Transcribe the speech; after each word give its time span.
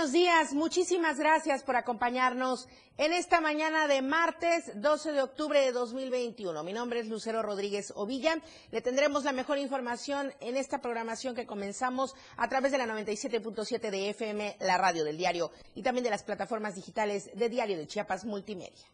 Buenos 0.00 0.14
días, 0.14 0.54
muchísimas 0.54 1.18
gracias 1.18 1.62
por 1.62 1.76
acompañarnos 1.76 2.68
en 2.96 3.12
esta 3.12 3.42
mañana 3.42 3.86
de 3.86 4.00
martes 4.00 4.72
12 4.80 5.12
de 5.12 5.20
octubre 5.20 5.60
de 5.60 5.72
2021. 5.72 6.64
Mi 6.64 6.72
nombre 6.72 7.00
es 7.00 7.08
Lucero 7.08 7.42
Rodríguez 7.42 7.92
Ovilla. 7.94 8.40
Le 8.70 8.80
tendremos 8.80 9.24
la 9.24 9.32
mejor 9.32 9.58
información 9.58 10.32
en 10.40 10.56
esta 10.56 10.80
programación 10.80 11.34
que 11.34 11.46
comenzamos 11.46 12.14
a 12.38 12.48
través 12.48 12.72
de 12.72 12.78
la 12.78 12.86
97.7 12.86 13.90
de 13.90 14.08
FM, 14.08 14.56
la 14.60 14.78
radio 14.78 15.04
del 15.04 15.18
diario, 15.18 15.50
y 15.74 15.82
también 15.82 16.04
de 16.04 16.08
las 16.08 16.22
plataformas 16.22 16.76
digitales 16.76 17.28
de 17.34 17.50
Diario 17.50 17.76
de 17.76 17.86
Chiapas 17.86 18.24
Multimedia. 18.24 18.86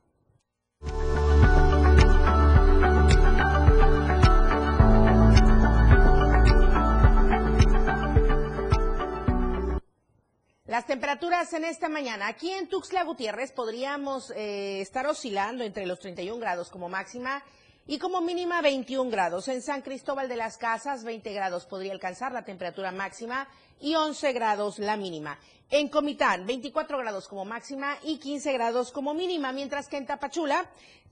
Las 10.66 10.84
temperaturas 10.84 11.52
en 11.52 11.64
esta 11.64 11.88
mañana. 11.88 12.26
Aquí 12.26 12.50
en 12.50 12.68
Tuxtla 12.68 13.04
Gutiérrez 13.04 13.52
podríamos 13.52 14.32
eh, 14.32 14.80
estar 14.80 15.06
oscilando 15.06 15.62
entre 15.62 15.86
los 15.86 16.00
31 16.00 16.40
grados 16.40 16.70
como 16.70 16.88
máxima 16.88 17.44
y 17.86 18.00
como 18.00 18.20
mínima 18.20 18.60
21 18.62 19.08
grados. 19.08 19.46
En 19.46 19.62
San 19.62 19.82
Cristóbal 19.82 20.28
de 20.28 20.34
las 20.34 20.58
Casas 20.58 21.04
20 21.04 21.32
grados 21.32 21.66
podría 21.66 21.92
alcanzar 21.92 22.32
la 22.32 22.44
temperatura 22.44 22.90
máxima 22.90 23.46
y 23.78 23.94
11 23.94 24.32
grados 24.32 24.80
la 24.80 24.96
mínima. 24.96 25.38
En 25.70 25.88
Comitán 25.88 26.46
24 26.46 26.98
grados 26.98 27.28
como 27.28 27.44
máxima 27.44 27.96
y 28.02 28.18
15 28.18 28.52
grados 28.52 28.90
como 28.90 29.14
mínima, 29.14 29.52
mientras 29.52 29.86
que 29.86 29.98
en 29.98 30.06
Tapachula 30.06 30.68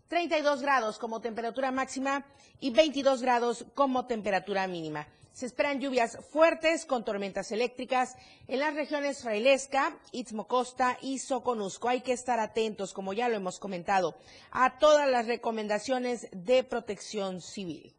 32 0.09 0.63
grados 0.63 0.99
como 0.99 1.21
temperatura 1.21 1.71
máxima 1.71 2.27
y 2.59 2.71
22 2.71 3.23
grados 3.23 3.67
como 3.77 4.07
temperatura 4.07 4.67
mínima. 4.67 5.07
Se 5.35 5.47
esperan 5.47 5.81
lluvias 5.81 6.17
fuertes 6.31 6.87
con 6.87 7.05
tormentas 7.05 7.51
eléctricas 7.51 8.15
en 8.47 8.61
las 8.61 8.73
regiones 8.73 9.21
Frailesca, 9.21 9.99
Istmo 10.13 10.47
Costa 10.47 10.97
y 11.03 11.19
Soconusco. 11.19 11.89
Hay 11.89 12.03
que 12.03 12.13
estar 12.13 12.39
atentos, 12.39 12.93
como 12.93 13.13
ya 13.13 13.29
lo 13.29 13.35
hemos 13.35 13.59
comentado, 13.59 14.17
a 14.53 14.79
todas 14.79 15.11
las 15.11 15.27
recomendaciones 15.27 16.29
de 16.31 16.63
protección 16.63 17.41
civil. 17.41 17.97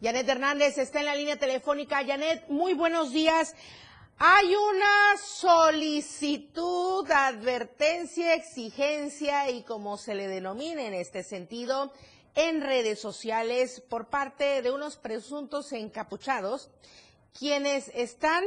Janet 0.00 0.28
Hernández 0.28 0.78
está 0.78 1.00
en 1.00 1.06
la 1.06 1.16
línea 1.16 1.36
telefónica. 1.36 2.06
Janet, 2.06 2.48
muy 2.48 2.74
buenos 2.74 3.10
días. 3.10 3.56
Hay 4.18 4.54
una 4.54 5.16
solicitud, 5.20 7.10
advertencia, 7.10 8.34
exigencia 8.34 9.50
y 9.50 9.64
como 9.64 9.96
se 9.96 10.14
le 10.14 10.28
denomine 10.28 10.86
en 10.86 10.94
este 10.94 11.24
sentido, 11.24 11.92
en 12.38 12.60
redes 12.60 13.00
sociales 13.00 13.84
por 13.90 14.10
parte 14.10 14.62
de 14.62 14.70
unos 14.70 14.96
presuntos 14.96 15.72
encapuchados, 15.72 16.70
quienes 17.36 17.88
están 17.96 18.44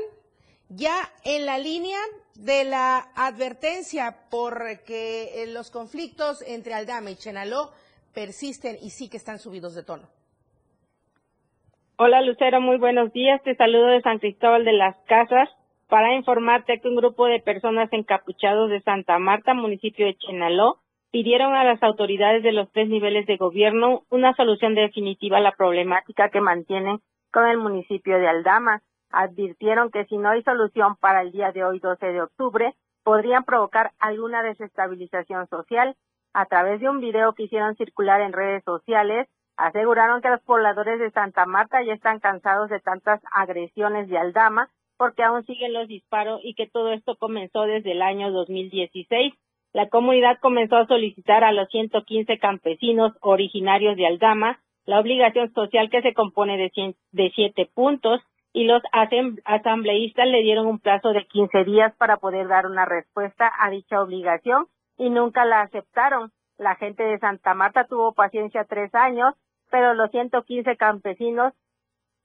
ya 0.69 0.95
en 1.25 1.45
la 1.45 1.57
línea 1.57 1.99
de 2.35 2.63
la 2.63 3.09
advertencia 3.17 4.15
porque 4.31 5.43
los 5.49 5.71
conflictos 5.71 6.41
entre 6.47 6.73
Aldama 6.73 7.11
y 7.11 7.15
Chenaló 7.15 7.71
persisten 8.13 8.77
y 8.81 8.91
sí 8.91 9.09
que 9.09 9.17
están 9.17 9.39
subidos 9.39 9.75
de 9.75 9.83
tono. 9.83 10.07
Hola 11.97 12.21
Lucero, 12.21 12.61
muy 12.61 12.77
buenos 12.77 13.11
días. 13.11 13.43
Te 13.43 13.55
saludo 13.55 13.87
de 13.87 14.01
San 14.03 14.19
Cristóbal 14.19 14.63
de 14.63 14.71
las 14.71 14.95
Casas 15.05 15.49
para 15.89 16.15
informarte 16.15 16.79
que 16.79 16.87
un 16.87 16.95
grupo 16.95 17.25
de 17.25 17.41
personas 17.41 17.91
encapuchados 17.91 18.69
de 18.69 18.81
Santa 18.83 19.19
Marta, 19.19 19.53
municipio 19.53 20.05
de 20.05 20.15
Chenaló, 20.15 20.80
pidieron 21.11 21.53
a 21.53 21.63
las 21.63 21.83
autoridades 21.83 22.41
de 22.41 22.53
los 22.53 22.71
tres 22.71 22.87
niveles 22.87 23.25
de 23.27 23.37
gobierno 23.37 24.03
una 24.09 24.33
solución 24.35 24.75
definitiva 24.75 25.37
a 25.37 25.41
la 25.41 25.51
problemática 25.51 26.29
que 26.29 26.41
mantienen 26.41 26.99
con 27.31 27.45
el 27.47 27.57
municipio 27.57 28.17
de 28.17 28.27
Aldama. 28.27 28.81
Advirtieron 29.11 29.91
que 29.91 30.05
si 30.05 30.17
no 30.17 30.29
hay 30.29 30.41
solución 30.43 30.95
para 30.95 31.21
el 31.21 31.33
día 31.33 31.51
de 31.51 31.65
hoy, 31.65 31.79
12 31.79 32.05
de 32.05 32.21
octubre, 32.21 32.73
podrían 33.03 33.43
provocar 33.43 33.91
alguna 33.99 34.41
desestabilización 34.41 35.47
social. 35.47 35.95
A 36.33 36.45
través 36.45 36.79
de 36.79 36.89
un 36.89 37.01
video 37.01 37.33
que 37.33 37.43
hicieron 37.43 37.75
circular 37.75 38.21
en 38.21 38.31
redes 38.31 38.63
sociales, 38.63 39.27
aseguraron 39.57 40.21
que 40.21 40.29
los 40.29 40.41
pobladores 40.41 40.97
de 40.97 41.11
Santa 41.11 41.45
Marta 41.45 41.83
ya 41.83 41.93
están 41.93 42.19
cansados 42.21 42.69
de 42.69 42.79
tantas 42.79 43.21
agresiones 43.33 44.07
de 44.07 44.17
Aldama 44.17 44.69
porque 44.97 45.23
aún 45.23 45.43
siguen 45.45 45.73
los 45.73 45.87
disparos 45.87 46.39
y 46.43 46.53
que 46.53 46.67
todo 46.67 46.93
esto 46.93 47.17
comenzó 47.17 47.63
desde 47.63 47.91
el 47.91 48.01
año 48.01 48.31
2016 48.31 49.33
la 49.73 49.87
comunidad 49.87 50.39
comenzó 50.39 50.77
a 50.77 50.87
solicitar 50.87 51.43
a 51.43 51.51
los 51.51 51.69
115 51.69 52.37
campesinos 52.39 53.13
originarios 53.21 53.95
de 53.95 54.07
Aldama 54.07 54.59
la 54.85 54.99
obligación 54.99 55.53
social 55.53 55.89
que 55.89 56.01
se 56.01 56.13
compone 56.13 56.57
de, 56.57 56.95
de 57.11 57.31
siete 57.35 57.69
puntos 57.73 58.21
y 58.51 58.65
los 58.65 58.81
asambleístas 59.45 60.27
le 60.27 60.41
dieron 60.41 60.65
un 60.65 60.79
plazo 60.79 61.13
de 61.13 61.25
15 61.25 61.63
días 61.63 61.95
para 61.95 62.17
poder 62.17 62.47
dar 62.47 62.65
una 62.65 62.85
respuesta 62.85 63.49
a 63.59 63.69
dicha 63.69 64.01
obligación 64.01 64.67
y 64.97 65.09
nunca 65.09 65.45
la 65.45 65.61
aceptaron. 65.61 66.31
La 66.57 66.75
gente 66.75 67.03
de 67.03 67.19
Santa 67.19 67.53
Marta 67.53 67.85
tuvo 67.85 68.13
paciencia 68.13 68.65
tres 68.65 68.93
años, 68.93 69.33
pero 69.69 69.93
los 69.93 70.11
115 70.11 70.75
campesinos 70.75 71.53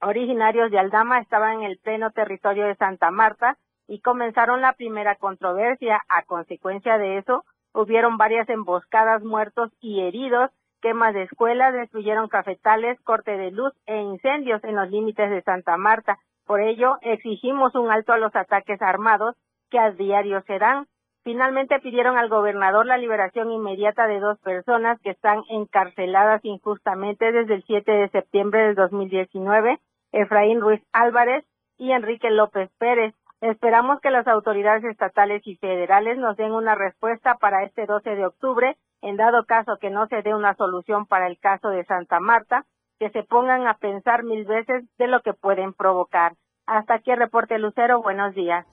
originarios 0.01 0.71
de 0.71 0.79
Aldama 0.79 1.21
estaban 1.21 1.61
en 1.61 1.71
el 1.71 1.79
pleno 1.79 2.11
territorio 2.11 2.67
de 2.67 2.75
Santa 2.75 3.11
Marta 3.11 3.57
y 3.89 4.01
comenzaron 4.01 4.61
la 4.61 4.73
primera 4.75 5.17
controversia. 5.17 6.03
A 6.09 6.23
consecuencia 6.23 6.99
de 6.99 7.19
eso, 7.19 7.45
hubieron 7.73 8.17
varias 8.17 8.49
emboscadas, 8.49 9.23
muertos 9.23 9.71
y 9.81 10.01
heridos, 10.01 10.51
quemas 10.81 11.15
de 11.15 11.23
escuelas, 11.25 11.73
destruyeron 11.75 12.29
cafetales, 12.29 13.01
corte 13.03 13.37
de 13.37 13.51
luz 13.51 13.73
e 13.87 13.97
incendios 13.97 14.63
en 14.65 14.77
los 14.77 14.91
límites 14.91 15.31
de 15.31 15.43
Santa 15.43 15.77
Marta. 15.77 16.19
Por 16.47 16.61
ello, 16.61 16.99
exigimos 17.03 17.75
un 17.75 17.91
alto 17.91 18.13
a 18.13 18.19
los 18.19 18.35
ataques 18.37 18.81
armados 18.81 19.37
que 19.71 19.79
a 19.79 19.91
diario 19.91 20.43
se 20.43 20.59
dan. 20.59 20.87
Finalmente 21.25 21.81
pidieron 21.81 22.17
al 22.17 22.29
gobernador 22.29 22.87
la 22.87 22.99
liberación 22.99 23.51
inmediata 23.51 24.07
de 24.07 24.21
dos 24.21 24.39
personas 24.39 25.01
que 25.01 25.11
están 25.11 25.43
encarceladas 25.49 26.45
injustamente 26.45 27.33
desde 27.33 27.55
el 27.55 27.65
7 27.65 27.91
de 27.91 28.09
septiembre 28.11 28.61
del 28.61 28.77
2019, 28.77 29.81
Efraín 30.13 30.61
Ruiz 30.61 30.81
Álvarez 30.93 31.45
y 31.79 31.91
Enrique 31.91 32.31
López 32.31 32.71
Pérez. 32.79 33.13
Esperamos 33.41 34.01
que 34.01 34.11
las 34.11 34.27
autoridades 34.27 34.85
estatales 34.85 35.43
y 35.47 35.57
federales 35.57 36.17
nos 36.19 36.37
den 36.37 36.53
una 36.53 36.75
respuesta 36.75 37.35
para 37.35 37.65
este 37.65 37.85
12 37.85 38.17
de 38.17 38.27
octubre, 38.27 38.77
en 39.03 39.17
dado 39.17 39.45
caso 39.45 39.77
que 39.79 39.91
no 39.91 40.07
se 40.07 40.23
dé 40.23 40.35
una 40.35 40.55
solución 40.55 41.07
para 41.07 41.27
el 41.27 41.39
caso 41.39 41.69
de 41.69 41.85
Santa 41.85 42.19
Marta, 42.19 42.65
que 42.99 43.11
se 43.11 43.23
pongan 43.25 43.67
a 43.67 43.75
pensar 43.75 44.25
mil 44.25 44.47
veces 44.47 44.85
de 44.97 45.07
lo 45.07 45.21
que 45.21 45.35
pueden 45.35 45.75
provocar. 45.75 46.33
Hasta 46.67 46.95
aquí 46.95 47.15
reporte 47.15 47.59
Lucero, 47.59 48.03
buenos 48.03 48.35
días. 48.35 48.67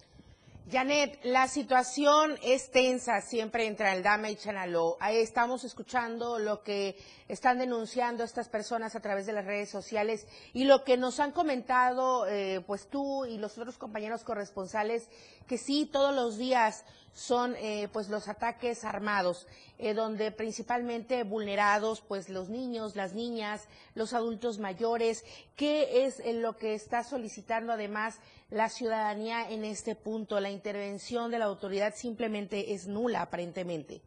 Janet, 0.72 1.20
la 1.24 1.50
situación 1.50 2.38
es 2.42 2.72
tensa 2.72 3.20
siempre 3.20 3.68
entre 3.68 3.90
Aldama 3.90 4.30
y 4.30 4.38
Chanaló. 4.38 4.96
Ahí 5.02 5.18
estamos 5.18 5.66
escuchando 5.66 6.40
lo 6.40 6.64
que 6.64 6.96
están 7.28 7.60
denunciando 7.60 8.24
estas 8.24 8.48
personas 8.48 8.96
a 8.96 9.02
través 9.02 9.26
de 9.26 9.34
las 9.34 9.46
redes 9.46 9.70
sociales 9.70 10.26
y 10.54 10.64
lo 10.64 10.86
que 10.86 10.96
nos 10.96 11.20
han 11.20 11.34
comentado, 11.34 12.28
eh, 12.28 12.64
pues 12.66 12.88
tú 12.88 13.26
y 13.26 13.38
los 13.40 13.58
otros 13.58 13.78
compañeros 13.78 14.24
corresponsales, 14.24 15.10
que 15.48 15.58
sí, 15.58 15.86
todos 15.86 16.16
los 16.16 16.38
días 16.38 16.86
son 17.14 17.56
eh, 17.58 17.88
pues 17.94 18.10
los 18.10 18.28
ataques 18.28 18.84
armados, 18.84 19.48
eh, 19.78 19.94
donde 19.94 20.32
principalmente 20.32 21.24
vulnerados 21.24 22.02
pues 22.02 22.30
los 22.30 22.50
niños, 22.50 22.96
las 22.96 23.14
niñas, 23.14 23.70
los 23.96 24.14
adultos 24.14 24.60
mayores. 24.60 25.24
¿Qué 25.56 26.06
es 26.06 26.22
lo 26.36 26.58
que 26.58 26.74
está 26.74 27.04
solicitando 27.04 27.72
además 27.72 28.20
la 28.50 28.70
ciudadanía 28.70 29.50
en 29.50 29.64
este 29.64 29.96
punto? 29.96 30.40
La 30.40 30.50
intervención 30.50 31.32
de 31.32 31.40
la 31.40 31.46
autoridad 31.46 31.94
simplemente 31.94 32.74
es 32.74 32.88
nula 32.88 33.22
aparentemente. 33.22 34.02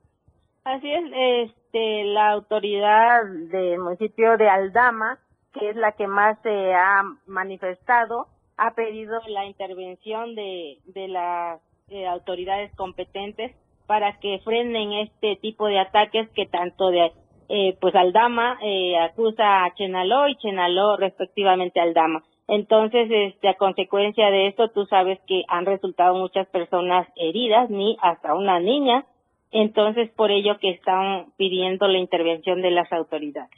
Así 0.64 0.92
es, 0.92 1.04
este, 1.48 2.04
la 2.06 2.32
autoridad 2.32 3.22
del 3.24 3.78
municipio 3.78 4.36
de 4.36 4.48
Aldama, 4.48 5.20
que 5.52 5.70
es 5.70 5.76
la 5.76 5.92
que 5.92 6.08
más 6.08 6.36
se 6.42 6.74
ha 6.74 7.02
manifestado, 7.26 8.26
ha 8.56 8.74
pedido 8.74 9.20
la 9.28 9.44
intervención 9.46 10.34
de, 10.34 10.80
de 10.86 11.06
las 11.06 11.60
eh, 11.88 12.04
autoridades 12.04 12.74
competentes 12.74 13.54
para 13.86 14.18
que 14.18 14.40
frenen 14.42 14.92
este 14.92 15.36
tipo 15.36 15.68
de 15.68 15.78
ataques 15.78 16.28
que 16.30 16.44
tanto 16.46 16.90
de 16.90 17.12
eh, 17.48 17.78
pues 17.80 17.94
Aldama 17.94 18.58
eh, 18.60 18.98
acusa 18.98 19.64
a 19.64 19.72
Chenaló 19.76 20.26
y 20.26 20.36
Chenaló 20.36 20.96
respectivamente 20.96 21.78
a 21.78 21.84
Aldama. 21.84 22.24
Entonces, 22.48 23.08
este, 23.08 23.48
a 23.48 23.54
consecuencia 23.54 24.30
de 24.30 24.48
esto, 24.48 24.70
tú 24.70 24.86
sabes 24.86 25.20
que 25.28 25.44
han 25.46 25.64
resultado 25.64 26.16
muchas 26.16 26.48
personas 26.48 27.06
heridas, 27.14 27.70
ni 27.70 27.96
hasta 28.02 28.34
una 28.34 28.58
niña. 28.58 29.06
Entonces, 29.52 30.10
por 30.10 30.32
ello 30.32 30.58
que 30.58 30.70
están 30.70 31.32
pidiendo 31.36 31.86
la 31.86 31.98
intervención 31.98 32.62
de 32.62 32.72
las 32.72 32.92
autoridades. 32.92 33.50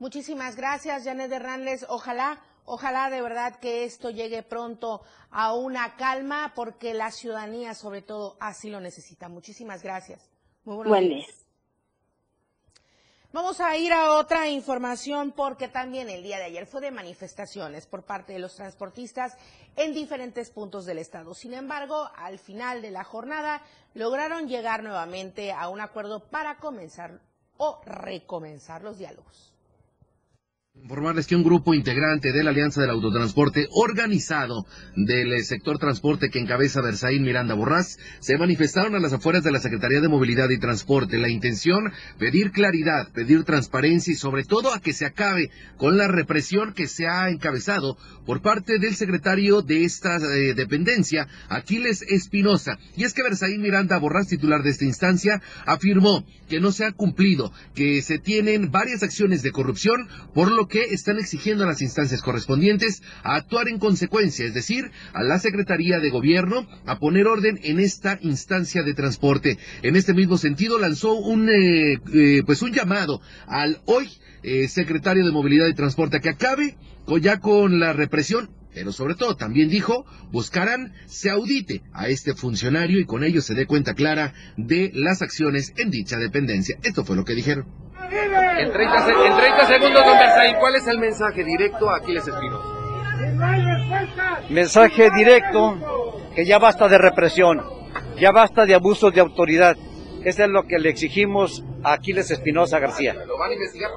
Muchísimas 0.00 0.56
gracias, 0.56 1.04
Janet 1.04 1.30
Hernández. 1.30 1.86
Ojalá, 1.88 2.38
ojalá 2.68 3.10
de 3.10 3.22
verdad 3.22 3.56
que 3.56 3.84
esto 3.84 4.10
llegue 4.10 4.42
pronto 4.42 5.02
a 5.30 5.54
una 5.54 5.96
calma, 5.96 6.52
porque 6.54 6.94
la 6.94 7.10
ciudadanía, 7.10 7.74
sobre 7.74 8.02
todo, 8.02 8.36
así 8.40 8.70
lo 8.70 8.80
necesita. 8.80 9.28
Muchísimas 9.28 9.82
gracias. 9.82 10.30
Muy 10.64 10.76
buenos 10.76 11.00
días. 11.00 11.48
Vamos 13.30 13.60
a 13.60 13.76
ir 13.76 13.92
a 13.92 14.14
otra 14.14 14.48
información 14.48 15.32
porque 15.32 15.68
también 15.68 16.08
el 16.08 16.22
día 16.22 16.38
de 16.38 16.44
ayer 16.44 16.66
fue 16.66 16.80
de 16.80 16.90
manifestaciones 16.90 17.86
por 17.86 18.04
parte 18.04 18.32
de 18.32 18.38
los 18.38 18.56
transportistas 18.56 19.36
en 19.76 19.92
diferentes 19.92 20.50
puntos 20.50 20.86
del 20.86 20.96
estado. 20.96 21.34
Sin 21.34 21.52
embargo, 21.52 22.10
al 22.16 22.38
final 22.38 22.80
de 22.80 22.90
la 22.90 23.04
jornada 23.04 23.62
lograron 23.92 24.48
llegar 24.48 24.82
nuevamente 24.82 25.52
a 25.52 25.68
un 25.68 25.80
acuerdo 25.82 26.20
para 26.30 26.56
comenzar 26.56 27.20
o 27.58 27.82
recomenzar 27.84 28.82
los 28.82 28.96
diálogos. 28.96 29.52
Informarles 30.82 31.26
que 31.26 31.36
un 31.36 31.42
grupo 31.42 31.74
integrante 31.74 32.32
de 32.32 32.42
la 32.42 32.50
Alianza 32.50 32.80
del 32.80 32.90
Autotransporte, 32.90 33.66
organizado 33.72 34.64
del 34.96 35.34
eh, 35.34 35.44
sector 35.44 35.78
transporte 35.78 36.30
que 36.30 36.38
encabeza 36.38 36.80
Versaín 36.80 37.24
Miranda 37.24 37.54
Borrás, 37.54 37.98
se 38.20 38.38
manifestaron 38.38 38.94
a 38.94 38.98
las 38.98 39.12
afueras 39.12 39.44
de 39.44 39.52
la 39.52 39.60
Secretaría 39.60 40.00
de 40.00 40.08
Movilidad 40.08 40.48
y 40.48 40.58
Transporte. 40.58 41.18
La 41.18 41.28
intención, 41.28 41.92
pedir 42.18 42.52
claridad, 42.52 43.12
pedir 43.12 43.44
transparencia 43.44 44.12
y 44.14 44.16
sobre 44.16 44.44
todo 44.44 44.72
a 44.72 44.80
que 44.80 44.94
se 44.94 45.04
acabe 45.04 45.50
con 45.76 45.98
la 45.98 46.08
represión 46.08 46.72
que 46.72 46.86
se 46.86 47.06
ha 47.06 47.28
encabezado 47.28 47.98
por 48.24 48.40
parte 48.40 48.78
del 48.78 48.94
secretario 48.94 49.60
de 49.60 49.84
esta 49.84 50.16
eh, 50.16 50.54
dependencia, 50.54 51.28
Aquiles 51.50 52.02
Espinosa. 52.02 52.78
Y 52.96 53.04
es 53.04 53.12
que 53.12 53.22
Versaín 53.22 53.60
Miranda 53.60 53.98
Borrás, 53.98 54.28
titular 54.28 54.62
de 54.62 54.70
esta 54.70 54.86
instancia, 54.86 55.42
afirmó 55.66 56.24
que 56.48 56.60
no 56.60 56.72
se 56.72 56.86
ha 56.86 56.92
cumplido, 56.92 57.52
que 57.74 58.00
se 58.00 58.18
tienen 58.18 58.70
varias 58.70 59.02
acciones 59.02 59.42
de 59.42 59.52
corrupción, 59.52 60.08
por 60.34 60.50
lo 60.50 60.67
que 60.68 60.82
están 60.84 61.18
exigiendo 61.18 61.64
a 61.64 61.66
las 61.66 61.82
instancias 61.82 62.22
correspondientes 62.22 63.02
a 63.22 63.36
actuar 63.36 63.68
en 63.68 63.78
consecuencia, 63.78 64.46
es 64.46 64.54
decir, 64.54 64.90
a 65.12 65.22
la 65.22 65.38
Secretaría 65.38 65.98
de 65.98 66.10
Gobierno 66.10 66.66
a 66.86 66.98
poner 66.98 67.26
orden 67.26 67.58
en 67.62 67.80
esta 67.80 68.18
instancia 68.20 68.82
de 68.82 68.94
transporte. 68.94 69.58
En 69.82 69.96
este 69.96 70.14
mismo 70.14 70.38
sentido, 70.38 70.78
lanzó 70.78 71.14
un, 71.14 71.48
eh, 71.48 71.98
eh, 72.14 72.42
pues 72.44 72.62
un 72.62 72.72
llamado 72.72 73.20
al 73.46 73.80
hoy 73.86 74.08
eh, 74.42 74.68
secretario 74.68 75.24
de 75.24 75.32
Movilidad 75.32 75.66
y 75.66 75.74
Transporte 75.74 76.20
que 76.20 76.30
acabe 76.30 76.76
ya 77.20 77.40
con 77.40 77.80
la 77.80 77.92
represión 77.94 78.50
pero 78.78 78.92
sobre 78.92 79.16
todo 79.16 79.34
también 79.34 79.68
dijo, 79.70 80.06
buscarán 80.30 80.92
se 81.06 81.30
audite 81.30 81.82
a 81.92 82.06
este 82.08 82.34
funcionario 82.34 83.00
y 83.00 83.06
con 83.06 83.24
ello 83.24 83.40
se 83.40 83.54
dé 83.54 83.66
cuenta 83.66 83.94
clara 83.94 84.34
de 84.56 84.92
las 84.94 85.20
acciones 85.20 85.72
en 85.76 85.90
dicha 85.90 86.16
dependencia. 86.16 86.78
Esto 86.84 87.04
fue 87.04 87.16
lo 87.16 87.24
que 87.24 87.34
dijeron. 87.34 87.66
En 88.10 88.72
30, 88.72 89.66
segundos, 89.66 90.04
don 90.04 90.54
¿cuál 90.60 90.74
es 90.76 90.86
el 90.86 90.98
mensaje 90.98 91.44
directo 91.44 91.90
a 91.90 91.96
Aquiles 91.96 92.26
Espinosa? 92.26 92.68
Mensaje 94.48 95.10
directo 95.10 95.76
que 96.34 96.44
ya 96.46 96.58
basta 96.58 96.88
de 96.88 96.98
represión, 96.98 97.62
ya 98.18 98.30
basta 98.30 98.64
de 98.64 98.74
abusos 98.74 99.12
de 99.12 99.20
autoridad. 99.20 99.76
Eso 100.24 100.44
es 100.44 100.48
lo 100.48 100.64
que 100.64 100.78
le 100.78 100.88
exigimos 100.88 101.64
a 101.82 101.92
Aquiles 101.92 102.30
Espinosa 102.30 102.78
García. 102.78 103.14
¿Lo 103.14 103.38
van 103.38 103.50
a 103.50 103.54
investigar? 103.54 103.90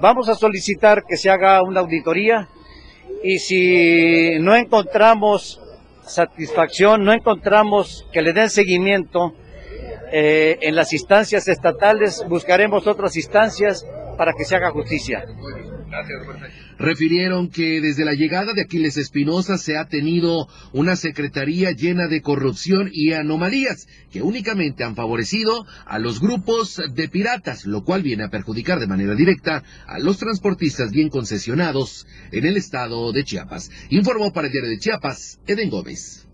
Vamos 0.00 0.28
a 0.28 0.34
solicitar 0.34 1.02
que 1.04 1.16
se 1.16 1.28
haga 1.30 1.62
una 1.62 1.80
auditoría 1.80 2.48
y 3.22 3.38
si 3.38 4.38
no 4.38 4.54
encontramos 4.54 5.60
satisfacción, 6.02 7.02
no 7.04 7.12
encontramos 7.12 8.06
que 8.12 8.22
le 8.22 8.32
den 8.32 8.50
seguimiento, 8.50 9.34
eh, 10.12 10.58
en 10.62 10.74
las 10.74 10.92
instancias 10.92 11.48
estatales 11.48 12.24
buscaremos 12.28 12.86
otras 12.86 13.16
instancias 13.16 13.84
para 14.16 14.32
que 14.32 14.44
se 14.44 14.56
haga 14.56 14.70
justicia. 14.70 15.24
Refirieron 16.78 17.48
que 17.48 17.80
desde 17.80 18.04
la 18.04 18.12
llegada 18.12 18.52
de 18.52 18.62
Aquiles 18.62 18.98
Espinosa 18.98 19.56
se 19.56 19.78
ha 19.78 19.86
tenido 19.86 20.46
una 20.72 20.94
secretaría 20.94 21.70
llena 21.70 22.06
de 22.06 22.20
corrupción 22.20 22.90
y 22.92 23.12
anomalías 23.12 23.86
que 24.10 24.20
únicamente 24.20 24.84
han 24.84 24.94
favorecido 24.94 25.64
a 25.86 25.98
los 25.98 26.20
grupos 26.20 26.82
de 26.92 27.08
piratas, 27.08 27.64
lo 27.64 27.82
cual 27.82 28.02
viene 28.02 28.24
a 28.24 28.30
perjudicar 28.30 28.78
de 28.78 28.86
manera 28.86 29.14
directa 29.14 29.62
a 29.86 29.98
los 29.98 30.18
transportistas 30.18 30.90
bien 30.90 31.08
concesionados 31.08 32.06
en 32.30 32.44
el 32.44 32.56
estado 32.56 33.12
de 33.12 33.24
Chiapas. 33.24 33.70
Informó 33.88 34.32
para 34.32 34.48
el 34.48 34.52
diario 34.52 34.70
de 34.70 34.78
Chiapas, 34.78 35.40
Eden 35.46 35.70
Gómez. 35.70 36.25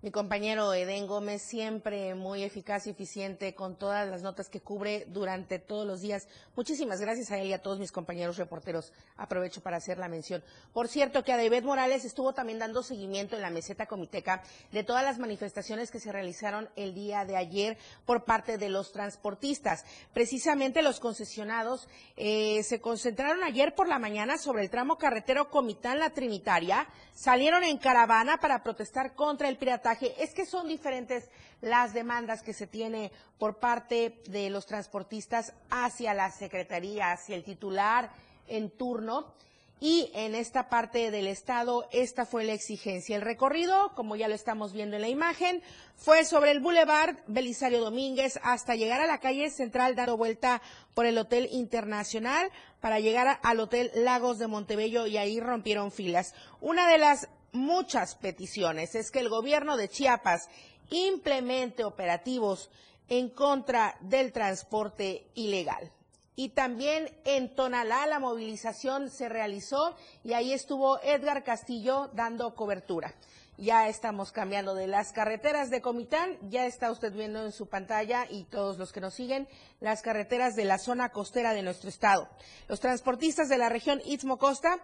Mi 0.00 0.12
compañero 0.12 0.72
Eden 0.74 1.08
Gómez, 1.08 1.42
siempre 1.42 2.14
muy 2.14 2.44
eficaz 2.44 2.86
y 2.86 2.90
eficiente 2.90 3.56
con 3.56 3.74
todas 3.74 4.08
las 4.08 4.22
notas 4.22 4.48
que 4.48 4.60
cubre 4.60 5.06
durante 5.08 5.58
todos 5.58 5.84
los 5.84 6.00
días. 6.02 6.28
Muchísimas 6.54 7.00
gracias 7.00 7.32
a 7.32 7.38
él 7.38 7.48
y 7.48 7.52
a 7.52 7.62
todos 7.62 7.80
mis 7.80 7.90
compañeros 7.90 8.36
reporteros. 8.36 8.92
Aprovecho 9.16 9.60
para 9.60 9.78
hacer 9.78 9.98
la 9.98 10.06
mención. 10.06 10.44
Por 10.72 10.86
cierto, 10.86 11.24
que 11.24 11.32
David 11.32 11.64
Morales 11.64 12.04
estuvo 12.04 12.32
también 12.32 12.60
dando 12.60 12.84
seguimiento 12.84 13.34
en 13.34 13.42
la 13.42 13.50
meseta 13.50 13.86
comiteca 13.86 14.44
de 14.70 14.84
todas 14.84 15.02
las 15.02 15.18
manifestaciones 15.18 15.90
que 15.90 15.98
se 15.98 16.12
realizaron 16.12 16.68
el 16.76 16.94
día 16.94 17.24
de 17.24 17.36
ayer 17.36 17.76
por 18.06 18.24
parte 18.24 18.56
de 18.56 18.68
los 18.68 18.92
transportistas. 18.92 19.84
Precisamente 20.14 20.82
los 20.82 21.00
concesionados 21.00 21.88
eh, 22.16 22.62
se 22.62 22.80
concentraron 22.80 23.42
ayer 23.42 23.74
por 23.74 23.88
la 23.88 23.98
mañana 23.98 24.38
sobre 24.38 24.62
el 24.62 24.70
tramo 24.70 24.96
carretero 24.96 25.50
Comitán-La 25.50 26.10
Trinitaria. 26.10 26.86
Salieron 27.14 27.64
en 27.64 27.78
caravana 27.78 28.38
para 28.38 28.62
protestar 28.62 29.16
contra 29.16 29.48
el 29.48 29.58
pirata 29.58 29.87
es 30.18 30.34
que 30.34 30.46
son 30.46 30.68
diferentes 30.68 31.30
las 31.60 31.94
demandas 31.94 32.42
que 32.42 32.52
se 32.52 32.66
tiene 32.66 33.10
por 33.38 33.58
parte 33.58 34.20
de 34.28 34.50
los 34.50 34.66
transportistas 34.66 35.54
hacia 35.70 36.14
la 36.14 36.30
Secretaría, 36.30 37.12
hacia 37.12 37.36
el 37.36 37.44
titular 37.44 38.10
en 38.46 38.70
turno. 38.70 39.34
Y 39.80 40.10
en 40.12 40.34
esta 40.34 40.68
parte 40.68 41.12
del 41.12 41.28
estado, 41.28 41.88
esta 41.92 42.26
fue 42.26 42.42
la 42.42 42.52
exigencia. 42.52 43.14
El 43.14 43.22
recorrido, 43.22 43.94
como 43.94 44.16
ya 44.16 44.26
lo 44.26 44.34
estamos 44.34 44.72
viendo 44.72 44.96
en 44.96 45.02
la 45.02 45.08
imagen, 45.08 45.62
fue 45.94 46.24
sobre 46.24 46.50
el 46.50 46.58
Boulevard 46.58 47.16
Belisario 47.28 47.80
Domínguez 47.80 48.40
hasta 48.42 48.74
llegar 48.74 49.00
a 49.00 49.06
la 49.06 49.20
calle 49.20 49.50
central, 49.50 49.94
dando 49.94 50.16
vuelta 50.16 50.62
por 50.94 51.06
el 51.06 51.16
Hotel 51.16 51.48
Internacional 51.52 52.50
para 52.80 52.98
llegar 52.98 53.38
al 53.40 53.60
Hotel 53.60 53.92
Lagos 53.94 54.38
de 54.38 54.48
Montebello 54.48 55.06
y 55.06 55.16
ahí 55.16 55.38
rompieron 55.38 55.92
filas. 55.92 56.34
Una 56.60 56.90
de 56.90 56.98
las 56.98 57.28
muchas 57.52 58.14
peticiones 58.14 58.94
es 58.94 59.10
que 59.10 59.20
el 59.20 59.28
gobierno 59.28 59.76
de 59.76 59.88
Chiapas 59.88 60.48
implemente 60.90 61.84
operativos 61.84 62.70
en 63.08 63.30
contra 63.30 63.96
del 64.00 64.32
transporte 64.32 65.26
ilegal. 65.34 65.92
Y 66.36 66.50
también 66.50 67.10
en 67.24 67.54
Tonalá 67.54 68.06
la 68.06 68.20
movilización 68.20 69.10
se 69.10 69.28
realizó 69.28 69.96
y 70.22 70.34
ahí 70.34 70.52
estuvo 70.52 71.00
Edgar 71.02 71.42
Castillo 71.42 72.10
dando 72.14 72.54
cobertura. 72.54 73.14
Ya 73.56 73.88
estamos 73.88 74.30
cambiando 74.30 74.76
de 74.76 74.86
las 74.86 75.10
carreteras 75.10 75.68
de 75.68 75.82
Comitán, 75.82 76.38
ya 76.48 76.66
está 76.66 76.92
usted 76.92 77.12
viendo 77.12 77.44
en 77.44 77.50
su 77.50 77.66
pantalla 77.66 78.24
y 78.30 78.44
todos 78.44 78.78
los 78.78 78.92
que 78.92 79.00
nos 79.00 79.14
siguen 79.14 79.48
las 79.80 80.00
carreteras 80.00 80.54
de 80.54 80.64
la 80.64 80.78
zona 80.78 81.08
costera 81.08 81.54
de 81.54 81.64
nuestro 81.64 81.88
estado. 81.88 82.28
Los 82.68 82.78
transportistas 82.78 83.48
de 83.48 83.58
la 83.58 83.68
región 83.68 84.00
Istmo 84.04 84.38
Costa, 84.38 84.78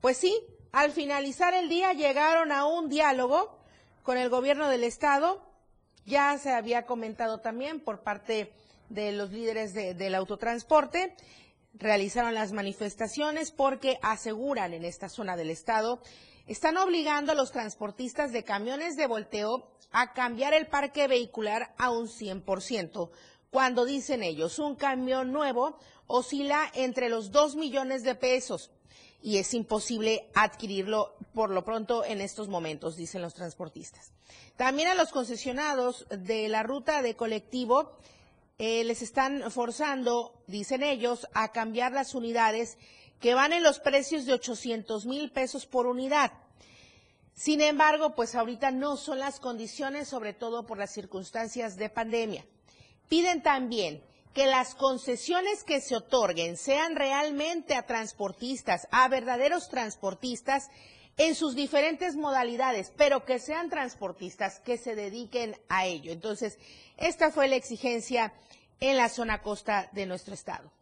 pues 0.00 0.16
sí, 0.16 0.34
al 0.74 0.90
finalizar 0.90 1.54
el 1.54 1.68
día 1.68 1.92
llegaron 1.92 2.50
a 2.50 2.66
un 2.66 2.88
diálogo 2.88 3.56
con 4.02 4.18
el 4.18 4.28
gobierno 4.28 4.68
del 4.68 4.82
estado. 4.82 5.40
Ya 6.04 6.36
se 6.36 6.50
había 6.50 6.84
comentado 6.84 7.38
también 7.38 7.78
por 7.78 8.02
parte 8.02 8.52
de 8.88 9.12
los 9.12 9.30
líderes 9.30 9.72
del 9.72 10.14
autotransporte. 10.16 11.14
Realizaron 11.74 12.34
las 12.34 12.52
manifestaciones 12.52 13.52
porque 13.52 14.00
aseguran 14.02 14.74
en 14.74 14.84
esta 14.84 15.08
zona 15.08 15.36
del 15.36 15.50
estado 15.50 16.02
están 16.48 16.76
obligando 16.76 17.30
a 17.30 17.36
los 17.36 17.52
transportistas 17.52 18.32
de 18.32 18.42
camiones 18.42 18.96
de 18.96 19.06
volteo 19.06 19.70
a 19.92 20.12
cambiar 20.12 20.54
el 20.54 20.66
parque 20.66 21.06
vehicular 21.06 21.72
a 21.78 21.90
un 21.90 22.08
100%. 22.08 23.10
Cuando 23.50 23.84
dicen 23.84 24.24
ellos, 24.24 24.58
un 24.58 24.74
camión 24.74 25.32
nuevo 25.32 25.78
oscila 26.08 26.68
entre 26.74 27.08
los 27.08 27.30
2 27.30 27.54
millones 27.54 28.02
de 28.02 28.16
pesos 28.16 28.72
y 29.24 29.38
es 29.38 29.54
imposible 29.54 30.28
adquirirlo 30.34 31.16
por 31.32 31.48
lo 31.48 31.64
pronto 31.64 32.04
en 32.04 32.20
estos 32.20 32.48
momentos, 32.48 32.94
dicen 32.94 33.22
los 33.22 33.32
transportistas. 33.32 34.12
También 34.56 34.88
a 34.88 34.94
los 34.94 35.12
concesionados 35.12 36.06
de 36.10 36.46
la 36.50 36.62
ruta 36.62 37.00
de 37.00 37.16
colectivo 37.16 37.96
eh, 38.58 38.84
les 38.84 39.00
están 39.00 39.50
forzando, 39.50 40.34
dicen 40.46 40.82
ellos, 40.82 41.26
a 41.32 41.52
cambiar 41.52 41.92
las 41.92 42.14
unidades 42.14 42.76
que 43.18 43.32
van 43.32 43.54
en 43.54 43.62
los 43.62 43.80
precios 43.80 44.26
de 44.26 44.34
800 44.34 45.06
mil 45.06 45.32
pesos 45.32 45.64
por 45.64 45.86
unidad. 45.86 46.32
Sin 47.32 47.62
embargo, 47.62 48.14
pues 48.14 48.34
ahorita 48.34 48.72
no 48.72 48.98
son 48.98 49.20
las 49.20 49.40
condiciones, 49.40 50.06
sobre 50.06 50.34
todo 50.34 50.66
por 50.66 50.76
las 50.76 50.92
circunstancias 50.92 51.78
de 51.78 51.88
pandemia. 51.88 52.44
Piden 53.08 53.42
también 53.42 54.02
que 54.34 54.46
las 54.46 54.74
concesiones 54.74 55.62
que 55.62 55.80
se 55.80 55.96
otorguen 55.96 56.56
sean 56.56 56.96
realmente 56.96 57.76
a 57.76 57.86
transportistas, 57.86 58.88
a 58.90 59.08
verdaderos 59.08 59.68
transportistas 59.68 60.70
en 61.16 61.36
sus 61.36 61.54
diferentes 61.54 62.16
modalidades, 62.16 62.92
pero 62.96 63.24
que 63.24 63.38
sean 63.38 63.70
transportistas 63.70 64.58
que 64.58 64.76
se 64.76 64.96
dediquen 64.96 65.56
a 65.68 65.86
ello. 65.86 66.12
Entonces, 66.12 66.58
esta 66.96 67.30
fue 67.30 67.46
la 67.46 67.54
exigencia 67.54 68.34
en 68.80 68.96
la 68.96 69.08
zona 69.08 69.40
costa 69.40 69.88
de 69.92 70.06
nuestro 70.06 70.34
estado. 70.34 70.72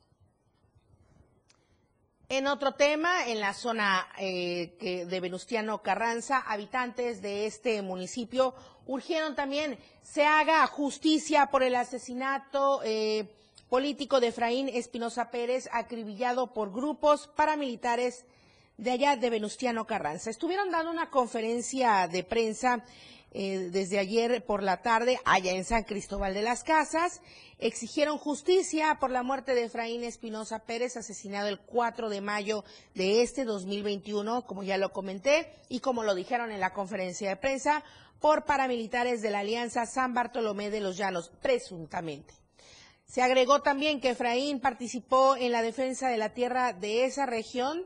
En 2.31 2.47
otro 2.47 2.73
tema, 2.73 3.29
en 3.29 3.41
la 3.41 3.53
zona 3.53 4.09
eh, 4.19 5.05
de 5.07 5.21
Venustiano 5.21 5.83
Carranza, 5.83 6.39
habitantes 6.39 7.21
de 7.21 7.45
este 7.45 7.83
municipio 7.83 8.55
urgieron 8.87 9.37
también 9.37 9.79
se 10.03 10.25
haga 10.25 10.67
justicia 10.67 11.51
por 11.51 11.63
el 11.63 11.75
asesinato 11.75 12.81
eh, 12.85 13.29
político 13.73 14.21
de 14.21 14.27
Efraín 14.27 14.69
Espinosa 14.69 15.31
Pérez, 15.31 15.67
acribillado 15.73 16.53
por 16.53 16.75
grupos 16.75 17.31
paramilitares 17.35 18.27
de 18.77 18.91
allá 18.91 19.17
de 19.17 19.31
Venustiano 19.31 19.87
Carranza. 19.87 20.29
Estuvieron 20.29 20.71
dando 20.71 20.91
una 20.91 21.09
conferencia 21.09 22.07
de 22.07 22.23
prensa 22.23 22.85
eh, 23.31 23.71
desde 23.73 23.99
ayer 23.99 24.45
por 24.45 24.63
la 24.63 24.83
tarde 24.83 25.19
allá 25.25 25.53
en 25.53 25.65
San 25.65 25.85
Cristóbal 25.85 26.35
de 26.35 26.43
las 26.43 26.65
Casas. 26.65 27.23
Exigieron 27.59 28.19
justicia 28.19 28.99
por 29.01 29.11
la 29.11 29.23
muerte 29.23 29.55
de 29.55 29.65
Efraín 29.65 30.05
Espinosa 30.05 30.59
Pérez, 30.67 30.99
asesinado 30.99 31.49
el 31.49 31.59
4 31.59 32.11
de 32.11 32.21
mayo 32.21 32.65
de 32.95 33.23
este 33.23 33.47
2021, 33.47 34.45
como 34.45 34.65
ya 34.65 34.77
lo 34.77 34.93
comenté, 34.93 35.51
y 35.71 35.81
como 35.81 36.03
lo 36.03 36.15
dijeron 36.15 36.53
en 36.53 36.61
la 36.61 36.75
conferencia 36.75 37.31
de 37.31 37.37
prensa, 37.37 37.83
por 38.21 38.45
paramilitares 38.45 39.23
de 39.23 39.31
la 39.31 39.39
Alianza 39.39 39.87
San 39.87 40.13
Bartolomé 40.13 40.69
de 40.69 40.81
los 40.81 40.99
Llanos, 40.99 41.33
presuntamente. 41.41 42.42
Se 43.13 43.21
agregó 43.21 43.61
también 43.61 44.01
que 44.01 44.09
Efraín 44.09 44.59
participó 44.59 45.37
en 45.37 45.53
la 45.53 45.61
defensa 45.61 46.09
de 46.09 46.17
la 46.17 46.31
tierra 46.31 46.73
de 46.73 47.05
esa 47.05 47.27
región, 47.27 47.85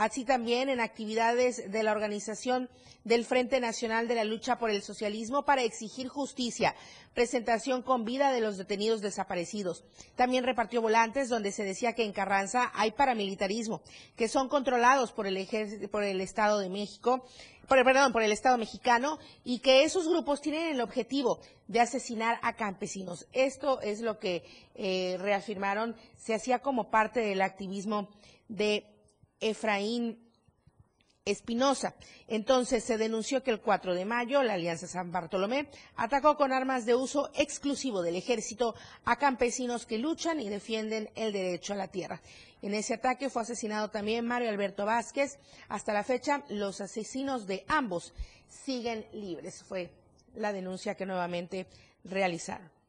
así 0.00 0.24
también 0.24 0.70
en 0.70 0.80
actividades 0.80 1.70
de 1.70 1.82
la 1.82 1.92
organización 1.92 2.70
del 3.04 3.26
Frente 3.26 3.60
Nacional 3.60 4.08
de 4.08 4.14
la 4.14 4.24
Lucha 4.24 4.58
por 4.58 4.70
el 4.70 4.80
Socialismo 4.80 5.44
para 5.44 5.62
exigir 5.62 6.08
justicia, 6.08 6.74
presentación 7.12 7.82
con 7.82 8.06
vida 8.06 8.32
de 8.32 8.40
los 8.40 8.56
detenidos 8.56 9.02
desaparecidos. 9.02 9.84
También 10.16 10.44
repartió 10.44 10.80
volantes 10.80 11.28
donde 11.28 11.52
se 11.52 11.64
decía 11.64 11.92
que 11.92 12.06
en 12.06 12.14
Carranza 12.14 12.72
hay 12.74 12.92
paramilitarismo, 12.92 13.82
que 14.16 14.28
son 14.28 14.48
controlados 14.48 15.12
por 15.12 15.26
el, 15.26 15.46
por 15.90 16.02
el 16.02 16.22
Estado 16.22 16.60
de 16.60 16.70
México 16.70 17.22
por, 17.68 17.84
perdón, 17.84 18.12
por 18.12 18.22
el 18.22 18.32
Estado 18.32 18.56
mexicano 18.56 19.18
y 19.44 19.58
que 19.58 19.84
esos 19.84 20.08
grupos 20.08 20.40
tienen 20.40 20.68
el 20.68 20.80
objetivo 20.80 21.40
de 21.68 21.80
asesinar 21.80 22.40
a 22.42 22.54
campesinos. 22.54 23.28
Esto 23.32 23.82
es 23.82 24.00
lo 24.00 24.18
que 24.18 24.44
eh, 24.74 25.18
reafirmaron, 25.20 25.94
se 26.16 26.34
hacía 26.34 26.60
como 26.60 26.90
parte 26.90 27.20
del 27.20 27.42
activismo 27.42 28.08
de 28.48 28.86
Efraín 29.40 30.30
Espinosa. 31.24 31.94
Entonces 32.28 32.82
se 32.82 32.96
denunció 32.96 33.42
que 33.42 33.50
el 33.50 33.60
4 33.60 33.94
de 33.94 34.04
mayo 34.04 34.42
la 34.42 34.54
Alianza 34.54 34.86
San 34.86 35.12
Bartolomé 35.12 35.68
atacó 35.96 36.36
con 36.36 36.52
armas 36.52 36.86
de 36.86 36.94
uso 36.94 37.30
exclusivo 37.34 38.02
del 38.02 38.16
ejército 38.16 38.74
a 39.04 39.16
campesinos 39.16 39.86
que 39.86 39.98
luchan 39.98 40.40
y 40.40 40.48
defienden 40.48 41.10
el 41.14 41.32
derecho 41.32 41.74
a 41.74 41.76
la 41.76 41.88
tierra. 41.88 42.20
En 42.62 42.74
ese 42.74 42.94
ataque 42.94 43.30
fue 43.30 43.42
asesinado 43.42 43.90
también 43.90 44.26
Mario 44.26 44.48
Alberto 44.48 44.86
Vázquez. 44.86 45.38
Hasta 45.68 45.92
la 45.92 46.04
fecha, 46.04 46.42
los 46.48 46.80
asesinos 46.80 47.46
de 47.46 47.64
ambos 47.68 48.12
siguen 48.48 49.06
libres. 49.12 49.62
Fue 49.62 49.90
la 50.34 50.52
denuncia 50.52 50.94
que 50.94 51.06
nuevamente 51.06 51.66
realizaron. 52.04 52.79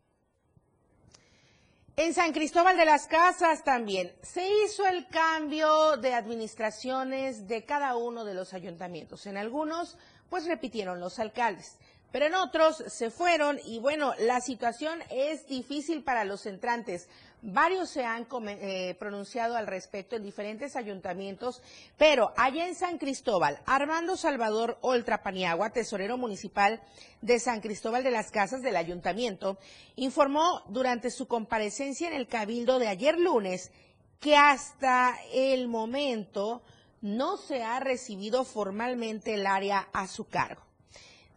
En 1.98 2.14
San 2.14 2.32
Cristóbal 2.32 2.78
de 2.78 2.86
las 2.86 3.08
Casas 3.08 3.64
también 3.64 4.14
se 4.24 4.48
hizo 4.48 4.88
el 4.88 5.08
cambio 5.08 5.98
de 5.98 6.14
administraciones 6.14 7.50
de 7.50 7.66
cada 7.66 7.98
uno 7.98 8.24
de 8.24 8.34
los 8.34 8.54
ayuntamientos. 8.54 9.26
En 9.26 9.36
algunos, 9.36 9.98
pues 10.30 10.46
repitieron 10.46 11.02
los 11.02 11.20
alcaldes 11.20 11.78
pero 12.12 12.26
en 12.26 12.36
otros 12.36 12.84
se 12.88 13.10
fueron 13.10 13.60
y 13.66 13.80
bueno, 13.80 14.14
la 14.20 14.42
situación 14.42 15.00
es 15.10 15.48
difícil 15.48 16.04
para 16.04 16.26
los 16.26 16.46
entrantes. 16.46 17.08
Varios 17.44 17.90
se 17.90 18.06
han 18.06 18.28
eh, 18.48 18.96
pronunciado 19.00 19.56
al 19.56 19.66
respecto 19.66 20.16
en 20.16 20.24
diferentes 20.24 20.76
ayuntamientos, 20.76 21.62
pero 21.98 22.34
allá 22.38 22.68
en 22.68 22.76
San 22.76 22.98
Cristóbal, 22.98 23.60
Armando 23.66 24.16
Salvador 24.16 24.78
Oltra 24.82 25.24
Paniagua, 25.24 25.72
tesorero 25.72 26.18
municipal 26.18 26.82
de 27.22 27.40
San 27.40 27.62
Cristóbal 27.62 28.04
de 28.04 28.12
las 28.12 28.30
Casas 28.30 28.62
del 28.62 28.76
ayuntamiento, 28.76 29.58
informó 29.96 30.64
durante 30.70 31.10
su 31.10 31.28
comparecencia 31.28 32.08
en 32.08 32.14
el 32.14 32.28
cabildo 32.28 32.78
de 32.78 32.88
ayer 32.88 33.18
lunes 33.18 33.72
que 34.20 34.36
hasta 34.36 35.18
el 35.34 35.68
momento 35.68 36.62
no 37.02 37.38
se 37.38 37.64
ha 37.64 37.80
recibido 37.80 38.44
formalmente 38.44 39.34
el 39.34 39.48
área 39.48 39.88
a 39.94 40.08
su 40.08 40.28
cargo 40.28 40.62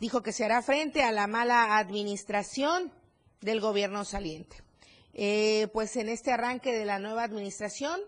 dijo 0.00 0.23
que 0.23 0.32
se 0.32 0.44
hará 0.44 0.61
frente 0.61 1.02
a 1.02 1.12
la 1.12 1.26
mala 1.26 1.78
administración 1.78 2.92
del 3.40 3.61
gobierno 3.61 4.04
saliente. 4.04 4.62
Eh, 5.14 5.68
pues 5.73 5.97
en 5.97 6.09
este 6.09 6.33
arranque 6.33 6.73
de 6.73 6.85
la 6.85 6.99
nueva 6.99 7.23
administración 7.23 8.00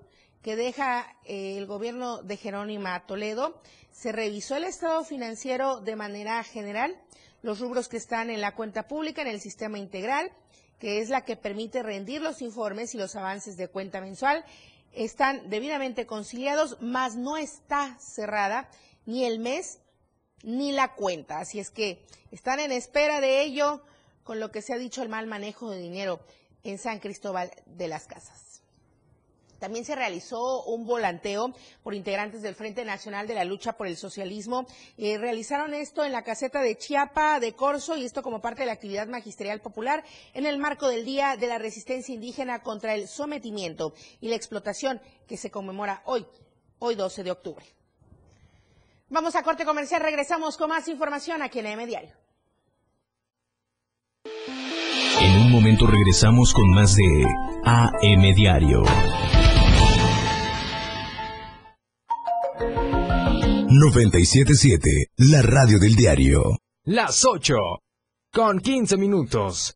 que 0.43 0.57
deja 0.57 1.17
eh, 1.25 1.57
el 1.57 1.67
gobierno 1.67 2.23
de 2.23 2.37
Jerónima 2.37 3.07
Toledo, 3.07 3.61
se 3.93 4.13
revisó 4.13 4.57
el 4.57 4.65
estado 4.65 5.05
financiero 5.05 5.81
de 5.81 5.97
manera 5.97 6.43
general, 6.43 6.97
los 7.43 7.61
rubros 7.61 7.89
que 7.89 7.97
están 7.97 8.29
en 8.31 8.41
la 8.41 8.55
cuenta 8.55 8.89
pública, 8.89 9.23
en 9.23 9.29
el 9.29 9.41
sistema 9.41 9.79
integral, 9.79 10.31
que 10.79 11.01
es 11.01 11.09
la 11.09 11.25
que 11.25 11.37
permite 11.37 11.83
rendir 11.83 12.21
los 12.21 12.43
informes 12.43 12.95
y 12.95 12.99
los 12.99 13.17
avances 13.17 13.57
de 13.57 13.69
cuenta 13.69 14.01
mensual, 14.01 14.45
están 14.93 15.49
debidamente 15.49 16.07
conciliados, 16.07 16.77
mas 16.81 17.17
no 17.17 17.37
está 17.37 17.97
cerrada 17.99 18.69
ni 19.05 19.25
el 19.25 19.39
mes 19.39 19.81
ni 20.43 20.73
la 20.73 20.95
cuenta. 20.95 21.39
Así 21.39 21.61
es 21.61 21.71
que 21.71 22.05
están 22.31 22.61
en 22.61 22.73
espera 22.73 23.21
de 23.21 23.43
ello 23.43 23.83
con 24.25 24.41
lo 24.41 24.51
que 24.51 24.63
se 24.63 24.73
ha 24.73 24.79
dicho 24.79 25.03
el 25.03 25.09
mal 25.09 25.27
manejo 25.27 25.71
de 25.71 25.79
dinero 25.79 26.21
en 26.63 26.79
San 26.79 26.99
Cristóbal 26.99 27.51
de 27.67 27.89
las 27.89 28.07
Casas. 28.07 28.47
También 29.59 29.85
se 29.85 29.95
realizó 29.95 30.65
un 30.65 30.87
volanteo 30.87 31.55
por 31.83 31.95
integrantes 31.95 32.43
del 32.43 32.55
Frente 32.55 32.85
Nacional 32.85 33.27
de 33.27 33.35
la 33.35 33.45
Lucha 33.45 33.73
por 33.73 33.87
el 33.87 33.97
Socialismo. 33.97 34.67
Eh, 34.99 35.19
realizaron 35.19 35.73
esto 35.75 36.05
en 36.05 36.13
la 36.13 36.23
caseta 36.23 36.61
de 36.61 36.77
Chiapa 36.77 37.41
de 37.41 37.55
Corso 37.55 37.97
y 37.97 38.05
esto 38.05 38.23
como 38.23 38.41
parte 38.41 38.63
de 38.63 38.67
la 38.67 38.73
actividad 38.73 39.09
magisterial 39.09 39.61
popular 39.61 40.05
en 40.35 40.47
el 40.47 40.59
marco 40.59 40.89
del 40.89 41.05
Día 41.05 41.37
de 41.37 41.47
la 41.47 41.59
Resistencia 41.59 42.15
Indígena 42.15 42.63
contra 42.63 42.95
el 42.95 43.09
Sometimiento 43.09 43.95
y 44.21 44.29
la 44.29 44.37
Explotación 44.37 45.01
que 45.27 45.37
se 45.37 45.51
conmemora 45.51 46.03
hoy, 46.05 46.27
hoy 46.79 46.95
12 46.95 47.25
de 47.25 47.31
octubre. 47.31 47.65
Vamos 49.09 49.37
a 49.37 49.43
corte 49.43 49.65
comercial, 49.65 50.03
regresamos 50.03 50.57
con 50.57 50.69
más 50.69 50.89
información 50.89 51.41
aquí 51.41 51.61
en 51.61 51.67
AM 51.67 51.87
Diario. 51.87 52.15
En 55.27 55.39
un 55.39 55.51
momento 55.51 55.89
regresamos 55.89 56.55
con 56.55 56.71
más 56.71 56.95
de 56.95 57.25
AM 57.65 58.33
Diario. 58.33 58.85
977, 63.69 64.89
la 65.17 65.43
radio 65.43 65.81
del 65.81 65.97
diario. 65.97 66.59
Las 66.85 67.25
8, 67.25 67.57
con 68.33 68.61
15 68.61 68.97
minutos. 68.99 69.76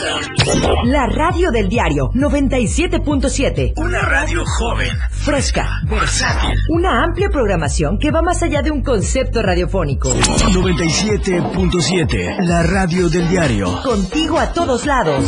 La 0.85 1.05
radio 1.05 1.51
del 1.51 1.69
diario 1.69 2.09
97.7. 2.15 3.73
Una 3.77 4.01
radio 4.01 4.43
joven, 4.43 4.89
fresca, 5.11 5.69
versátil. 5.87 6.57
Una 6.69 7.03
amplia 7.03 7.29
programación 7.29 7.99
que 7.99 8.09
va 8.09 8.23
más 8.23 8.41
allá 8.41 8.63
de 8.63 8.71
un 8.71 8.81
concepto 8.81 9.43
radiofónico. 9.43 10.09
97.7. 10.09 12.39
La 12.43 12.63
radio 12.63 13.07
del 13.09 13.29
diario. 13.29 13.83
Contigo 13.83 14.39
a 14.39 14.51
todos 14.51 14.87
lados. 14.87 15.25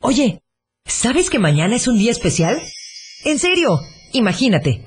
Oye, 0.00 0.42
¿sabes 0.86 1.28
que 1.28 1.38
mañana 1.38 1.76
es 1.76 1.86
un 1.88 1.98
día 1.98 2.10
especial? 2.10 2.58
En 3.24 3.38
serio, 3.38 3.80
imagínate. 4.12 4.86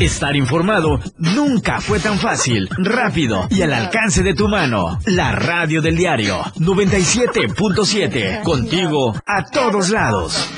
Estar 0.00 0.34
informado 0.36 0.98
nunca 1.18 1.80
fue 1.80 2.00
tan 2.00 2.18
fácil, 2.18 2.68
rápido 2.78 3.46
y 3.50 3.62
al 3.62 3.72
alcance 3.72 4.22
de 4.22 4.34
tu 4.34 4.48
mano. 4.48 4.98
La 5.06 5.32
radio 5.32 5.80
del 5.80 5.96
diario 5.96 6.42
97.7. 6.56 8.42
Contigo 8.42 9.14
a 9.26 9.44
todos 9.44 9.90
lados. 9.90 10.48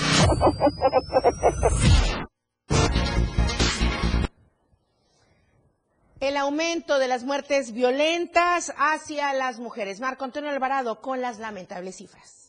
El 6.20 6.36
aumento 6.36 6.98
de 6.98 7.08
las 7.08 7.24
muertes 7.24 7.72
violentas 7.72 8.72
hacia 8.78 9.32
las 9.32 9.58
mujeres. 9.58 9.98
Marco 9.98 10.24
Antonio 10.24 10.50
Alvarado 10.50 11.00
con 11.00 11.20
las 11.20 11.38
lamentables 11.38 11.96
cifras. 11.96 12.41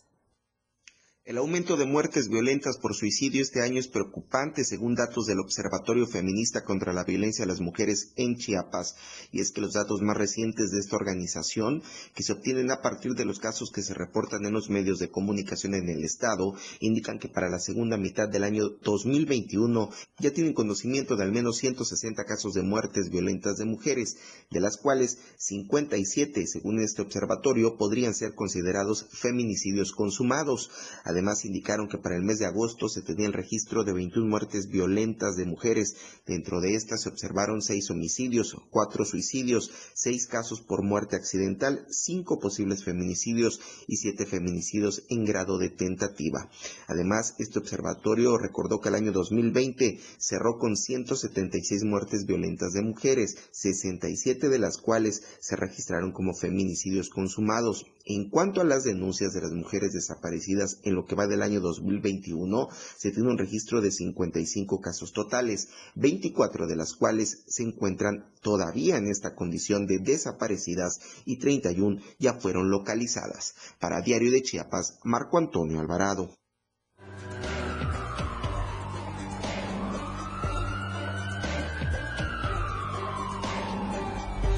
El 1.25 1.37
aumento 1.37 1.77
de 1.77 1.85
muertes 1.85 2.27
violentas 2.27 2.77
por 2.77 2.93
suicidio 2.93 3.41
este 3.41 3.61
año 3.61 3.79
es 3.79 3.87
preocupante 3.87 4.65
según 4.65 4.93
datos 4.93 5.25
del 5.25 5.39
Observatorio 5.39 6.05
Feminista 6.05 6.65
contra 6.65 6.91
la 6.91 7.05
Violencia 7.05 7.45
a 7.45 7.47
las 7.47 7.61
Mujeres 7.61 8.11
en 8.17 8.35
Chiapas. 8.35 8.97
Y 9.31 9.39
es 9.39 9.53
que 9.53 9.61
los 9.61 9.71
datos 9.71 10.01
más 10.01 10.17
recientes 10.17 10.71
de 10.71 10.79
esta 10.81 10.97
organización, 10.97 11.81
que 12.13 12.23
se 12.23 12.33
obtienen 12.33 12.71
a 12.71 12.81
partir 12.81 13.13
de 13.13 13.23
los 13.23 13.39
casos 13.39 13.71
que 13.71 13.83
se 13.83 13.93
reportan 13.93 14.45
en 14.45 14.51
los 14.51 14.69
medios 14.69 14.99
de 14.99 15.11
comunicación 15.11 15.75
en 15.75 15.87
el 15.87 16.03
Estado, 16.03 16.55
indican 16.81 17.19
que 17.19 17.29
para 17.29 17.49
la 17.49 17.59
segunda 17.59 17.95
mitad 17.95 18.27
del 18.27 18.43
año 18.43 18.67
2021 18.83 19.91
ya 20.19 20.31
tienen 20.33 20.51
conocimiento 20.51 21.15
de 21.15 21.23
al 21.23 21.31
menos 21.31 21.55
160 21.59 22.21
casos 22.25 22.53
de 22.53 22.63
muertes 22.63 23.09
violentas 23.09 23.55
de 23.55 23.63
mujeres, 23.63 24.17
de 24.51 24.59
las 24.59 24.75
cuales 24.75 25.19
57, 25.37 26.47
según 26.47 26.81
este 26.81 27.01
observatorio, 27.01 27.77
podrían 27.77 28.13
ser 28.13 28.35
considerados 28.35 29.07
feminicidios 29.09 29.93
consumados. 29.93 30.69
Además, 31.13 31.45
indicaron 31.45 31.87
que 31.87 31.99
para 31.99 32.15
el 32.15 32.23
mes 32.23 32.39
de 32.39 32.47
agosto 32.47 32.89
se 32.89 33.03
tenía 33.03 33.27
el 33.27 33.33
registro 33.33 33.83
de 33.83 33.93
21 33.93 34.27
muertes 34.27 34.67
violentas 34.67 35.35
de 35.35 35.45
mujeres. 35.45 35.95
Dentro 36.25 36.59
de 36.59 36.73
estas 36.73 37.03
se 37.03 37.09
observaron 37.09 37.61
seis 37.61 37.91
homicidios, 37.91 38.57
cuatro 38.71 39.05
suicidios, 39.05 39.69
seis 39.93 40.25
casos 40.25 40.61
por 40.61 40.81
muerte 40.81 41.15
accidental, 41.15 41.85
cinco 41.91 42.39
posibles 42.39 42.83
feminicidios 42.83 43.61
y 43.85 43.97
siete 43.97 44.25
feminicidios 44.25 45.03
en 45.07 45.23
grado 45.23 45.59
de 45.59 45.69
tentativa. 45.69 46.49
Además, 46.87 47.35
este 47.37 47.59
observatorio 47.59 48.39
recordó 48.39 48.81
que 48.81 48.89
el 48.89 48.95
año 48.95 49.11
2020 49.11 49.99
cerró 50.17 50.57
con 50.57 50.75
176 50.75 51.83
muertes 51.83 52.25
violentas 52.25 52.73
de 52.73 52.81
mujeres, 52.81 53.37
67 53.51 54.49
de 54.49 54.57
las 54.57 54.79
cuales 54.79 55.21
se 55.39 55.55
registraron 55.55 56.11
como 56.11 56.33
feminicidios 56.33 57.09
consumados. 57.09 57.85
En 58.05 58.29
cuanto 58.29 58.59
a 58.59 58.65
las 58.65 58.83
denuncias 58.83 59.31
de 59.33 59.39
las 59.39 59.53
mujeres 59.53 59.93
desaparecidas 59.93 60.79
en 60.83 60.93
lo 60.93 61.05
que 61.05 61.15
va 61.15 61.25
del 61.25 61.41
año 61.41 61.61
2021, 61.61 62.67
se 62.97 63.11
tiene 63.11 63.29
un 63.29 63.37
registro 63.37 63.79
de 63.79 63.91
55 63.91 64.81
casos 64.81 65.13
totales, 65.13 65.69
24 65.95 66.67
de 66.67 66.75
las 66.75 66.95
cuales 66.95 67.45
se 67.47 67.63
encuentran 67.63 68.25
todavía 68.41 68.97
en 68.97 69.07
esta 69.07 69.35
condición 69.35 69.87
de 69.87 69.99
desaparecidas 69.99 70.99
y 71.23 71.39
31 71.39 72.01
ya 72.19 72.33
fueron 72.33 72.69
localizadas. 72.69 73.55
Para 73.79 74.01
Diario 74.01 74.31
de 74.31 74.41
Chiapas, 74.41 74.99
Marco 75.05 75.37
Antonio 75.37 75.79
Alvarado. 75.79 76.35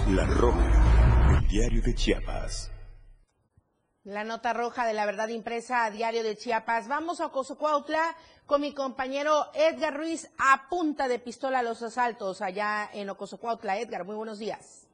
La 0.09 0.25
Roja, 0.25 1.37
el 1.37 1.47
Diario 1.47 1.81
de 1.83 1.93
Chiapas. 1.93 2.74
La 4.05 4.23
nota 4.23 4.53
roja 4.53 4.85
de 4.85 4.93
la 4.93 5.07
verdad 5.07 5.29
impresa 5.29 5.83
a 5.83 5.89
diario 5.89 6.21
de 6.21 6.35
Chiapas. 6.35 6.87
Vamos 6.87 7.21
a 7.21 7.31
Cozocuautla 7.31 8.13
con 8.45 8.61
mi 8.61 8.71
compañero 8.71 9.49
Edgar 9.55 9.97
Ruiz 9.97 10.29
a 10.37 10.69
punta 10.69 11.07
de 11.07 11.17
pistola 11.17 11.57
a 11.57 11.63
los 11.63 11.81
asaltos 11.81 12.43
allá 12.43 12.85
en 12.93 13.09
Ocosocuautla. 13.09 13.79
Edgar, 13.79 14.05
muy 14.05 14.15
buenos 14.15 14.37
días. 14.37 14.87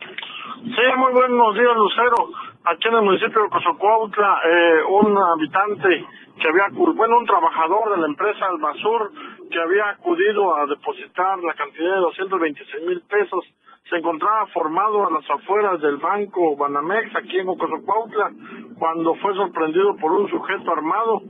Sí, 0.00 0.86
muy 0.96 1.12
buenos 1.12 1.54
días, 1.56 1.76
Lucero. 1.76 2.32
Aquí 2.64 2.88
en 2.88 2.94
el 2.94 3.02
municipio 3.02 3.38
de 3.42 3.48
Ocosocuautla, 3.48 4.40
eh, 4.46 4.82
un 4.88 5.18
habitante 5.18 6.06
que 6.40 6.48
había, 6.48 6.68
bueno, 6.72 7.18
un 7.18 7.26
trabajador 7.26 7.90
de 7.90 7.98
la 7.98 8.06
empresa 8.06 8.46
Albasur 8.46 9.12
que 9.50 9.60
había 9.60 9.90
acudido 9.90 10.56
a 10.56 10.64
depositar 10.64 11.38
la 11.40 11.52
cantidad 11.52 11.96
de 11.96 12.00
226 12.00 12.86
mil 12.86 13.02
pesos 13.02 13.44
se 13.88 13.96
encontraba 13.96 14.46
formado 14.48 15.06
a 15.06 15.10
las 15.10 15.30
afueras 15.30 15.80
del 15.80 15.96
banco 15.96 16.56
Banamex 16.56 17.14
aquí 17.16 17.38
en 17.38 17.48
Ocosocuautla 17.48 18.30
cuando 18.78 19.14
fue 19.16 19.34
sorprendido 19.34 19.96
por 19.96 20.12
un 20.12 20.28
sujeto 20.28 20.72
armado. 20.72 21.22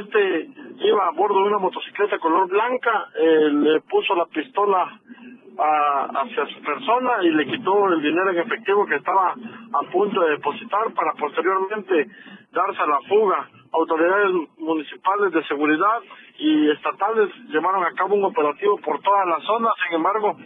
Este 0.00 0.50
iba 0.80 1.06
a 1.06 1.10
bordo 1.12 1.42
de 1.42 1.48
una 1.48 1.58
motocicleta 1.58 2.18
color 2.18 2.48
blanca, 2.48 3.08
eh, 3.14 3.50
le 3.52 3.80
puso 3.82 4.14
la 4.14 4.26
pistola 4.26 4.98
hacia 5.62 6.46
su 6.46 6.62
persona 6.62 7.22
y 7.22 7.30
le 7.30 7.46
quitó 7.46 7.88
el 7.88 8.00
dinero 8.00 8.30
en 8.30 8.38
efectivo 8.38 8.86
que 8.86 8.94
estaba 8.94 9.32
a 9.34 9.90
punto 9.92 10.22
de 10.22 10.30
depositar 10.30 10.90
para 10.94 11.12
posteriormente 11.12 12.06
darse 12.50 12.80
a 12.80 12.86
la 12.86 13.00
fuga. 13.08 13.48
Autoridades 13.72 14.32
municipales 14.58 15.32
de 15.32 15.44
seguridad 15.44 16.00
y 16.38 16.70
estatales 16.70 17.28
llevaron 17.48 17.84
a 17.84 17.92
cabo 17.92 18.14
un 18.14 18.24
operativo 18.24 18.78
por 18.78 19.00
toda 19.02 19.26
la 19.26 19.38
zona, 19.40 19.70
sin 19.86 19.96
embargo, 19.96 20.36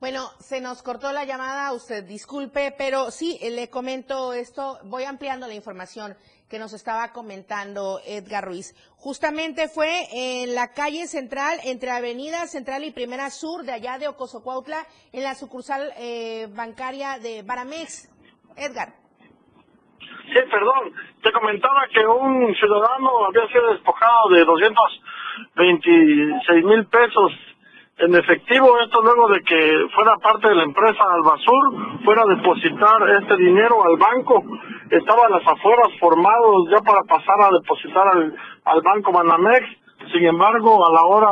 Bueno, 0.00 0.30
se 0.38 0.62
nos 0.62 0.82
cortó 0.82 1.12
la 1.12 1.26
llamada, 1.26 1.74
usted 1.74 2.02
disculpe, 2.04 2.74
pero 2.78 3.10
sí, 3.10 3.38
le 3.42 3.68
comento 3.68 4.32
esto, 4.32 4.78
voy 4.84 5.04
ampliando 5.04 5.46
la 5.46 5.52
información 5.52 6.16
que 6.48 6.58
nos 6.58 6.72
estaba 6.72 7.12
comentando 7.12 8.00
Edgar 8.06 8.46
Ruiz. 8.46 8.74
Justamente 8.96 9.68
fue 9.68 10.06
en 10.10 10.54
la 10.54 10.72
calle 10.72 11.06
central, 11.06 11.58
entre 11.64 11.90
Avenida 11.90 12.46
Central 12.46 12.84
y 12.84 12.92
Primera 12.92 13.28
Sur, 13.28 13.64
de 13.64 13.72
allá 13.72 13.98
de 13.98 14.08
Ocosocuautla, 14.08 14.86
en 15.12 15.22
la 15.22 15.34
sucursal 15.34 15.92
eh, 15.98 16.46
bancaria 16.48 17.18
de 17.18 17.42
Baramex. 17.42 18.08
Edgar. 18.56 18.94
Sí, 19.98 20.40
perdón, 20.50 20.94
te 21.22 21.30
comentaba 21.30 21.86
que 21.92 22.06
un 22.06 22.54
ciudadano 22.54 23.26
había 23.26 23.46
sido 23.48 23.74
despojado 23.74 24.30
de 24.30 24.46
226 24.46 26.64
mil 26.64 26.86
pesos 26.86 27.32
en 28.00 28.14
efectivo, 28.14 28.78
esto 28.80 29.02
luego 29.02 29.28
de 29.28 29.40
que 29.42 29.86
fuera 29.94 30.16
parte 30.22 30.48
de 30.48 30.54
la 30.54 30.64
empresa 30.64 31.04
Albasur, 31.12 32.02
fuera 32.04 32.22
a 32.22 32.34
depositar 32.34 32.96
este 33.20 33.36
dinero 33.36 33.76
al 33.84 33.96
banco, 33.98 34.42
estaba 34.90 35.26
a 35.26 35.30
las 35.30 35.46
afueras 35.46 35.88
formados 36.00 36.68
ya 36.70 36.80
para 36.80 37.02
pasar 37.04 37.36
a 37.40 37.50
depositar 37.60 38.08
al, 38.08 38.34
al 38.64 38.80
banco 38.82 39.12
Banamex, 39.12 39.66
sin 40.12 40.24
embargo, 40.26 40.86
a 40.86 40.92
la 40.92 41.02
hora 41.02 41.28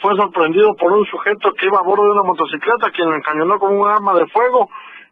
fue 0.00 0.16
sorprendido 0.16 0.74
por 0.76 0.92
un 0.92 1.04
sujeto 1.06 1.52
que 1.52 1.66
iba 1.66 1.78
a 1.78 1.82
bordo 1.82 2.04
de 2.04 2.10
una 2.12 2.22
motocicleta, 2.22 2.90
quien 2.90 3.10
lo 3.10 3.16
encañonó 3.16 3.58
con 3.58 3.76
un 3.76 3.88
arma 3.88 4.14
de 4.14 4.26
fuego, 4.28 4.68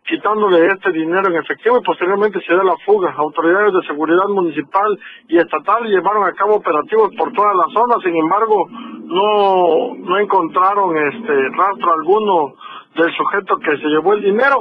quitándole 0.07 0.67
este 0.67 0.93
dinero 0.93 1.29
en 1.29 1.37
efectivo 1.37 1.79
y 1.79 1.85
posteriormente 1.85 2.41
se 2.41 2.53
dio 2.53 2.63
la 2.63 2.77
fuga. 2.85 3.15
Autoridades 3.17 3.75
de 3.75 3.87
seguridad 3.87 4.27
municipal 4.29 4.99
y 5.29 5.39
estatal 5.39 5.85
llevaron 5.85 6.25
a 6.25 6.33
cabo 6.33 6.57
operativos 6.57 7.15
por 7.17 7.33
toda 7.33 7.55
la 7.55 7.65
zona, 7.73 7.97
sin 8.03 8.17
embargo, 8.17 8.67
no, 8.69 9.95
no 9.97 10.19
encontraron 10.19 10.97
este 10.97 11.49
rastro 11.57 11.95
alguno 11.95 12.55
del 12.97 13.13
sujeto 13.15 13.57
que 13.59 13.77
se 13.77 13.89
llevó 13.89 14.15
el 14.15 14.23
dinero. 14.23 14.57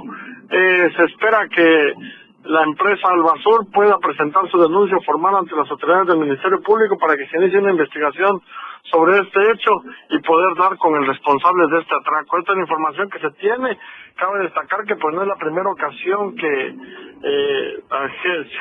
Eh, 0.51 0.89
se 0.95 1.03
espera 1.05 1.47
que 1.49 1.93
la 2.43 2.63
empresa 2.63 3.07
Albasur 3.09 3.69
pueda 3.71 3.97
presentar 3.99 4.49
su 4.49 4.57
denuncia 4.57 4.97
formal 5.05 5.35
ante 5.35 5.55
las 5.55 5.69
autoridades 5.69 6.07
del 6.07 6.19
Ministerio 6.19 6.61
Público 6.61 6.97
para 6.97 7.15
que 7.15 7.27
se 7.27 7.37
inicie 7.37 7.59
una 7.59 7.71
investigación 7.71 8.41
sobre 8.83 9.19
este 9.19 9.51
hecho 9.51 9.71
y 10.09 10.19
poder 10.19 10.55
dar 10.57 10.77
con 10.77 10.95
el 10.95 11.07
responsable 11.07 11.67
de 11.67 11.79
este 11.81 11.95
atraco. 11.95 12.39
Esta 12.39 12.51
es 12.51 12.57
la 12.57 12.63
información 12.63 13.09
que 13.09 13.19
se 13.19 13.31
tiene. 13.31 13.77
Cabe 14.15 14.43
destacar 14.43 14.85
que 14.85 14.95
pues 14.95 15.15
no 15.15 15.21
es 15.21 15.27
la 15.27 15.35
primera 15.35 15.69
ocasión 15.69 16.35
que 16.35 16.75
eh, 17.23 17.83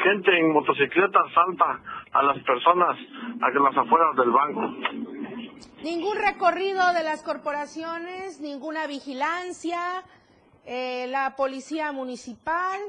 gente 0.05 0.39
en 0.39 0.53
motocicleta 0.53 1.21
salta 1.35 1.81
a 2.13 2.23
las 2.23 2.39
personas 2.45 2.97
a 3.41 3.51
las 3.51 3.77
afueras 3.77 4.17
del 4.17 4.31
banco. 4.31 4.61
Ningún 5.83 6.17
recorrido 6.17 6.93
de 6.93 7.05
las 7.05 7.23
corporaciones, 7.23 8.41
ninguna 8.41 8.87
vigilancia, 8.87 10.03
eh, 10.67 11.07
la 11.09 11.37
policía 11.37 11.93
municipal, 11.93 12.81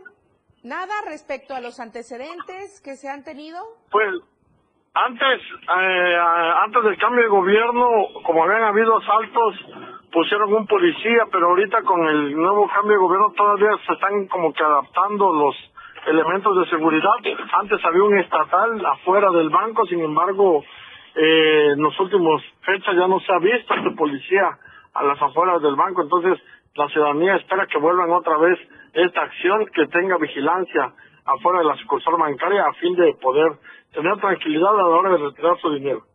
nada 0.64 0.94
respecto 1.08 1.54
a 1.54 1.62
los 1.62 1.80
antecedentes 1.80 2.82
que 2.82 2.96
se 2.96 3.08
han 3.08 3.24
tenido. 3.24 3.60
Pues 3.92 4.10
antes, 5.06 5.42
eh, 5.42 6.18
antes 6.64 6.84
del 6.84 6.98
cambio 6.98 7.24
de 7.24 7.30
gobierno, 7.30 7.88
como 8.24 8.44
habían 8.44 8.64
habido 8.64 8.98
asaltos, 8.98 9.56
pusieron 10.12 10.54
un 10.54 10.68
policía, 10.68 11.26
pero 11.32 11.48
ahorita 11.48 11.82
con 11.84 12.08
el 12.08 12.36
nuevo 12.36 12.68
cambio 12.68 12.94
de 12.94 13.00
gobierno 13.00 13.32
todavía 13.36 13.72
se 13.86 13.94
están 13.94 14.28
como 14.28 14.54
que 14.54 14.64
adaptando 14.64 15.34
los 15.34 15.56
elementos 16.08 16.58
de 16.58 16.70
seguridad. 16.70 17.12
Antes 17.54 17.84
había 17.86 18.04
un 18.04 18.18
estatal 18.20 18.86
afuera 18.86 19.30
del 19.32 19.50
banco, 19.50 19.86
sin 19.86 20.04
embargo, 20.04 20.64
eh, 21.16 21.70
en 21.74 21.82
los 21.82 21.98
últimos 22.00 22.42
fechas 22.62 22.96
ya 22.96 23.08
no 23.08 23.20
se 23.20 23.32
ha 23.32 23.40
visto 23.40 23.74
este 23.74 23.92
policía 23.92 24.50
a 24.94 25.04
las 25.04 25.22
afueras 25.22 25.62
del 25.62 25.76
banco, 25.76 26.02
entonces 26.02 26.40
la 26.76 26.88
ciudadanía 26.90 27.36
espera 27.36 27.68
que 27.68 27.78
vuelvan 27.78 28.12
otra 28.12 28.38
vez 28.38 28.60
esta 28.94 29.22
acción, 29.22 29.66
que 29.68 29.88
tenga 29.88 30.18
vigilancia 30.18 30.94
afuera 31.26 31.60
de 31.60 31.66
la 31.66 31.76
sucursal 31.76 32.16
bancaria 32.18 32.66
a 32.66 32.74
fin 32.74 32.96
de 32.96 33.14
poder 33.22 33.52
tener 33.94 34.18
tranquilidad 34.20 34.70
a 34.70 34.78
la 34.78 34.86
hora 34.88 35.12
de 35.12 35.18
retirar 35.18 35.60
su 35.62 35.72
dinero. 35.74 36.06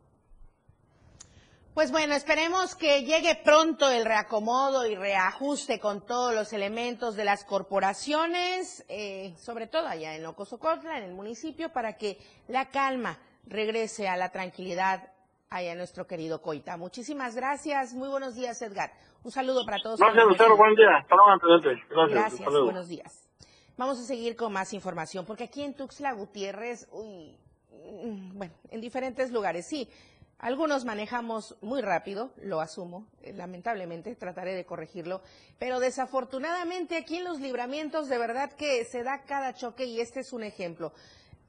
Pues 1.74 1.90
bueno, 1.90 2.14
esperemos 2.14 2.76
que 2.76 3.02
llegue 3.02 3.40
pronto 3.44 3.90
el 3.90 4.04
reacomodo 4.04 4.86
y 4.86 4.94
reajuste 4.94 5.80
con 5.80 6.06
todos 6.06 6.32
los 6.32 6.52
elementos 6.52 7.16
de 7.16 7.24
las 7.24 7.44
corporaciones, 7.44 8.86
eh, 8.88 9.34
sobre 9.38 9.66
todo 9.66 9.88
allá 9.88 10.14
en 10.14 10.24
Ocosocotla, 10.24 10.98
en 10.98 11.04
el 11.04 11.14
municipio, 11.14 11.72
para 11.72 11.96
que 11.96 12.18
la 12.46 12.66
calma 12.66 13.18
regrese 13.44 14.08
a 14.08 14.16
la 14.16 14.30
tranquilidad 14.30 15.10
allá 15.50 15.72
en 15.72 15.78
nuestro 15.78 16.06
querido 16.06 16.40
Coita. 16.40 16.76
Muchísimas 16.76 17.34
gracias. 17.34 17.92
Muy 17.92 18.08
buenos 18.08 18.36
días, 18.36 18.62
Edgar. 18.62 18.92
Un 19.24 19.32
saludo 19.32 19.64
para 19.66 19.78
todos. 19.82 19.98
Gracias, 19.98 20.24
Lucero. 20.26 20.56
Buen 20.56 20.76
día. 20.76 20.98
Hasta 20.98 21.16
Gracias. 21.90 22.38
Gracias. 22.38 22.48
Buenos 22.48 22.86
días. 22.86 23.28
Vamos 23.76 23.98
a 23.98 24.02
seguir 24.02 24.36
con 24.36 24.52
más 24.52 24.72
información, 24.72 25.26
porque 25.26 25.44
aquí 25.44 25.64
en 25.64 25.74
Tuxtla 25.74 26.12
Gutiérrez, 26.12 26.86
uy, 26.92 27.36
bueno, 28.34 28.54
en 28.70 28.80
diferentes 28.80 29.30
lugares, 29.30 29.66
sí. 29.66 29.88
Algunos 30.38 30.84
manejamos 30.84 31.56
muy 31.62 31.80
rápido, 31.80 32.30
lo 32.36 32.60
asumo, 32.60 33.06
eh, 33.22 33.32
lamentablemente, 33.32 34.14
trataré 34.14 34.54
de 34.54 34.66
corregirlo, 34.66 35.22
pero 35.58 35.80
desafortunadamente 35.80 36.96
aquí 36.96 37.16
en 37.16 37.24
los 37.24 37.40
libramientos 37.40 38.08
de 38.08 38.18
verdad 38.18 38.52
que 38.52 38.84
se 38.84 39.02
da 39.04 39.22
cada 39.22 39.54
choque 39.54 39.86
y 39.86 40.00
este 40.00 40.20
es 40.20 40.32
un 40.32 40.42
ejemplo, 40.42 40.92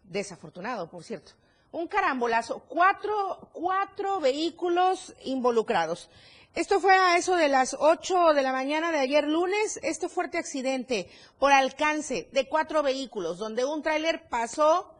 desafortunado, 0.03 0.89
por 0.89 1.03
cierto. 1.03 1.33
Un 1.71 1.88
carambolazo, 1.88 2.63
cuatro, 2.69 3.49
cuatro 3.51 4.21
vehículos 4.21 5.13
involucrados. 5.25 6.09
Esto 6.53 6.79
fue 6.79 6.95
a 6.95 7.17
eso 7.17 7.35
de 7.35 7.49
las 7.49 7.75
8 7.77 8.33
de 8.33 8.41
la 8.41 8.53
mañana 8.53 8.93
de 8.93 8.99
ayer 8.99 9.27
lunes, 9.27 9.77
este 9.83 10.07
fuerte 10.07 10.38
accidente 10.38 11.09
por 11.38 11.51
alcance 11.51 12.29
de 12.31 12.47
cuatro 12.47 12.81
vehículos, 12.81 13.39
donde 13.39 13.65
un 13.65 13.81
tráiler 13.81 14.29
pasó 14.29 14.94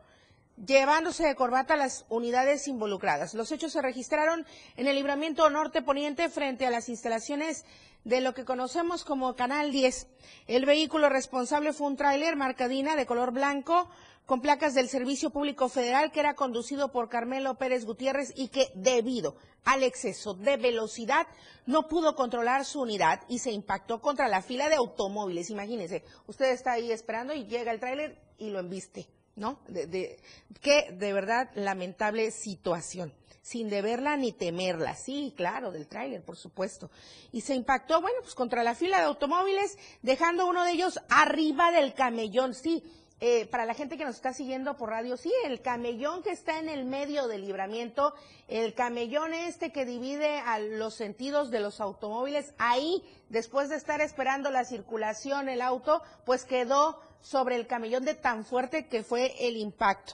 llevándose 0.64 1.26
de 1.26 1.36
corbata 1.36 1.76
las 1.76 2.06
unidades 2.10 2.68
involucradas. 2.68 3.34
Los 3.34 3.52
hechos 3.52 3.74
se 3.74 3.82
registraron 3.82 4.46
en 4.78 4.88
el 4.88 4.96
libramiento 4.96 5.50
norte 5.50 5.82
poniente 5.82 6.30
frente 6.30 6.66
a 6.66 6.72
las 6.72 6.90
instalaciones 6.90 7.66
de 8.04 8.22
lo 8.22 8.34
que 8.34 8.46
conocemos 8.46 9.04
como 9.04 9.36
Canal 9.36 9.72
10. 9.72 10.08
El 10.48 10.66
vehículo 10.66 11.10
responsable 11.10 11.74
fue 11.74 11.88
un 11.88 11.98
tráiler 11.98 12.36
marcadina 12.36 12.96
de 12.96 13.06
color 13.06 13.32
blanco 13.32 13.90
con 14.26 14.42
placas 14.42 14.74
del 14.74 14.90
Servicio 14.90 15.30
Público 15.30 15.70
Federal 15.70 16.12
que 16.12 16.20
era 16.20 16.36
conducido 16.36 16.92
por 16.92 17.10
Carmelo 17.10 17.56
Pérez 17.56 17.86
Gutiérrez 17.86 18.34
y 18.36 18.48
que 18.48 18.72
debido 18.76 19.36
al 19.66 19.84
exceso 19.84 20.34
de 20.34 20.58
velocidad 20.58 21.28
no 21.66 21.88
pudo 21.88 22.16
controlar 22.16 22.66
su 22.66 22.82
unidad 22.82 23.22
y 23.28 23.40
se 23.40 23.52
impactó 23.52 24.02
contra 24.02 24.28
la 24.28 24.42
fila 24.42 24.70
de 24.70 24.76
automóviles. 24.76 25.50
Imagínense, 25.50 26.04
usted 26.28 26.52
está 26.52 26.74
ahí 26.74 26.92
esperando 26.92 27.34
y 27.34 27.46
llega 27.46 27.72
el 27.72 27.80
tráiler 27.80 28.20
y 28.38 28.50
lo 28.50 28.60
embiste, 28.60 29.08
¿no? 29.36 29.60
De, 29.68 29.88
de, 29.88 30.20
qué 30.62 30.92
de 30.92 31.14
verdad 31.14 31.50
lamentable 31.56 32.32
situación 32.32 33.14
sin 33.46 33.70
deberla 33.70 34.18
ni 34.18 34.32
temerla. 34.32 34.96
Sí, 34.96 35.32
claro, 35.38 35.72
del 35.72 35.88
tráiler, 35.88 36.24
por 36.24 36.36
supuesto. 36.36 36.90
Y 37.32 37.42
se 37.42 37.54
impactó, 37.54 38.02
bueno, 38.02 38.18
pues 38.24 38.34
contra 38.34 38.64
la 38.64 38.74
fila 38.74 38.98
de 38.98 39.04
automóviles, 39.04 39.78
dejando 40.02 40.48
uno 40.48 40.64
de 40.64 40.72
ellos 40.72 41.00
arriba 41.10 41.70
del 41.70 41.94
camellón. 41.94 42.56
Sí, 42.56 42.84
eh, 43.22 43.46
para 43.46 43.66
la 43.66 43.76
gente 43.76 43.98
que 43.98 44.04
nos 44.04 44.16
está 44.16 44.34
siguiendo 44.34 44.76
por 44.76 44.90
radio, 44.90 45.16
sí, 45.16 45.32
el 45.46 45.62
camellón 45.62 46.24
que 46.24 46.32
está 46.32 46.60
en 46.60 46.70
el 46.70 46.86
medio 46.86 47.28
del 47.28 47.46
libramiento, 47.46 48.16
el 48.48 48.74
camellón 48.74 49.34
este 49.34 49.72
que 49.72 49.86
divide 49.86 50.40
a 50.40 50.58
los 50.58 50.96
sentidos 50.96 51.52
de 51.52 51.60
los 51.60 51.80
automóviles, 51.80 52.54
ahí, 52.58 53.04
después 53.30 53.70
de 53.70 53.76
estar 53.76 54.02
esperando 54.02 54.50
la 54.50 54.66
circulación, 54.66 55.50
el 55.50 55.62
auto, 55.62 56.02
pues 56.26 56.46
quedó 56.46 57.00
sobre 57.26 57.56
el 57.56 57.66
camellón 57.66 58.06
de 58.06 58.14
tan 58.14 58.46
fuerte 58.46 58.86
que 58.88 59.04
fue 59.04 59.34
el 59.40 59.58
impacto. 59.58 60.14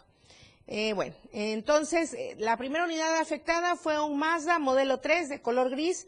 Eh, 0.67 0.93
bueno, 0.93 1.13
entonces, 1.33 2.13
eh, 2.13 2.35
la 2.39 2.55
primera 2.55 2.85
unidad 2.85 3.17
afectada 3.17 3.75
fue 3.75 4.01
un 4.01 4.17
Mazda 4.17 4.59
modelo 4.59 5.01
3 5.01 5.27
de 5.27 5.41
color 5.41 5.69
gris, 5.69 6.07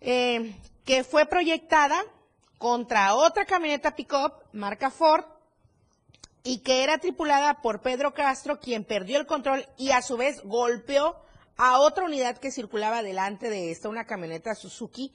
que 0.00 1.04
fue 1.04 1.26
proyectada 1.26 2.02
contra 2.58 3.14
otra 3.14 3.44
camioneta 3.44 3.94
pick-up 3.94 4.32
marca 4.52 4.90
Ford, 4.90 5.24
y 6.44 6.58
que 6.58 6.82
era 6.82 6.98
tripulada 6.98 7.60
por 7.60 7.82
Pedro 7.82 8.14
Castro, 8.14 8.58
quien 8.58 8.84
perdió 8.84 9.18
el 9.18 9.26
control 9.26 9.66
y 9.76 9.90
a 9.90 10.02
su 10.02 10.16
vez 10.16 10.42
golpeó 10.42 11.16
a 11.56 11.78
otra 11.78 12.04
unidad 12.04 12.38
que 12.38 12.50
circulaba 12.50 13.02
delante 13.02 13.48
de 13.48 13.70
esta, 13.70 13.88
una 13.88 14.06
camioneta 14.06 14.54
Suzuki. 14.54 15.12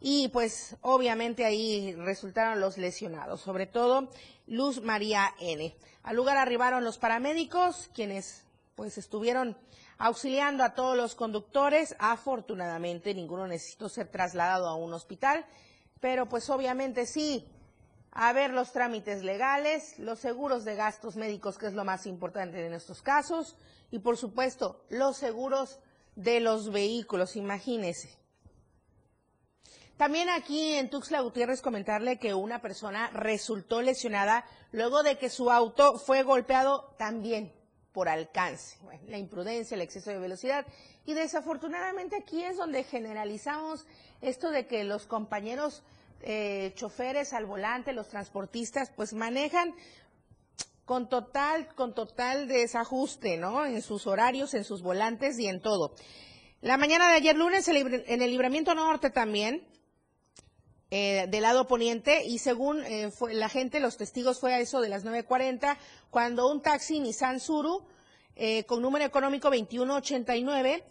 Y 0.00 0.28
pues 0.28 0.76
obviamente 0.80 1.44
ahí 1.44 1.94
resultaron 1.94 2.60
los 2.60 2.78
lesionados, 2.78 3.42
sobre 3.42 3.66
todo 3.66 4.10
Luz 4.46 4.80
María 4.82 5.34
N. 5.38 5.76
Al 6.02 6.16
lugar 6.16 6.38
arribaron 6.38 6.84
los 6.84 6.96
paramédicos, 6.96 7.90
quienes 7.94 8.44
pues 8.74 8.96
estuvieron 8.96 9.58
auxiliando 9.98 10.64
a 10.64 10.74
todos 10.74 10.96
los 10.96 11.14
conductores. 11.14 11.94
Afortunadamente 11.98 13.14
ninguno 13.14 13.46
necesitó 13.46 13.90
ser 13.90 14.08
trasladado 14.08 14.68
a 14.68 14.74
un 14.74 14.94
hospital, 14.94 15.44
pero 16.00 16.26
pues 16.26 16.48
obviamente 16.48 17.04
sí, 17.04 17.46
a 18.10 18.32
ver 18.32 18.52
los 18.52 18.72
trámites 18.72 19.22
legales, 19.22 19.98
los 19.98 20.18
seguros 20.18 20.64
de 20.64 20.76
gastos 20.76 21.16
médicos, 21.16 21.58
que 21.58 21.66
es 21.66 21.74
lo 21.74 21.84
más 21.84 22.06
importante 22.06 22.64
en 22.64 22.72
estos 22.72 23.02
casos, 23.02 23.54
y 23.90 23.98
por 23.98 24.16
supuesto 24.16 24.82
los 24.88 25.18
seguros 25.18 25.78
de 26.16 26.40
los 26.40 26.72
vehículos, 26.72 27.36
imagínese. 27.36 28.19
También 30.00 30.30
aquí 30.30 30.76
en 30.76 30.88
Tuxtla 30.88 31.20
Gutiérrez 31.20 31.60
comentarle 31.60 32.18
que 32.18 32.32
una 32.32 32.62
persona 32.62 33.10
resultó 33.10 33.82
lesionada 33.82 34.46
luego 34.72 35.02
de 35.02 35.18
que 35.18 35.28
su 35.28 35.50
auto 35.50 35.98
fue 35.98 36.22
golpeado 36.22 36.94
también 36.96 37.52
por 37.92 38.08
alcance, 38.08 38.78
la 39.08 39.18
imprudencia, 39.18 39.74
el 39.74 39.82
exceso 39.82 40.08
de 40.08 40.18
velocidad. 40.18 40.64
Y 41.04 41.12
desafortunadamente 41.12 42.16
aquí 42.16 42.42
es 42.42 42.56
donde 42.56 42.82
generalizamos 42.84 43.86
esto 44.22 44.50
de 44.50 44.66
que 44.66 44.84
los 44.84 45.06
compañeros 45.06 45.82
eh, 46.22 46.72
choferes 46.76 47.34
al 47.34 47.44
volante, 47.44 47.92
los 47.92 48.08
transportistas, 48.08 48.90
pues 48.96 49.12
manejan 49.12 49.74
con 50.86 51.10
total, 51.10 51.74
con 51.74 51.94
total 51.94 52.48
desajuste, 52.48 53.36
¿no? 53.36 53.66
En 53.66 53.82
sus 53.82 54.06
horarios, 54.06 54.54
en 54.54 54.64
sus 54.64 54.80
volantes 54.80 55.38
y 55.38 55.46
en 55.46 55.60
todo. 55.60 55.94
La 56.62 56.78
mañana 56.78 57.08
de 57.10 57.16
ayer 57.16 57.36
lunes 57.36 57.68
en 57.68 58.22
el 58.22 58.30
libramiento 58.30 58.74
norte 58.74 59.10
también, 59.10 59.66
eh, 60.92 61.26
del 61.28 61.42
lado 61.42 61.68
poniente, 61.68 62.24
y 62.24 62.38
según 62.38 62.84
eh, 62.84 63.12
fue, 63.12 63.32
la 63.32 63.48
gente, 63.48 63.78
los 63.78 63.96
testigos 63.96 64.40
fue 64.40 64.54
a 64.54 64.58
eso 64.58 64.80
de 64.80 64.88
las 64.88 65.04
9.40, 65.04 65.76
cuando 66.10 66.50
un 66.50 66.62
taxi 66.62 66.98
Nissan 66.98 67.38
Suru, 67.38 67.84
eh, 68.34 68.64
con 68.64 68.82
número 68.82 69.04
económico 69.04 69.50
2189, 69.50 70.82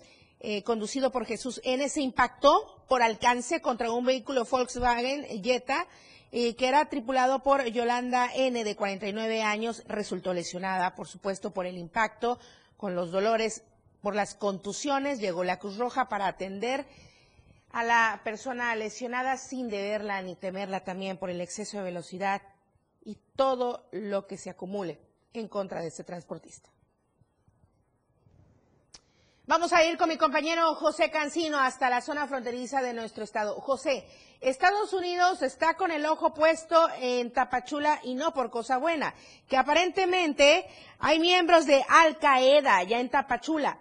conducido 0.64 1.12
por 1.12 1.26
Jesús 1.26 1.60
N, 1.66 1.90
se 1.90 2.00
impactó 2.00 2.86
por 2.88 3.02
alcance 3.02 3.62
contra 3.62 3.92
un 3.92 4.06
vehículo 4.06 4.46
Volkswagen 4.46 5.26
Jetta, 5.44 5.86
que 6.32 6.56
era 6.58 6.86
tripulado 6.86 7.44
por 7.44 7.66
Yolanda 7.66 8.30
N, 8.34 8.64
de 8.64 8.76
49 8.78 9.42
años, 9.42 9.84
resultó 9.86 10.34
lesionada, 10.34 10.96
por 10.96 11.10
supuesto, 11.10 11.52
por 11.52 11.66
el 11.66 11.78
impacto, 11.78 12.40
con 12.78 12.96
los 12.96 13.12
dolores 13.12 13.64
por 14.02 14.16
las 14.16 14.34
contusiones, 14.34 15.20
llegó 15.20 15.44
la 15.44 15.60
Cruz 15.60 15.78
Roja 15.78 16.08
para 16.08 16.28
atender 16.28 16.86
a 17.72 17.84
la 17.84 18.22
persona 18.24 18.76
lesionada 18.76 19.38
sin 19.38 19.70
deberla 19.70 20.22
ni 20.22 20.36
temerla 20.36 20.84
también 20.84 21.18
por 21.18 21.30
el 21.30 21.42
exceso 21.42 21.78
de 21.78 21.84
velocidad 21.84 22.42
y 23.04 23.18
todo 23.36 23.88
lo 23.92 24.28
que 24.28 24.38
se 24.38 24.50
acumule 24.50 25.00
en 25.34 25.48
contra 25.48 25.82
de 25.82 25.88
este 25.88 26.04
transportista. 26.04 26.70
Vamos 29.50 29.74
a 29.74 29.84
ir 29.84 29.98
con 29.98 30.10
mi 30.10 30.18
compañero 30.18 30.76
José 30.76 31.10
Cancino 31.10 31.60
hasta 31.60 31.90
la 31.90 32.02
zona 32.02 32.28
fronteriza 32.28 32.84
de 32.84 32.94
nuestro 32.94 33.24
estado. 33.24 33.60
José, 33.62 34.06
Estados 34.42 34.94
Unidos 34.94 35.42
está 35.42 35.74
con 35.74 35.90
el 35.90 36.06
ojo 36.06 36.36
puesto 36.36 36.88
en 37.00 37.34
Tapachula 37.34 38.00
y 38.04 38.14
no 38.14 38.32
por 38.32 38.52
cosa 38.52 38.78
buena, 38.78 39.16
que 39.48 39.58
aparentemente 39.58 40.68
hay 41.00 41.18
miembros 41.18 41.66
de 41.66 41.84
Al 41.90 42.20
Qaeda 42.20 42.84
ya 42.84 43.00
en 43.00 43.10
Tapachula. 43.10 43.80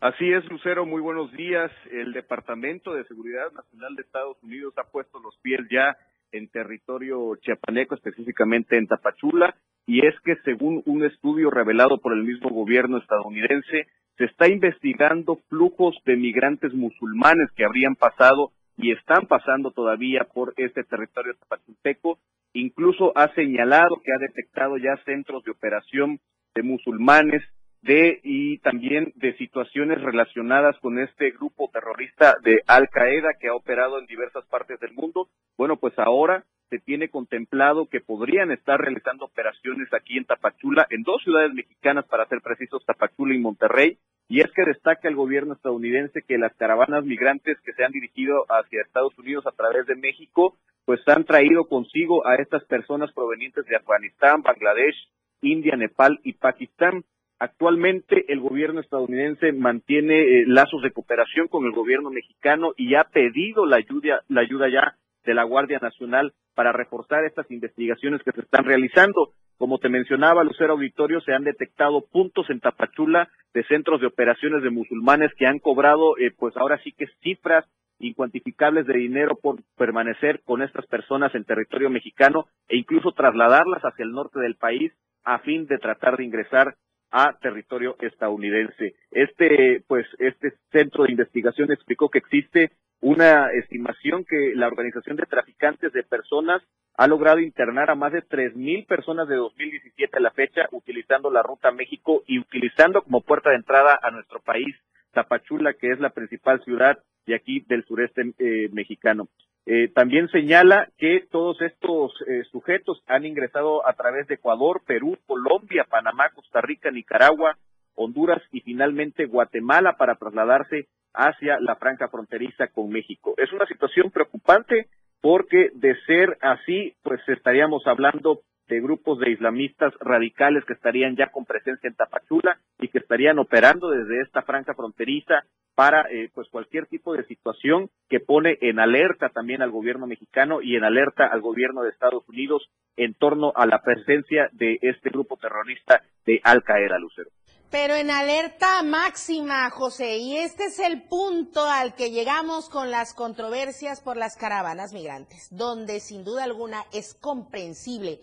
Así 0.00 0.32
es, 0.32 0.42
Lucero, 0.48 0.86
muy 0.86 1.02
buenos 1.02 1.30
días. 1.32 1.70
El 1.90 2.14
Departamento 2.14 2.94
de 2.94 3.04
Seguridad 3.04 3.52
Nacional 3.52 3.94
de 3.94 4.02
Estados 4.02 4.42
Unidos 4.42 4.72
ha 4.78 4.90
puesto 4.90 5.20
los 5.20 5.36
pies 5.42 5.60
ya 5.70 5.94
en 6.32 6.48
territorio 6.48 7.36
chiapaneco, 7.42 7.96
específicamente 7.96 8.78
en 8.78 8.86
Tapachula, 8.86 9.54
y 9.84 10.06
es 10.06 10.14
que 10.24 10.36
según 10.36 10.82
un 10.86 11.04
estudio 11.04 11.50
revelado 11.50 11.98
por 11.98 12.14
el 12.14 12.22
mismo 12.22 12.48
gobierno 12.48 12.96
estadounidense, 12.96 13.88
se 14.16 14.24
está 14.24 14.48
investigando 14.48 15.36
flujos 15.50 15.94
de 16.06 16.16
migrantes 16.16 16.72
musulmanes 16.72 17.50
que 17.54 17.66
habrían 17.66 17.94
pasado 17.94 18.52
y 18.78 18.92
están 18.92 19.26
pasando 19.26 19.70
todavía 19.70 20.26
por 20.32 20.54
este 20.56 20.82
territorio 20.82 21.34
tapachulteco. 21.40 22.18
Incluso 22.54 23.12
ha 23.18 23.34
señalado 23.34 24.00
que 24.02 24.12
ha 24.12 24.18
detectado 24.18 24.78
ya 24.78 24.96
centros 25.04 25.44
de 25.44 25.50
operación 25.50 26.20
de 26.54 26.62
musulmanes 26.62 27.42
de 27.82 28.20
y 28.22 28.58
también 28.58 29.12
de 29.16 29.36
situaciones 29.36 30.00
relacionadas 30.00 30.78
con 30.80 30.98
este 30.98 31.30
grupo 31.30 31.70
terrorista 31.72 32.34
de 32.42 32.62
Al 32.66 32.88
Qaeda 32.88 33.30
que 33.40 33.48
ha 33.48 33.54
operado 33.54 33.98
en 33.98 34.06
diversas 34.06 34.44
partes 34.46 34.78
del 34.80 34.92
mundo. 34.92 35.28
Bueno, 35.56 35.76
pues 35.76 35.98
ahora 35.98 36.44
se 36.68 36.78
tiene 36.78 37.08
contemplado 37.08 37.86
que 37.86 38.00
podrían 38.00 38.52
estar 38.52 38.80
realizando 38.80 39.24
operaciones 39.24 39.92
aquí 39.92 40.16
en 40.16 40.24
Tapachula, 40.24 40.86
en 40.90 41.02
dos 41.02 41.22
ciudades 41.22 41.52
mexicanas 41.52 42.06
para 42.06 42.26
ser 42.26 42.40
precisos, 42.42 42.84
Tapachula 42.86 43.34
y 43.34 43.38
Monterrey. 43.38 43.98
Y 44.28 44.40
es 44.40 44.52
que 44.52 44.64
destaca 44.64 45.08
el 45.08 45.16
gobierno 45.16 45.54
estadounidense 45.54 46.22
que 46.22 46.38
las 46.38 46.54
caravanas 46.54 47.04
migrantes 47.04 47.58
que 47.64 47.72
se 47.72 47.84
han 47.84 47.90
dirigido 47.90 48.44
hacia 48.48 48.82
Estados 48.82 49.18
Unidos 49.18 49.44
a 49.46 49.50
través 49.50 49.86
de 49.86 49.96
México, 49.96 50.56
pues 50.84 51.00
han 51.08 51.24
traído 51.24 51.64
consigo 51.64 52.24
a 52.24 52.36
estas 52.36 52.64
personas 52.66 53.12
provenientes 53.12 53.66
de 53.66 53.74
Afganistán, 53.74 54.42
Bangladesh, 54.42 54.94
India, 55.42 55.74
Nepal 55.76 56.20
y 56.22 56.34
Pakistán. 56.34 57.04
Actualmente 57.42 58.26
el 58.28 58.38
gobierno 58.38 58.80
estadounidense 58.80 59.52
mantiene 59.52 60.20
eh, 60.20 60.44
lazos 60.46 60.82
de 60.82 60.90
cooperación 60.90 61.48
con 61.48 61.64
el 61.64 61.72
gobierno 61.72 62.10
mexicano 62.10 62.74
y 62.76 62.96
ha 62.96 63.04
pedido 63.04 63.64
la 63.64 63.76
ayuda, 63.76 64.20
la 64.28 64.42
ayuda 64.42 64.68
ya 64.68 64.96
de 65.24 65.32
la 65.32 65.44
Guardia 65.44 65.78
Nacional 65.80 66.34
para 66.54 66.72
reforzar 66.72 67.24
estas 67.24 67.50
investigaciones 67.50 68.22
que 68.22 68.32
se 68.32 68.42
están 68.42 68.66
realizando. 68.66 69.32
Como 69.56 69.78
te 69.78 69.88
mencionaba, 69.88 70.44
Lucero 70.44 70.74
Auditorio, 70.74 71.22
se 71.22 71.32
han 71.32 71.44
detectado 71.44 72.04
puntos 72.12 72.50
en 72.50 72.60
Tapachula 72.60 73.30
de 73.54 73.64
centros 73.64 74.02
de 74.02 74.08
operaciones 74.08 74.62
de 74.62 74.68
musulmanes 74.68 75.32
que 75.38 75.46
han 75.46 75.60
cobrado, 75.60 76.18
eh, 76.18 76.32
pues 76.36 76.54
ahora 76.58 76.78
sí 76.84 76.92
que 76.92 77.06
cifras 77.22 77.64
incuantificables 78.00 78.86
de 78.86 78.98
dinero 78.98 79.38
por 79.40 79.62
permanecer 79.78 80.42
con 80.44 80.60
estas 80.60 80.86
personas 80.88 81.34
en 81.34 81.44
territorio 81.44 81.88
mexicano 81.88 82.44
e 82.68 82.76
incluso 82.76 83.12
trasladarlas 83.12 83.82
hacia 83.82 84.04
el 84.04 84.12
norte 84.12 84.40
del 84.40 84.56
país 84.56 84.92
a 85.24 85.38
fin 85.38 85.66
de 85.66 85.78
tratar 85.78 86.18
de 86.18 86.24
ingresar 86.24 86.74
a 87.10 87.36
territorio 87.40 87.96
estadounidense. 88.00 88.94
Este, 89.10 89.82
pues, 89.86 90.06
este 90.18 90.52
centro 90.70 91.04
de 91.04 91.12
investigación 91.12 91.72
explicó 91.72 92.08
que 92.08 92.18
existe 92.18 92.70
una 93.00 93.50
estimación 93.52 94.24
que 94.24 94.52
la 94.54 94.66
Organización 94.66 95.16
de 95.16 95.26
Traficantes 95.26 95.92
de 95.92 96.02
Personas 96.02 96.62
ha 96.94 97.06
logrado 97.06 97.40
internar 97.40 97.90
a 97.90 97.94
más 97.94 98.12
de 98.12 98.22
tres 98.22 98.54
mil 98.54 98.84
personas 98.84 99.26
de 99.26 99.36
2017 99.36 100.18
a 100.18 100.20
la 100.20 100.30
fecha 100.32 100.68
utilizando 100.72 101.30
la 101.30 101.42
ruta 101.42 101.72
México 101.72 102.22
y 102.26 102.38
utilizando 102.38 103.02
como 103.02 103.22
puerta 103.22 103.50
de 103.50 103.56
entrada 103.56 103.98
a 104.02 104.10
nuestro 104.10 104.40
país 104.40 104.76
Tapachula, 105.12 105.74
que 105.74 105.92
es 105.92 105.98
la 105.98 106.10
principal 106.10 106.62
ciudad 106.62 106.98
de 107.26 107.34
aquí 107.34 107.60
del 107.60 107.84
sureste 107.84 108.34
eh, 108.38 108.68
mexicano. 108.72 109.28
Eh, 109.72 109.86
también 109.94 110.26
señala 110.30 110.88
que 110.98 111.28
todos 111.30 111.62
estos 111.62 112.12
eh, 112.26 112.42
sujetos 112.50 113.04
han 113.06 113.24
ingresado 113.24 113.86
a 113.86 113.92
través 113.92 114.26
de 114.26 114.34
Ecuador, 114.34 114.82
Perú, 114.84 115.16
Colombia, 115.28 115.86
Panamá, 115.88 116.30
Costa 116.34 116.60
Rica, 116.60 116.90
Nicaragua, 116.90 117.56
Honduras 117.94 118.42
y 118.50 118.62
finalmente 118.62 119.26
Guatemala 119.26 119.96
para 119.96 120.16
trasladarse 120.16 120.88
hacia 121.14 121.60
la 121.60 121.76
franja 121.76 122.08
fronteriza 122.08 122.66
con 122.66 122.90
México. 122.90 123.34
Es 123.36 123.52
una 123.52 123.64
situación 123.66 124.10
preocupante 124.10 124.88
porque 125.20 125.70
de 125.74 125.94
ser 126.04 126.36
así, 126.40 126.96
pues 127.04 127.20
estaríamos 127.28 127.86
hablando 127.86 128.40
de 128.66 128.80
grupos 128.80 129.20
de 129.20 129.30
islamistas 129.30 129.94
radicales 130.00 130.64
que 130.64 130.72
estarían 130.72 131.14
ya 131.14 131.28
con 131.28 131.44
presencia 131.44 131.86
en 131.86 131.94
Tapachula 131.94 132.58
y 132.80 132.88
que 132.88 132.98
estarían 132.98 133.38
operando 133.38 133.90
desde 133.90 134.20
esta 134.20 134.42
franja 134.42 134.74
fronteriza 134.74 135.44
para 135.80 136.02
eh, 136.10 136.28
pues 136.34 136.46
cualquier 136.50 136.84
tipo 136.84 137.14
de 137.14 137.24
situación 137.24 137.88
que 138.10 138.20
pone 138.20 138.58
en 138.60 138.78
alerta 138.78 139.30
también 139.30 139.62
al 139.62 139.70
gobierno 139.70 140.06
mexicano 140.06 140.60
y 140.60 140.76
en 140.76 140.84
alerta 140.84 141.26
al 141.26 141.40
gobierno 141.40 141.82
de 141.82 141.88
Estados 141.88 142.22
Unidos 142.28 142.68
en 142.98 143.14
torno 143.14 143.54
a 143.56 143.64
la 143.64 143.80
presencia 143.80 144.50
de 144.52 144.78
este 144.82 145.08
grupo 145.08 145.38
terrorista 145.38 146.02
de 146.26 146.38
Al 146.44 146.62
Qaeda, 146.64 146.98
Lucero. 146.98 147.30
Pero 147.70 147.94
en 147.94 148.10
alerta 148.10 148.82
máxima, 148.82 149.70
José, 149.70 150.18
y 150.18 150.36
este 150.36 150.64
es 150.64 150.80
el 150.80 151.04
punto 151.04 151.64
al 151.64 151.94
que 151.94 152.10
llegamos 152.10 152.68
con 152.68 152.90
las 152.90 153.14
controversias 153.14 154.02
por 154.02 154.18
las 154.18 154.36
caravanas 154.36 154.92
migrantes, 154.92 155.48
donde 155.50 156.00
sin 156.00 156.24
duda 156.24 156.44
alguna 156.44 156.84
es 156.92 157.14
comprensible 157.14 158.20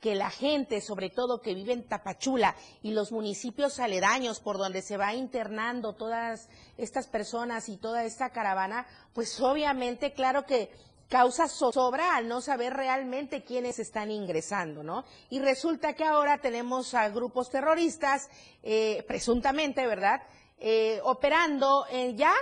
que 0.00 0.14
la 0.14 0.30
gente, 0.30 0.80
sobre 0.80 1.10
todo 1.10 1.42
que 1.42 1.54
vive 1.54 1.72
en 1.72 1.86
Tapachula 1.86 2.56
y 2.82 2.92
los 2.92 3.12
municipios 3.12 3.78
aledaños 3.78 4.40
por 4.40 4.56
donde 4.56 4.82
se 4.82 4.96
va 4.96 5.14
internando 5.14 5.94
todas 5.94 6.48
estas 6.78 7.06
personas 7.06 7.68
y 7.68 7.76
toda 7.76 8.04
esta 8.04 8.30
caravana, 8.30 8.86
pues 9.12 9.40
obviamente, 9.40 10.12
claro 10.12 10.46
que 10.46 10.70
causa 11.10 11.48
zozobra 11.48 12.16
al 12.16 12.28
no 12.28 12.40
saber 12.40 12.72
realmente 12.72 13.42
quiénes 13.42 13.78
están 13.78 14.10
ingresando, 14.10 14.82
¿no? 14.82 15.04
Y 15.28 15.40
resulta 15.40 15.94
que 15.94 16.04
ahora 16.04 16.38
tenemos 16.38 16.94
a 16.94 17.08
grupos 17.08 17.50
terroristas, 17.50 18.30
eh, 18.62 19.04
presuntamente, 19.06 19.86
¿verdad? 19.86 20.22
Eh, 20.58 21.00
operando 21.04 21.84
en 21.90 22.16
ya 22.16 22.32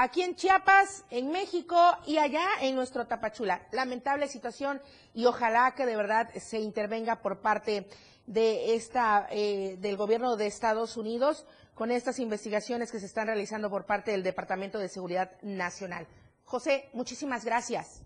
aquí 0.00 0.22
en 0.22 0.34
Chiapas, 0.34 1.04
en 1.10 1.30
México 1.30 1.76
y 2.06 2.16
allá 2.16 2.46
en 2.62 2.74
nuestro 2.74 3.06
Tapachula. 3.06 3.60
Lamentable 3.70 4.28
situación 4.28 4.80
y 5.14 5.26
ojalá 5.26 5.74
que 5.76 5.84
de 5.84 5.94
verdad 5.94 6.30
se 6.36 6.58
intervenga 6.58 7.16
por 7.16 7.40
parte 7.40 7.86
de 8.26 8.74
esta, 8.74 9.26
eh, 9.30 9.76
del 9.78 9.96
gobierno 9.96 10.36
de 10.36 10.46
Estados 10.46 10.96
Unidos 10.96 11.46
con 11.74 11.90
estas 11.90 12.18
investigaciones 12.18 12.90
que 12.90 12.98
se 12.98 13.06
están 13.06 13.26
realizando 13.26 13.68
por 13.68 13.84
parte 13.84 14.12
del 14.12 14.22
Departamento 14.22 14.78
de 14.78 14.88
Seguridad 14.88 15.32
Nacional. 15.42 16.06
José, 16.44 16.88
muchísimas 16.94 17.44
gracias. 17.44 18.02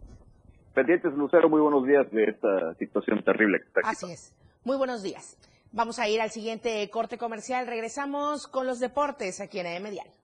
Pendientes, 0.74 1.12
Lucero, 1.14 1.48
muy 1.48 1.60
buenos 1.60 1.86
días 1.86 2.10
de 2.10 2.24
esta 2.24 2.74
situación 2.74 3.22
terrible 3.22 3.60
que 3.60 3.66
está 3.66 3.80
aquí. 3.80 3.88
Así 3.90 4.12
es. 4.12 4.32
Muy 4.64 4.76
buenos 4.76 5.04
días. 5.04 5.36
Vamos 5.70 6.00
a 6.00 6.08
ir 6.08 6.20
al 6.20 6.30
siguiente 6.30 6.88
corte 6.90 7.18
comercial. 7.18 7.68
Regresamos 7.68 8.48
con 8.48 8.66
los 8.66 8.80
deportes 8.80 9.40
aquí 9.40 9.60
en 9.60 9.66
AM 9.66 9.90
Diario. 9.90 10.23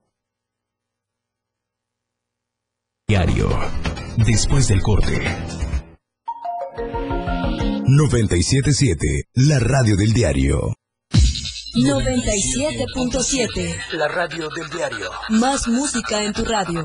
Diario. 3.11 3.51
Después 4.25 4.68
del 4.68 4.81
corte. 4.83 5.18
977, 7.88 9.25
la 9.35 9.59
radio 9.59 9.96
del 9.96 10.12
diario. 10.12 10.77
97.7, 11.75 13.94
la 13.94 14.07
radio 14.07 14.49
del 14.51 14.70
diario. 14.70 15.11
Más 15.31 15.66
música 15.66 16.23
en 16.23 16.33
tu 16.33 16.44
radio. 16.44 16.85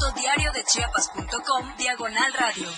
www.diariodechiapas.com 0.00 1.76
Diagonal 1.76 2.32
Radio. 2.38 2.68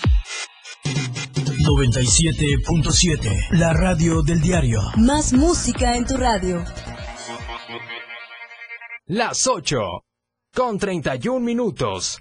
97.7. 1.65 3.47
La 3.51 3.71
radio 3.73 4.21
del 4.21 4.41
diario. 4.41 4.81
Más 4.97 5.31
música 5.31 5.95
en 5.95 6.05
tu 6.05 6.17
radio. 6.17 6.63
Las 9.05 9.47
8. 9.47 9.79
Con 10.53 10.77
31 10.77 11.39
minutos. 11.39 12.19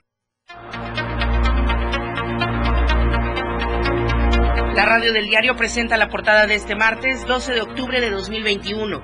La 4.75 4.87
radio 4.87 5.13
del 5.13 5.27
diario 5.27 5.57
presenta 5.57 5.97
la 5.97 6.09
portada 6.09 6.47
de 6.47 6.55
este 6.55 6.77
martes 6.77 7.27
12 7.27 7.55
de 7.55 7.63
octubre 7.63 8.01
de 8.01 8.11
2021. 8.11 9.03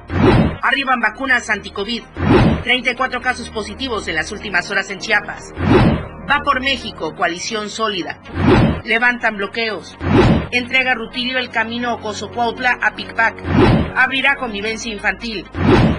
Arriban 0.63 1.01
vacunas 1.01 1.51
anti-COVID. 1.51 2.03
34 2.63 3.21
casos 3.21 3.51
positivos 3.51 4.09
en 4.09 4.15
las 4.15 4.33
últimas 4.33 4.71
horas 4.71 4.91
en 4.91 4.99
Chiapas. 4.99 5.53
Va 6.31 6.41
por 6.45 6.61
México, 6.61 7.15
coalición 7.15 7.71
sólida. 7.71 8.21
Levantan 8.85 9.37
bloqueos. 9.37 9.97
Entrega 10.51 10.95
Rutilio 10.95 11.39
el 11.39 11.51
camino 11.51 11.95
Ocoso-Cuautla 11.95 12.79
a 12.83 12.95
Picpac. 12.95 13.43
Abrirá 13.97 14.37
convivencia 14.37 14.93
infantil. 14.93 15.47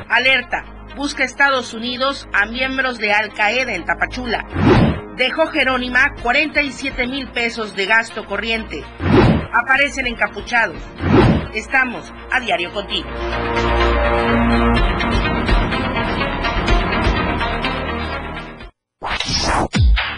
Alerta. 0.07 0.65
Busca 0.95 1.23
Estados 1.23 1.73
Unidos 1.73 2.27
a 2.33 2.45
miembros 2.45 2.97
de 2.97 3.13
Al 3.13 3.33
Qaeda 3.33 3.73
en 3.73 3.85
Tapachula. 3.85 4.45
Dejó 5.15 5.47
Jerónima 5.47 6.13
47 6.21 7.07
mil 7.07 7.29
pesos 7.29 7.75
de 7.75 7.85
gasto 7.85 8.25
corriente. 8.25 8.83
Aparecen 9.53 10.07
encapuchados. 10.07 10.81
Estamos 11.53 12.13
a 12.31 12.39
diario 12.39 12.71
contigo. 12.71 13.09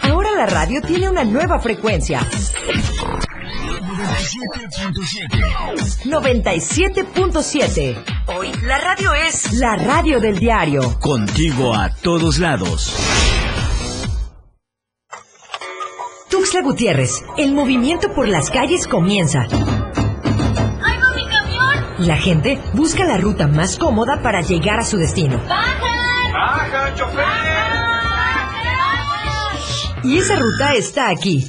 Ahora 0.02 0.32
la 0.32 0.46
radio 0.46 0.82
tiene 0.82 1.08
una 1.08 1.22
nueva 1.22 1.60
frecuencia. 1.60 2.20
97.7. 6.04 8.04
Hoy 8.36 8.50
la 8.64 8.78
radio 8.78 9.14
es 9.14 9.52
la 9.52 9.76
radio 9.76 10.18
del 10.18 10.40
diario. 10.40 10.98
Contigo 10.98 11.72
a 11.74 11.90
todos 11.94 12.40
lados. 12.40 12.96
Tuxtla 16.28 16.62
Gutiérrez, 16.62 17.22
el 17.36 17.52
movimiento 17.52 18.12
por 18.12 18.26
las 18.26 18.50
calles 18.50 18.88
comienza. 18.88 19.42
mi 19.42 19.48
camión! 21.28 21.84
La 21.98 22.16
gente 22.16 22.58
busca 22.74 23.04
la 23.04 23.18
ruta 23.18 23.46
más 23.46 23.78
cómoda 23.78 24.20
para 24.22 24.40
llegar 24.40 24.80
a 24.80 24.84
su 24.84 24.96
destino. 24.96 25.40
¡Baja, 25.48 26.92
chofer! 26.96 27.21
Y 30.04 30.18
esa 30.18 30.36
ruta 30.36 30.74
está 30.74 31.08
aquí. 31.10 31.46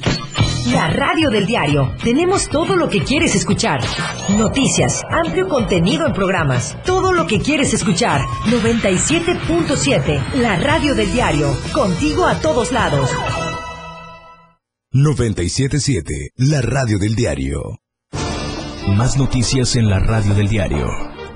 La 0.72 0.88
radio 0.88 1.30
del 1.30 1.44
diario. 1.46 1.94
Tenemos 2.02 2.48
todo 2.48 2.76
lo 2.76 2.88
que 2.88 3.02
quieres 3.02 3.34
escuchar. 3.34 3.80
Noticias, 4.38 5.02
amplio 5.10 5.48
contenido 5.48 6.06
en 6.06 6.12
programas. 6.12 6.76
Todo 6.84 7.12
lo 7.12 7.26
que 7.26 7.40
quieres 7.40 7.74
escuchar. 7.74 8.22
97.7. 8.46 10.34
La 10.34 10.56
radio 10.56 10.94
del 10.94 11.12
diario. 11.12 11.54
Contigo 11.72 12.26
a 12.26 12.40
todos 12.40 12.72
lados. 12.72 13.10
977, 14.92 16.30
la 16.36 16.60
radio 16.62 16.98
del 16.98 17.16
diario. 17.16 17.80
Más 18.96 19.18
noticias 19.18 19.74
en 19.76 19.90
la 19.90 19.98
radio 19.98 20.34
del 20.34 20.48
diario. 20.48 20.86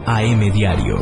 AM 0.06 0.52
Diario. 0.52 0.96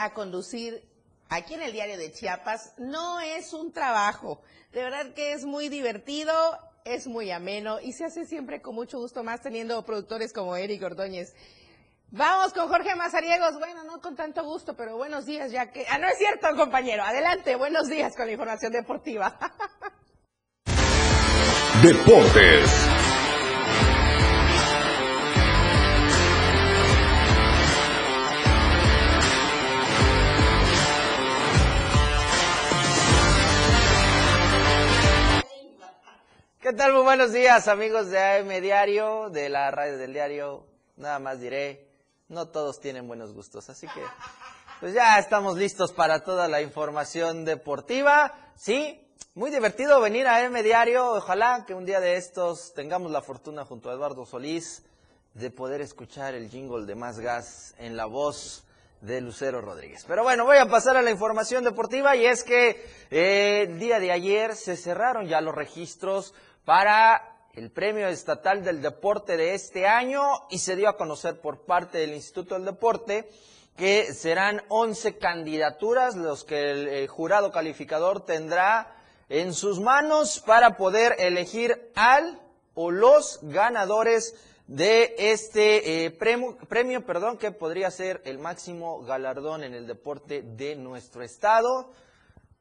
A 0.00 0.14
conducir 0.14 0.82
aquí 1.28 1.54
en 1.54 1.62
el 1.62 1.72
diario 1.72 1.98
de 1.98 2.10
Chiapas 2.10 2.72
no 2.78 3.20
es 3.20 3.52
un 3.52 3.70
trabajo. 3.72 4.40
De 4.72 4.82
verdad 4.82 5.12
que 5.14 5.32
es 5.32 5.44
muy 5.44 5.68
divertido, 5.68 6.32
es 6.84 7.06
muy 7.06 7.30
ameno 7.30 7.80
y 7.80 7.92
se 7.92 8.06
hace 8.06 8.24
siempre 8.24 8.62
con 8.62 8.74
mucho 8.74 8.98
gusto 8.98 9.22
más 9.22 9.42
teniendo 9.42 9.84
productores 9.84 10.32
como 10.32 10.56
Eric 10.56 10.82
Ordóñez. 10.82 11.34
Vamos 12.12 12.54
con 12.54 12.68
Jorge 12.68 12.96
Mazariegos. 12.96 13.58
Bueno, 13.58 13.84
no 13.84 14.00
con 14.00 14.16
tanto 14.16 14.42
gusto, 14.42 14.74
pero 14.74 14.96
buenos 14.96 15.26
días 15.26 15.52
ya 15.52 15.70
que... 15.70 15.84
Ah, 15.88 15.98
no 15.98 16.08
es 16.08 16.16
cierto, 16.16 16.48
compañero. 16.56 17.04
Adelante, 17.04 17.54
buenos 17.56 17.86
días 17.88 18.16
con 18.16 18.26
la 18.26 18.32
información 18.32 18.72
deportiva. 18.72 19.38
Deportes. 21.82 23.09
¿Qué 36.60 36.74
tal? 36.74 36.92
Muy 36.92 37.04
buenos 37.04 37.32
días, 37.32 37.68
amigos 37.68 38.10
de 38.10 38.18
AM 38.18 38.48
Diario, 38.60 39.30
de 39.30 39.48
la 39.48 39.70
radio 39.70 39.96
del 39.96 40.12
diario. 40.12 40.66
Nada 40.98 41.18
más 41.18 41.40
diré, 41.40 41.88
no 42.28 42.48
todos 42.48 42.80
tienen 42.80 43.08
buenos 43.08 43.32
gustos, 43.32 43.70
así 43.70 43.86
que 43.86 44.02
pues 44.78 44.92
ya 44.92 45.18
estamos 45.18 45.56
listos 45.56 45.90
para 45.94 46.22
toda 46.22 46.48
la 46.48 46.60
información 46.60 47.46
deportiva. 47.46 48.34
Sí, 48.56 49.00
muy 49.32 49.50
divertido 49.50 50.02
venir 50.02 50.26
a 50.26 50.44
AM 50.44 50.62
Diario. 50.62 51.12
Ojalá 51.14 51.64
que 51.66 51.72
un 51.72 51.86
día 51.86 51.98
de 51.98 52.16
estos 52.16 52.74
tengamos 52.74 53.10
la 53.10 53.22
fortuna 53.22 53.64
junto 53.64 53.88
a 53.88 53.94
Eduardo 53.94 54.26
Solís 54.26 54.82
de 55.32 55.50
poder 55.50 55.80
escuchar 55.80 56.34
el 56.34 56.50
jingle 56.50 56.84
de 56.84 56.94
Más 56.94 57.20
Gas 57.20 57.74
en 57.78 57.96
la 57.96 58.04
voz 58.04 58.66
de 59.00 59.20
Lucero 59.20 59.60
Rodríguez. 59.60 60.04
Pero 60.06 60.22
bueno, 60.22 60.44
voy 60.44 60.58
a 60.58 60.68
pasar 60.68 60.96
a 60.96 61.02
la 61.02 61.10
información 61.10 61.64
deportiva 61.64 62.16
y 62.16 62.26
es 62.26 62.44
que 62.44 62.84
eh, 63.10 63.62
el 63.66 63.78
día 63.78 63.98
de 63.98 64.12
ayer 64.12 64.54
se 64.54 64.76
cerraron 64.76 65.26
ya 65.26 65.40
los 65.40 65.54
registros 65.54 66.34
para 66.64 67.30
el 67.54 67.70
Premio 67.70 68.08
Estatal 68.08 68.62
del 68.62 68.80
Deporte 68.80 69.36
de 69.36 69.54
este 69.54 69.86
año 69.86 70.22
y 70.50 70.58
se 70.58 70.76
dio 70.76 70.88
a 70.88 70.96
conocer 70.96 71.40
por 71.40 71.64
parte 71.64 71.98
del 71.98 72.14
Instituto 72.14 72.54
del 72.54 72.64
Deporte 72.64 73.28
que 73.76 74.12
serán 74.12 74.62
11 74.68 75.18
candidaturas 75.18 76.14
los 76.14 76.44
que 76.44 76.70
el, 76.70 77.08
jurado 77.08 77.50
calificador 77.50 78.24
tendrá 78.24 78.94
en 79.28 79.54
sus 79.54 79.80
manos 79.80 80.40
para 80.40 80.76
poder 80.76 81.16
elegir 81.18 81.90
al 81.94 82.40
o 82.74 82.90
los 82.90 83.38
ganadores 83.42 84.34
de 84.66 85.14
este 85.18 86.04
eh, 86.04 86.10
premio, 86.10 86.56
premio, 86.68 87.04
perdón, 87.04 87.36
que 87.36 87.50
podría 87.50 87.90
ser 87.90 88.22
el 88.24 88.38
máximo 88.38 89.02
galardón 89.02 89.64
en 89.64 89.74
el 89.74 89.86
deporte 89.86 90.42
de 90.42 90.76
nuestro 90.76 91.24
estado. 91.24 91.90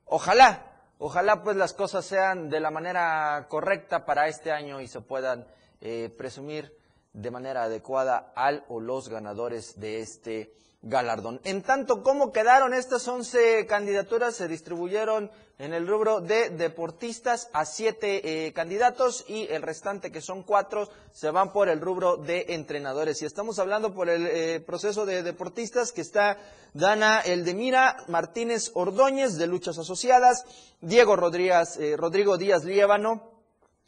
Ojalá, 0.06 0.79
ojalá 1.00 1.42
pues 1.44 1.58
las 1.58 1.74
cosas 1.74 2.06
sean 2.06 2.50
de 2.50 2.60
la 2.60 2.70
manera 2.70 3.48
correcta 3.50 4.06
para 4.06 4.28
este 4.28 4.52
año 4.52 4.80
y 4.82 4.88
se 4.88 5.02
puedan 5.02 5.48
eh, 5.82 6.14
presumir 6.16 6.78
de 7.14 7.32
manera 7.32 7.64
adecuada 7.64 8.32
al 8.36 8.64
o 8.68 8.80
los 8.80 9.10
ganadores 9.10 9.80
de 9.80 10.02
este 10.02 10.54
galardón. 10.82 11.42
En 11.44 11.62
tanto, 11.62 12.04
¿cómo 12.04 12.32
quedaron 12.32 12.74
estas 12.74 13.08
11 13.08 13.66
candidaturas? 13.66 14.36
Se 14.36 14.48
distribuyeron 14.48 15.30
en 15.58 15.74
el 15.74 15.86
rubro 15.86 16.22
de 16.22 16.50
deportistas 16.52 17.50
a 17.52 17.66
siete 17.66 18.48
eh, 18.48 18.54
candidatos 18.54 19.26
y 19.28 19.48
el 19.50 19.62
restante, 19.62 20.10
que 20.10 20.22
son 20.22 20.44
cuatro, 20.44 20.88
se 21.12 21.32
van 21.32 21.52
por 21.52 21.68
el 21.68 21.82
rubro 21.82 22.16
de 22.16 22.46
entrenadores. 22.50 23.22
Y 23.22 23.26
estamos 23.26 23.60
hablando 23.60 23.94
por 23.94 24.10
el 24.10 24.26
eh, 24.28 24.62
proceso 24.62 25.06
de 25.06 25.22
deportistas 25.22 25.92
que 25.92 26.02
está 26.02 26.38
Dana 26.74 27.20
Eldemira 27.20 27.98
Martínez 28.08 28.72
Ordóñez 28.74 29.38
de 29.38 29.48
Luchas 29.48 29.78
Asociadas, 29.78 30.46
Diego 30.80 31.18
Rodríguez, 31.18 31.76
eh, 31.78 31.98
Rodrigo 31.98 32.38
Díaz 32.38 32.64
Liébano, 32.64 33.34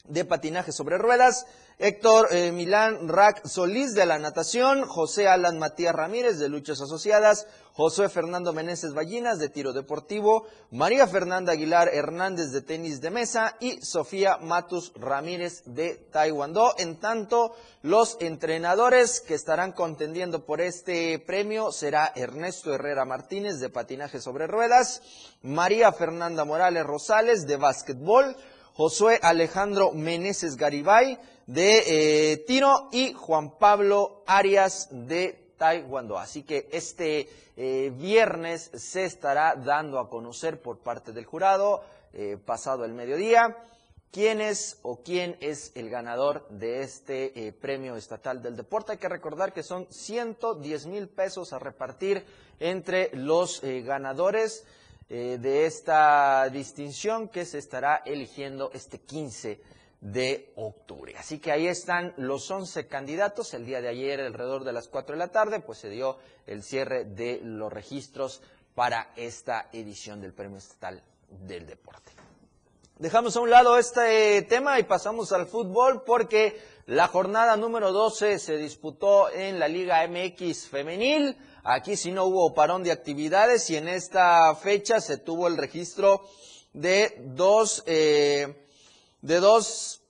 de 0.04 0.26
patinaje 0.26 0.74
sobre 0.74 0.98
ruedas, 0.98 1.46
Héctor 1.84 2.28
eh, 2.30 2.52
Milán 2.52 3.08
Rack 3.08 3.48
Solís 3.48 3.96
de 3.96 4.06
la 4.06 4.20
natación, 4.20 4.86
José 4.86 5.28
Alan 5.28 5.58
Matías 5.58 5.96
Ramírez 5.96 6.38
de 6.38 6.48
luchas 6.48 6.80
asociadas, 6.80 7.48
José 7.74 8.08
Fernando 8.08 8.54
Meneses 8.54 8.94
Ballinas 8.94 9.40
de 9.40 9.50
tiro 9.50 9.74
deportivo, 9.74 10.46
María 10.70 11.08
Fernanda 11.08 11.54
Aguilar 11.54 11.90
Hernández 11.92 12.52
de 12.52 12.62
tenis 12.62 13.02
de 13.02 13.10
mesa 13.10 13.58
y 13.60 13.82
Sofía 13.82 14.38
Matus 14.38 14.94
Ramírez 14.96 15.64
de 15.66 15.96
taekwondo. 16.12 16.76
En 16.78 17.00
tanto, 17.00 17.56
los 17.82 18.16
entrenadores 18.20 19.20
que 19.20 19.34
estarán 19.34 19.72
contendiendo 19.72 20.46
por 20.46 20.62
este 20.62 21.18
premio 21.18 21.72
será 21.72 22.14
Ernesto 22.16 22.76
Herrera 22.76 23.06
Martínez 23.06 23.60
de 23.60 23.70
patinaje 23.70 24.22
sobre 24.22 24.46
ruedas, 24.46 25.02
María 25.42 25.92
Fernanda 25.92 26.46
Morales 26.46 26.86
Rosales 26.86 27.48
de 27.48 27.58
básquetbol, 27.58 28.36
Josué 28.74 29.20
Alejandro 29.24 29.92
Meneses 29.94 30.56
Garibay 30.56 31.18
de 31.52 32.32
eh, 32.32 32.38
tiro 32.48 32.88
y 32.94 33.12
Juan 33.12 33.58
Pablo 33.58 34.24
Arias 34.26 34.88
de 34.90 35.54
taekwondo. 35.58 36.18
Así 36.18 36.44
que 36.44 36.70
este 36.72 37.28
eh, 37.58 37.92
viernes 37.94 38.72
se 38.74 39.04
estará 39.04 39.56
dando 39.56 40.00
a 40.00 40.10
conocer 40.10 40.62
por 40.62 40.78
parte 40.80 41.12
del 41.12 41.26
jurado, 41.26 41.84
eh, 42.14 42.38
pasado 42.44 42.86
el 42.86 42.94
mediodía, 42.94 43.58
quién 44.12 44.40
es 44.40 44.80
o 44.82 45.04
quién 45.04 45.36
es 45.42 45.74
el 45.76 45.90
ganador 45.90 46.48
de 46.48 46.84
este 46.84 47.54
premio 47.60 47.98
estatal 47.98 48.42
del 48.42 48.56
deporte. 48.56 48.94
Hay 48.94 48.98
que 48.98 49.10
recordar 49.10 49.52
que 49.52 49.62
son 49.64 49.88
110 49.90 50.86
mil 50.86 51.10
pesos 51.10 51.52
a 51.52 51.60
repartir 51.60 52.26
entre 52.60 53.10
los 53.14 53.62
ganadores. 53.62 54.66
De 55.10 55.66
esta 55.66 56.48
distinción 56.48 57.28
que 57.28 57.44
se 57.44 57.58
estará 57.58 58.02
eligiendo 58.06 58.72
este 58.74 58.98
15 58.98 59.60
de 60.02 60.52
octubre. 60.56 61.16
Así 61.18 61.40
que 61.40 61.52
ahí 61.52 61.68
están 61.68 62.14
los 62.18 62.50
11 62.50 62.88
candidatos. 62.88 63.54
El 63.54 63.66
día 63.66 63.82
de 63.82 63.88
ayer, 63.88 64.20
alrededor 64.20 64.64
de 64.64 64.74
las 64.74 64.88
4 64.88 65.16
de 65.16 65.20
la 65.20 65.30
tarde, 65.30 65.60
pues 65.60 65.78
se 65.78 65.90
dio 65.90 66.18
el 66.48 66.64
cierre 66.64 67.06
de 67.06 67.40
los 67.44 67.72
registros 67.72 68.42
para 68.76 69.14
esta 69.16 69.70
edición 69.72 70.20
del 70.20 70.34
Premio 70.34 70.58
Estatal 70.58 71.02
del 71.30 71.68
Deporte. 71.68 72.12
Dejamos 72.98 73.36
a 73.36 73.42
un 73.42 73.50
lado 73.50 73.78
este 73.78 74.42
tema 74.44 74.80
y 74.80 74.84
pasamos 74.84 75.32
al 75.32 75.48
fútbol 75.48 76.04
porque 76.04 76.60
la 76.86 77.08
jornada 77.08 77.56
número 77.58 77.92
12 77.92 78.38
se 78.38 78.58
disputó 78.58 79.30
en 79.32 79.60
la 79.60 79.68
Liga 79.68 80.08
MX 80.08 80.68
femenil. 80.68 81.36
Aquí 81.64 81.96
sí 81.96 82.12
no 82.12 82.26
hubo 82.26 82.54
parón 82.54 82.84
de 82.84 82.92
actividades 82.92 83.70
y 83.70 83.76
en 83.76 83.88
esta 83.88 84.54
fecha 84.56 85.00
se 85.02 85.18
tuvo 85.18 85.48
el 85.48 85.58
registro 85.58 86.22
de 86.74 87.22
dos, 87.26 87.84
eh, 87.86 88.61
de 89.22 89.40
dos, 89.40 90.02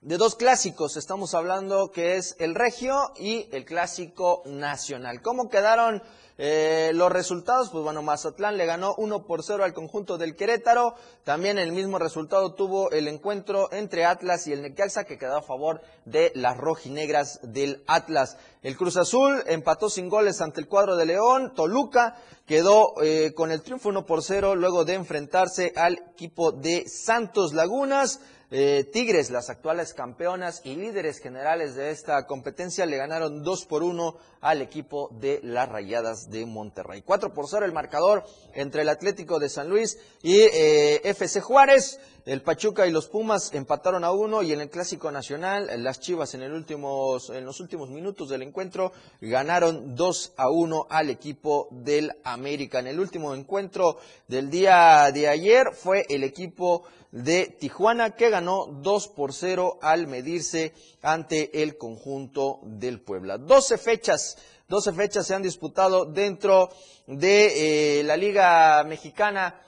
de 0.00 0.16
dos 0.16 0.36
clásicos. 0.36 0.96
Estamos 0.96 1.34
hablando 1.34 1.90
que 1.90 2.16
es 2.16 2.36
el 2.38 2.54
Regio 2.54 3.12
y 3.16 3.48
el 3.52 3.64
Clásico 3.64 4.42
Nacional. 4.46 5.22
¿Cómo 5.22 5.48
quedaron 5.48 6.02
eh, 6.38 6.92
los 6.94 7.12
resultados, 7.12 7.68
pues 7.70 7.84
bueno, 7.84 8.00
Mazatlán 8.00 8.56
le 8.56 8.64
ganó 8.64 8.94
1 8.96 9.26
por 9.26 9.42
0 9.42 9.64
al 9.64 9.74
conjunto 9.74 10.16
del 10.16 10.34
Querétaro. 10.34 10.94
También 11.24 11.58
el 11.58 11.72
mismo 11.72 11.98
resultado 11.98 12.54
tuvo 12.54 12.90
el 12.90 13.06
encuentro 13.06 13.70
entre 13.70 14.06
Atlas 14.06 14.46
y 14.46 14.52
el 14.52 14.62
Necaxa, 14.62 15.04
que 15.04 15.18
quedó 15.18 15.36
a 15.36 15.42
favor 15.42 15.82
de 16.04 16.32
las 16.34 16.56
rojinegras 16.56 17.40
del 17.42 17.84
Atlas. 17.86 18.38
El 18.62 18.76
Cruz 18.76 18.96
Azul 18.96 19.42
empató 19.46 19.90
sin 19.90 20.08
goles 20.08 20.40
ante 20.40 20.60
el 20.60 20.68
cuadro 20.68 20.94
de 20.94 21.04
León. 21.04 21.52
Toluca 21.52 22.16
quedó 22.46 22.94
eh, 23.02 23.32
con 23.34 23.50
el 23.50 23.60
triunfo 23.60 23.88
1 23.88 24.06
por 24.06 24.22
0 24.22 24.54
luego 24.54 24.84
de 24.84 24.94
enfrentarse 24.94 25.72
al 25.74 25.94
equipo 26.12 26.52
de 26.52 26.88
Santos 26.88 27.54
Lagunas. 27.54 28.20
Eh, 28.54 28.84
Tigres, 28.92 29.30
las 29.30 29.48
actuales 29.48 29.94
campeonas 29.94 30.60
y 30.62 30.76
líderes 30.76 31.20
generales 31.20 31.74
de 31.74 31.90
esta 31.90 32.26
competencia, 32.26 32.84
le 32.84 32.98
ganaron 32.98 33.42
2 33.42 33.64
por 33.64 33.82
1 33.82 34.14
al 34.42 34.60
equipo 34.60 35.08
de 35.18 35.40
las 35.42 35.70
Rayadas 35.70 36.28
de 36.28 36.44
Monterrey. 36.44 37.00
4 37.00 37.32
por 37.32 37.48
0 37.48 37.64
el 37.64 37.72
marcador 37.72 38.24
entre 38.52 38.82
el 38.82 38.90
Atlético 38.90 39.38
de 39.38 39.48
San 39.48 39.70
Luis 39.70 39.96
y 40.22 40.36
eh, 40.36 41.00
FC 41.02 41.40
Juárez. 41.40 41.98
El 42.24 42.42
Pachuca 42.42 42.86
y 42.86 42.92
los 42.92 43.08
Pumas 43.08 43.52
empataron 43.52 44.04
a 44.04 44.12
uno 44.12 44.42
y 44.42 44.52
en 44.52 44.60
el 44.60 44.70
Clásico 44.70 45.10
Nacional 45.10 45.68
las 45.82 45.98
Chivas 45.98 46.34
en, 46.34 46.42
el 46.42 46.52
en 46.54 47.44
los 47.44 47.58
últimos 47.58 47.90
minutos 47.90 48.28
del 48.28 48.42
encuentro 48.42 48.92
ganaron 49.20 49.96
2 49.96 50.34
a 50.36 50.48
1 50.48 50.86
al 50.88 51.10
equipo 51.10 51.66
del 51.72 52.12
América. 52.22 52.78
En 52.78 52.86
el 52.86 53.00
último 53.00 53.34
encuentro 53.34 53.96
del 54.28 54.50
día 54.50 55.10
de 55.12 55.26
ayer 55.26 55.72
fue 55.74 56.06
el 56.08 56.22
equipo 56.22 56.84
de 57.12 57.46
Tijuana 57.46 58.16
que 58.16 58.30
ganó 58.30 58.66
2 58.66 59.08
por 59.08 59.32
0 59.32 59.78
al 59.82 60.06
medirse 60.08 60.74
ante 61.02 61.62
el 61.62 61.76
conjunto 61.76 62.60
del 62.64 63.00
Puebla. 63.00 63.38
12 63.38 63.78
fechas, 63.78 64.38
12 64.68 64.92
fechas 64.92 65.26
se 65.26 65.34
han 65.34 65.42
disputado 65.42 66.06
dentro 66.06 66.70
de 67.06 68.00
eh, 68.00 68.02
la 68.02 68.16
Liga 68.16 68.82
Mexicana 68.84 69.60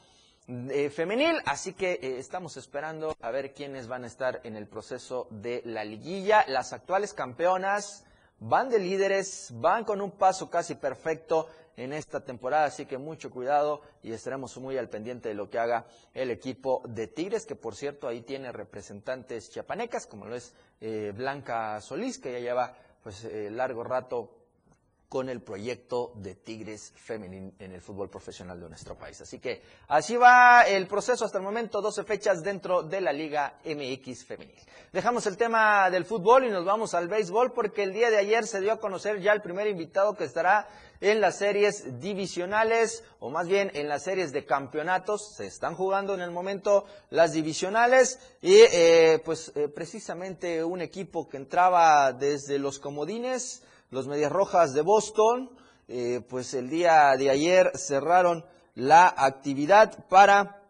eh, 0.47 0.91
femenil, 0.91 1.37
así 1.47 1.75
que 1.75 1.93
eh, 1.93 2.19
estamos 2.19 2.57
esperando 2.57 3.17
a 3.21 3.31
ver 3.31 3.53
quiénes 3.53 3.89
van 3.89 4.05
a 4.05 4.09
estar 4.09 4.41
en 4.45 4.57
el 4.57 4.67
proceso 4.67 5.29
de 5.31 5.63
la 5.65 5.85
liguilla. 5.85 6.45
Las 6.49 6.73
actuales 6.73 7.13
campeonas 7.13 8.05
van 8.41 8.69
de 8.69 8.79
líderes, 8.79 9.51
van 9.55 9.85
con 9.85 10.01
un 10.01 10.11
paso 10.11 10.51
casi 10.51 10.75
perfecto 10.75 11.49
en 11.77 11.93
esta 11.93 12.25
temporada, 12.25 12.67
así 12.67 12.87
que 12.87 12.99
mucho 12.99 13.31
cuidado 13.31 13.81
y 14.03 14.13
estaremos 14.13 14.57
muy 14.59 14.77
al 14.79 14.89
pendiente 14.89 15.29
de 15.29 15.35
lo 15.35 15.51
que 15.51 15.59
haga 15.59 15.87
el 16.13 16.31
equipo 16.31 16.83
de 16.89 17.07
Tigres, 17.07 17.47
que 17.47 17.57
por 17.57 17.75
cierto 17.75 18.09
ahí 18.09 18.23
tiene 18.23 18.53
representantes 18.53 19.51
chiapanecas, 19.51 20.07
como 20.07 20.27
lo 20.27 20.37
es 20.37 20.55
eh, 20.81 21.13
Blanca 21.15 21.81
Solís, 21.81 22.19
que 22.19 22.33
ya 22.33 22.39
lleva 22.39 22.77
pues 23.03 23.25
eh, 23.25 23.51
largo 23.51 23.85
rato 23.85 24.44
con 25.15 25.29
el 25.29 25.43
proyecto 25.43 26.11
de 26.17 26.35
Tigres 26.35 26.93
Femenil 26.97 27.55
en 27.61 27.71
el 27.71 27.81
fútbol 27.81 28.11
profesional 28.11 28.61
de 28.61 28.69
nuestro 28.69 28.99
país. 28.99 29.21
Así 29.21 29.39
que 29.39 29.63
así 29.87 30.17
va 30.17 30.63
el 30.63 30.89
proceso 30.89 31.25
hasta 31.25 31.39
el 31.39 31.45
momento, 31.45 31.81
12 31.81 32.03
fechas 32.03 32.43
dentro 32.43 32.83
de 32.83 33.01
la 33.01 33.13
Liga 33.13 33.61
MX 33.65 34.25
Femenil. 34.25 34.59
Dejamos 34.93 35.25
el 35.29 35.37
tema 35.37 35.89
del 35.89 36.05
fútbol 36.05 36.47
y 36.47 36.51
nos 36.51 36.65
vamos 36.65 36.95
al 36.95 37.07
béisbol 37.07 37.53
porque 37.53 37.85
el 37.85 37.93
día 37.93 38.11
de 38.11 38.17
ayer 38.17 38.45
se 38.45 38.61
dio 38.61 38.73
a 38.73 38.81
conocer 38.81 39.21
ya 39.21 39.33
el 39.33 39.41
primer 39.41 39.69
invitado 39.69 40.17
que 40.17 40.25
estará 40.25 40.67
en 41.01 41.21
las 41.21 41.39
series 41.39 42.01
divisionales 42.01 43.05
o 43.21 43.31
más 43.31 43.47
bien 43.47 43.71
en 43.75 43.89
las 43.89 44.03
series 44.03 44.33
de 44.33 44.45
campeonatos. 44.45 45.37
Se 45.37 45.47
están 45.47 45.77
jugando 45.77 46.15
en 46.15 46.23
el 46.23 46.33
momento 46.33 46.87
las 47.11 47.35
divisionales 47.35 48.19
y 48.43 48.57
eh, 48.57 49.23
pues 49.25 49.53
eh, 49.55 49.69
precisamente 49.69 50.65
un 50.65 50.81
equipo 50.81 51.29
que 51.29 51.37
entraba 51.37 52.13
desde 52.13 52.59
los 52.59 52.81
comodines 52.81 53.63
los 53.95 54.09
Medias 54.09 54.33
Rojas 54.33 54.75
de 54.75 54.83
Boston, 54.83 55.51
eh, 55.87 56.21
pues 56.29 56.53
el 56.55 56.69
día 56.69 57.13
de 57.17 57.31
ayer 57.31 57.71
cerraron 57.77 58.45
la 58.75 59.07
actividad 59.17 60.09
para 60.09 60.65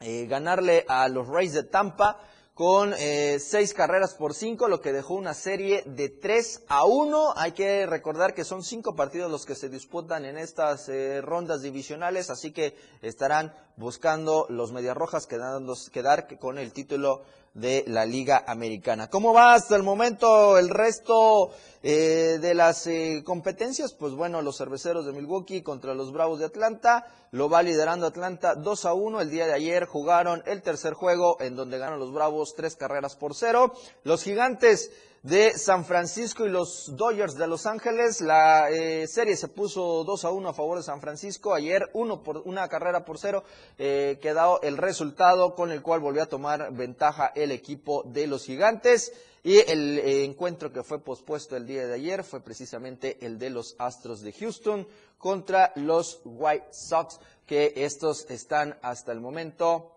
eh, 0.00 0.26
ganarle 0.26 0.84
a 0.86 1.08
los 1.08 1.26
Rays 1.26 1.54
de 1.54 1.62
Tampa 1.62 2.20
con 2.52 2.92
eh, 2.98 3.38
seis 3.40 3.72
carreras 3.72 4.14
por 4.14 4.34
cinco, 4.34 4.68
lo 4.68 4.82
que 4.82 4.92
dejó 4.92 5.14
una 5.14 5.32
serie 5.32 5.84
de 5.86 6.10
tres 6.10 6.62
a 6.68 6.84
uno. 6.84 7.32
Hay 7.34 7.52
que 7.52 7.86
recordar 7.86 8.34
que 8.34 8.44
son 8.44 8.62
cinco 8.62 8.94
partidos 8.94 9.30
los 9.30 9.46
que 9.46 9.54
se 9.54 9.70
disputan 9.70 10.26
en 10.26 10.36
estas 10.36 10.90
rondas 11.22 11.62
divisionales, 11.62 12.28
así 12.28 12.52
que 12.52 12.76
estarán 13.00 13.54
buscando 13.76 14.44
los 14.50 14.70
Medias 14.72 14.98
Rojas 14.98 15.26
quedar 15.26 16.38
con 16.38 16.58
el 16.58 16.74
título 16.74 17.22
de 17.54 17.84
la 17.86 18.06
Liga 18.06 18.44
Americana. 18.46 19.08
¿Cómo 19.08 19.32
va 19.34 19.54
hasta 19.54 19.76
el 19.76 19.82
momento 19.82 20.58
el 20.58 20.68
resto 20.68 21.50
eh, 21.82 22.38
de 22.40 22.54
las 22.54 22.86
eh, 22.86 23.22
competencias? 23.24 23.92
Pues 23.92 24.14
bueno, 24.14 24.42
los 24.42 24.56
cerveceros 24.56 25.06
de 25.06 25.12
Milwaukee 25.12 25.62
contra 25.62 25.94
los 25.94 26.12
Bravos 26.12 26.38
de 26.38 26.46
Atlanta, 26.46 27.06
lo 27.32 27.48
va 27.48 27.62
liderando 27.62 28.06
Atlanta 28.06 28.54
2 28.54 28.84
a 28.84 28.94
1. 28.94 29.20
El 29.20 29.30
día 29.30 29.46
de 29.46 29.54
ayer 29.54 29.86
jugaron 29.86 30.42
el 30.46 30.62
tercer 30.62 30.94
juego 30.94 31.40
en 31.40 31.56
donde 31.56 31.78
ganan 31.78 31.98
los 31.98 32.12
Bravos 32.12 32.54
tres 32.56 32.76
carreras 32.76 33.16
por 33.16 33.34
cero. 33.34 33.72
Los 34.04 34.22
Gigantes 34.22 34.90
de 35.22 35.58
San 35.58 35.84
Francisco 35.84 36.46
y 36.46 36.48
los 36.48 36.96
Dodgers 36.96 37.34
de 37.34 37.46
Los 37.46 37.66
Ángeles. 37.66 38.20
La 38.20 38.70
eh, 38.70 39.06
serie 39.06 39.36
se 39.36 39.48
puso 39.48 40.04
2 40.04 40.24
a 40.24 40.30
1 40.30 40.48
a 40.48 40.54
favor 40.54 40.78
de 40.78 40.84
San 40.84 41.00
Francisco. 41.00 41.54
Ayer 41.54 41.90
uno 41.92 42.22
por, 42.22 42.38
una 42.38 42.68
carrera 42.68 43.04
por 43.04 43.18
cero 43.18 43.44
eh, 43.78 44.18
quedó 44.22 44.60
el 44.62 44.78
resultado 44.78 45.54
con 45.54 45.70
el 45.70 45.82
cual 45.82 46.00
volvió 46.00 46.22
a 46.22 46.26
tomar 46.26 46.72
ventaja 46.72 47.32
el 47.34 47.50
equipo 47.50 48.02
de 48.04 48.26
los 48.26 48.44
gigantes. 48.44 49.12
Y 49.42 49.58
el 49.70 49.98
eh, 49.98 50.24
encuentro 50.24 50.72
que 50.72 50.82
fue 50.82 50.98
pospuesto 51.02 51.56
el 51.56 51.66
día 51.66 51.86
de 51.86 51.94
ayer 51.94 52.24
fue 52.24 52.40
precisamente 52.40 53.18
el 53.24 53.38
de 53.38 53.50
los 53.50 53.74
Astros 53.78 54.20
de 54.20 54.32
Houston 54.32 54.86
contra 55.18 55.72
los 55.76 56.20
White 56.24 56.68
Sox, 56.72 57.20
que 57.46 57.72
estos 57.76 58.30
están 58.30 58.78
hasta 58.82 59.12
el 59.12 59.20
momento 59.20 59.92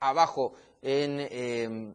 abajo 0.00 0.54
en 0.82 1.20
em, 1.30 1.94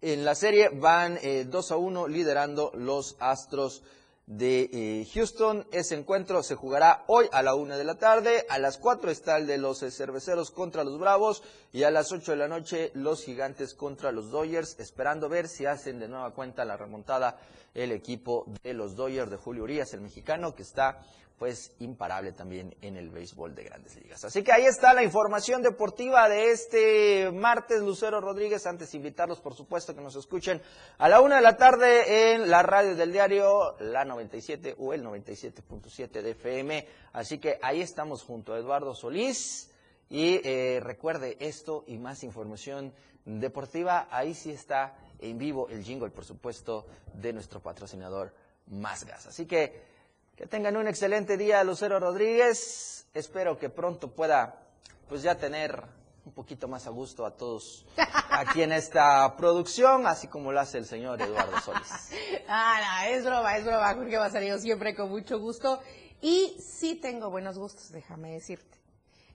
en 0.00 0.24
la 0.24 0.34
serie 0.34 0.68
van 0.70 1.14
2 1.14 1.22
eh, 1.22 1.74
a 1.74 1.76
1 1.76 2.08
liderando 2.08 2.70
los 2.74 3.16
Astros 3.18 3.82
de 4.26 4.68
eh, 4.72 5.06
Houston. 5.14 5.66
Ese 5.70 5.94
encuentro 5.94 6.42
se 6.42 6.56
jugará 6.56 7.04
hoy 7.06 7.28
a 7.32 7.42
la 7.42 7.54
una 7.54 7.76
de 7.76 7.84
la 7.84 7.94
tarde. 7.94 8.44
A 8.48 8.58
las 8.58 8.76
cuatro 8.78 9.10
está 9.10 9.36
el 9.36 9.46
de 9.46 9.58
los 9.58 9.82
eh, 9.82 9.90
cerveceros 9.90 10.50
contra 10.50 10.84
los 10.84 10.98
Bravos. 10.98 11.42
Y 11.72 11.84
a 11.84 11.90
las 11.90 12.12
ocho 12.12 12.32
de 12.32 12.38
la 12.38 12.48
noche 12.48 12.90
los 12.94 13.24
gigantes 13.24 13.74
contra 13.74 14.12
los 14.12 14.30
Dodgers. 14.30 14.78
Esperando 14.78 15.28
ver 15.28 15.48
si 15.48 15.66
hacen 15.66 15.98
de 15.98 16.08
nueva 16.08 16.32
cuenta 16.34 16.64
la 16.64 16.76
remontada 16.76 17.38
el 17.74 17.92
equipo 17.92 18.46
de 18.62 18.72
los 18.72 18.96
Dodgers 18.96 19.30
de 19.30 19.36
Julio 19.36 19.64
Urias, 19.64 19.92
el 19.92 20.00
mexicano, 20.00 20.54
que 20.54 20.62
está 20.62 20.98
pues 21.38 21.72
imparable 21.80 22.32
también 22.32 22.74
en 22.80 22.96
el 22.96 23.10
béisbol 23.10 23.54
de 23.54 23.64
grandes 23.64 23.96
ligas. 23.96 24.24
Así 24.24 24.42
que 24.42 24.52
ahí 24.52 24.64
está 24.64 24.94
la 24.94 25.02
información 25.02 25.62
deportiva 25.62 26.28
de 26.28 26.50
este 26.50 27.30
martes, 27.30 27.82
Lucero 27.82 28.20
Rodríguez. 28.20 28.66
Antes 28.66 28.94
invitarlos, 28.94 29.40
por 29.40 29.54
supuesto, 29.54 29.94
que 29.94 30.00
nos 30.00 30.16
escuchen 30.16 30.62
a 30.98 31.08
la 31.08 31.20
una 31.20 31.36
de 31.36 31.42
la 31.42 31.56
tarde 31.56 32.32
en 32.32 32.48
la 32.48 32.62
radio 32.62 32.96
del 32.96 33.12
diario, 33.12 33.76
la 33.80 34.04
97 34.04 34.76
o 34.78 34.94
el 34.94 35.04
97.7 35.04 36.22
de 36.22 36.30
FM. 36.30 36.88
Así 37.12 37.38
que 37.38 37.58
ahí 37.62 37.82
estamos 37.82 38.22
junto 38.22 38.54
a 38.54 38.58
Eduardo 38.58 38.94
Solís. 38.94 39.70
Y 40.08 40.40
eh, 40.44 40.80
recuerde 40.80 41.36
esto 41.40 41.84
y 41.86 41.98
más 41.98 42.22
información 42.22 42.94
deportiva, 43.24 44.06
ahí 44.10 44.34
sí 44.34 44.52
está 44.52 44.96
en 45.18 45.36
vivo 45.36 45.68
el 45.68 45.82
jingle, 45.82 46.10
por 46.10 46.24
supuesto, 46.24 46.86
de 47.14 47.32
nuestro 47.32 47.60
patrocinador 47.60 48.32
Más 48.68 49.04
Gas. 49.04 49.26
Así 49.26 49.46
que 49.46 49.95
que 50.36 50.46
tengan 50.46 50.76
un 50.76 50.86
excelente 50.86 51.38
día, 51.38 51.64
Lucero 51.64 51.98
Rodríguez. 51.98 53.06
Espero 53.14 53.58
que 53.58 53.70
pronto 53.70 54.10
pueda, 54.10 54.60
pues 55.08 55.22
ya 55.22 55.36
tener 55.36 55.82
un 56.26 56.32
poquito 56.32 56.68
más 56.68 56.86
a 56.86 56.90
gusto 56.90 57.24
a 57.24 57.30
todos 57.30 57.86
aquí 58.30 58.62
en 58.62 58.72
esta 58.72 59.34
producción, 59.36 60.06
así 60.06 60.28
como 60.28 60.52
lo 60.52 60.60
hace 60.60 60.76
el 60.76 60.84
señor 60.84 61.22
Eduardo 61.22 61.58
Solís. 61.60 62.10
ah, 62.48 63.06
no, 63.06 63.14
es 63.14 63.24
broma, 63.24 63.56
es 63.56 63.64
broma, 63.64 63.94
Jorge 63.94 64.18
Basario, 64.18 64.58
siempre 64.58 64.94
con 64.94 65.08
mucho 65.08 65.38
gusto. 65.38 65.80
Y 66.20 66.56
sí 66.60 66.96
tengo 66.96 67.30
buenos 67.30 67.58
gustos, 67.58 67.90
déjame 67.90 68.32
decirte. 68.32 68.78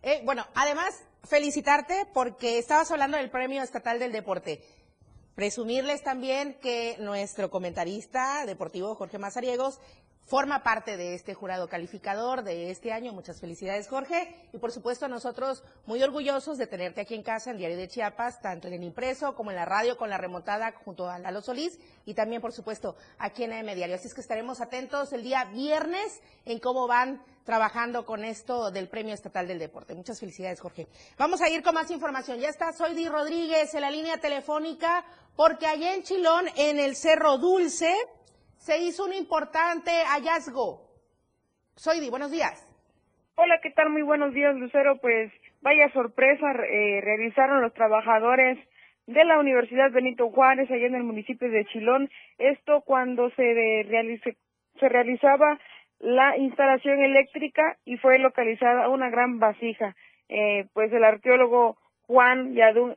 Eh, 0.03 0.21
bueno, 0.23 0.45
además, 0.53 1.01
felicitarte 1.23 2.07
porque 2.13 2.59
estabas 2.59 2.91
hablando 2.91 3.17
del 3.17 3.31
Premio 3.31 3.63
Estatal 3.63 3.97
del 3.97 4.11
Deporte. 4.11 4.63
Presumirles 5.33 6.03
también 6.03 6.59
que 6.61 6.97
nuestro 6.99 7.49
comentarista 7.49 8.45
deportivo, 8.45 8.95
Jorge 8.95 9.17
Mazariegos, 9.17 9.79
forma 10.25 10.63
parte 10.63 10.97
de 10.97 11.13
este 11.13 11.33
jurado 11.33 11.67
calificador 11.67 12.43
de 12.43 12.71
este 12.71 12.91
año. 12.91 13.11
Muchas 13.11 13.39
felicidades, 13.39 13.87
Jorge. 13.87 14.33
Y 14.53 14.57
por 14.57 14.71
supuesto, 14.71 15.07
nosotros 15.07 15.63
muy 15.85 16.01
orgullosos 16.03 16.57
de 16.57 16.67
tenerte 16.67 17.01
aquí 17.01 17.15
en 17.15 17.23
casa, 17.23 17.51
en 17.51 17.57
Diario 17.57 17.77
de 17.77 17.87
Chiapas, 17.87 18.41
tanto 18.41 18.67
en 18.67 18.75
el 18.75 18.83
impreso 18.83 19.35
como 19.35 19.51
en 19.51 19.57
la 19.57 19.65
radio, 19.65 19.97
con 19.97 20.09
la 20.09 20.17
remontada 20.17 20.71
junto 20.71 21.09
a 21.09 21.19
Lalo 21.19 21.41
Solís 21.41 21.79
y 22.05 22.13
también, 22.13 22.41
por 22.41 22.53
supuesto, 22.53 22.95
aquí 23.17 23.43
en 23.43 23.53
AM 23.53 23.75
Diario. 23.75 23.95
Así 23.95 24.07
es 24.07 24.13
que 24.13 24.21
estaremos 24.21 24.61
atentos 24.61 25.11
el 25.13 25.23
día 25.23 25.45
viernes 25.45 26.21
en 26.45 26.59
cómo 26.59 26.87
van 26.87 27.21
trabajando 27.43 28.05
con 28.05 28.23
esto 28.23 28.71
del 28.71 28.87
Premio 28.87 29.13
Estatal 29.13 29.47
del 29.47 29.59
Deporte. 29.59 29.95
Muchas 29.95 30.19
felicidades, 30.19 30.61
Jorge. 30.61 30.87
Vamos 31.17 31.41
a 31.41 31.49
ir 31.49 31.63
con 31.63 31.73
más 31.73 31.89
información. 31.91 32.39
Ya 32.39 32.49
está 32.49 32.71
Soydi 32.71 33.07
Rodríguez 33.09 33.73
en 33.73 33.81
la 33.81 33.91
línea 33.91 34.17
telefónica, 34.17 35.03
porque 35.35 35.67
allá 35.67 35.93
en 35.93 36.03
Chilón, 36.03 36.45
en 36.55 36.79
el 36.79 36.95
Cerro 36.95 37.37
Dulce, 37.37 37.93
se 38.61 38.77
hizo 38.77 39.05
un 39.05 39.13
importante 39.13 39.89
hallazgo. 40.05 40.87
Soy 41.75 42.07
buenos 42.11 42.31
días. 42.31 42.67
Hola, 43.35 43.59
¿qué 43.59 43.71
tal? 43.71 43.89
Muy 43.89 44.03
buenos 44.03 44.35
días, 44.35 44.55
Lucero. 44.55 44.97
Pues 45.01 45.31
vaya 45.61 45.91
sorpresa, 45.93 46.51
eh, 46.51 47.01
realizaron 47.01 47.63
los 47.63 47.73
trabajadores 47.73 48.59
de 49.07 49.25
la 49.25 49.39
Universidad 49.39 49.89
Benito 49.91 50.29
Juárez, 50.29 50.69
allá 50.69 50.85
en 50.85 50.93
el 50.93 51.03
municipio 51.03 51.49
de 51.49 51.65
Chilón. 51.65 52.07
Esto 52.37 52.81
cuando 52.81 53.31
se, 53.31 53.87
se 54.79 54.89
realizaba 54.89 55.59
la 55.97 56.37
instalación 56.37 56.99
eléctrica 56.99 57.77
y 57.83 57.97
fue 57.97 58.19
localizada 58.19 58.89
una 58.89 59.09
gran 59.09 59.39
vasija. 59.39 59.95
Eh, 60.29 60.67
pues 60.73 60.93
el 60.93 61.03
arqueólogo 61.03 61.77
Juan 62.05 62.53
Yadun 62.53 62.95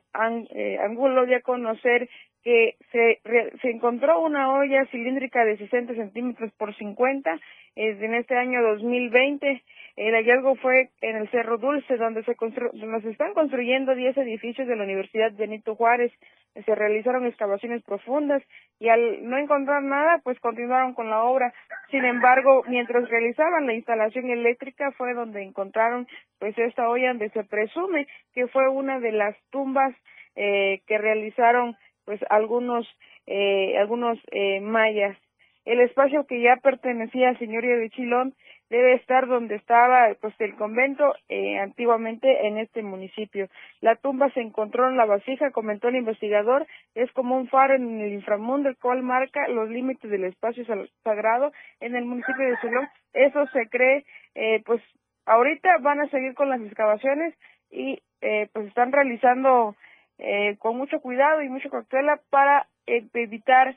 eh, 0.51 0.77
Angulo 0.79 1.25
dio 1.25 1.37
a 1.37 1.41
conocer 1.41 2.07
que 2.45 2.75
se, 2.91 3.19
se 3.59 3.71
encontró 3.71 4.21
una 4.21 4.53
olla 4.53 4.85
cilíndrica 4.91 5.43
de 5.43 5.57
60 5.57 5.95
centímetros 5.95 6.51
por 6.53 6.75
50 6.75 7.39
en 7.75 8.13
este 8.13 8.37
año 8.37 8.61
2020. 8.61 9.63
El 9.95 10.13
hallazgo 10.13 10.55
fue 10.57 10.91
en 11.01 11.15
el 11.15 11.29
Cerro 11.31 11.57
Dulce, 11.57 11.97
donde 11.97 12.23
se, 12.23 12.35
donde 12.73 13.01
se 13.01 13.09
están 13.09 13.33
construyendo 13.33 13.95
10 13.95 14.17
edificios 14.17 14.67
de 14.67 14.75
la 14.75 14.83
Universidad 14.83 15.31
Benito 15.33 15.75
Juárez. 15.75 16.11
Se 16.53 16.75
realizaron 16.75 17.25
excavaciones 17.25 17.81
profundas 17.81 18.43
y 18.77 18.89
al 18.89 19.27
no 19.27 19.39
encontrar 19.39 19.81
nada, 19.81 20.21
pues 20.23 20.39
continuaron 20.39 20.93
con 20.93 21.09
la 21.09 21.23
obra. 21.23 21.51
Sin 21.89 22.05
embargo, 22.05 22.63
mientras 22.67 23.09
realizaban 23.09 23.65
la 23.65 23.73
instalación 23.73 24.29
eléctrica 24.29 24.91
fue 24.91 25.15
donde 25.15 25.41
encontraron 25.41 26.07
pues 26.37 26.55
esta 26.59 26.89
olla 26.89 27.07
donde 27.07 27.31
se 27.31 27.43
presume 27.43 28.05
que 28.35 28.45
fue 28.47 28.69
una 28.69 28.99
de 28.99 29.13
las 29.13 29.35
tumbas 29.49 29.95
eh, 30.35 30.81
que 30.85 30.99
realizaron 30.99 31.75
pues 32.05 32.19
algunos 32.29 32.87
eh, 33.27 33.77
algunos 33.77 34.17
eh, 34.31 34.61
mayas. 34.61 35.17
El 35.65 35.79
espacio 35.79 36.27
que 36.27 36.41
ya 36.41 36.57
pertenecía 36.57 37.29
al 37.29 37.39
señorío 37.39 37.77
de 37.77 37.89
Chilón 37.89 38.35
debe 38.69 38.93
estar 38.93 39.27
donde 39.27 39.55
estaba 39.55 40.13
pues 40.21 40.33
el 40.39 40.55
convento 40.55 41.13
eh, 41.29 41.57
antiguamente 41.59 42.47
en 42.47 42.57
este 42.57 42.83
municipio. 42.83 43.47
La 43.81 43.95
tumba 43.95 44.29
se 44.31 44.41
encontró 44.41 44.87
en 44.89 44.97
la 44.97 45.05
vasija, 45.05 45.51
comentó 45.51 45.87
el 45.87 45.97
investigador, 45.97 46.65
es 46.93 47.11
como 47.13 47.37
un 47.37 47.47
faro 47.47 47.75
en 47.75 47.99
el 47.99 48.13
inframundo, 48.13 48.69
el 48.69 48.77
cual 48.77 49.03
marca 49.03 49.47
los 49.47 49.69
límites 49.69 50.09
del 50.09 50.25
espacio 50.25 50.65
sagrado 51.03 51.51
en 51.79 51.95
el 51.95 52.05
municipio 52.05 52.47
de 52.47 52.57
Chilón. 52.61 52.87
Eso 53.13 53.45
se 53.47 53.67
cree, 53.69 54.05
eh, 54.35 54.61
pues 54.65 54.81
ahorita 55.25 55.77
van 55.81 56.01
a 56.01 56.09
seguir 56.09 56.33
con 56.33 56.49
las 56.49 56.61
excavaciones 56.61 57.33
y 57.71 57.99
eh, 58.21 58.49
pues 58.53 58.67
están 58.67 58.91
realizando 58.91 59.75
eh, 60.17 60.55
con 60.57 60.77
mucho 60.77 60.99
cuidado 61.01 61.41
y 61.41 61.49
mucha 61.49 61.69
cautela 61.69 62.21
para 62.29 62.67
eh, 62.87 63.05
evitar 63.13 63.75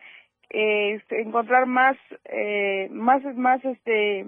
eh, 0.51 1.03
encontrar 1.11 1.66
más 1.66 1.97
eh, 2.24 2.89
más 2.91 3.22
más 3.36 3.64
este 3.64 4.26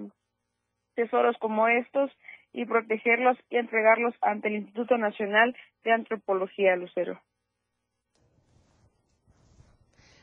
tesoros 0.95 1.37
como 1.39 1.67
estos 1.67 2.11
y 2.53 2.65
protegerlos 2.65 3.37
y 3.49 3.57
entregarlos 3.57 4.13
ante 4.21 4.49
el 4.49 4.55
Instituto 4.55 4.97
Nacional 4.97 5.55
de 5.83 5.93
Antropología 5.93 6.75
Lucero. 6.75 7.19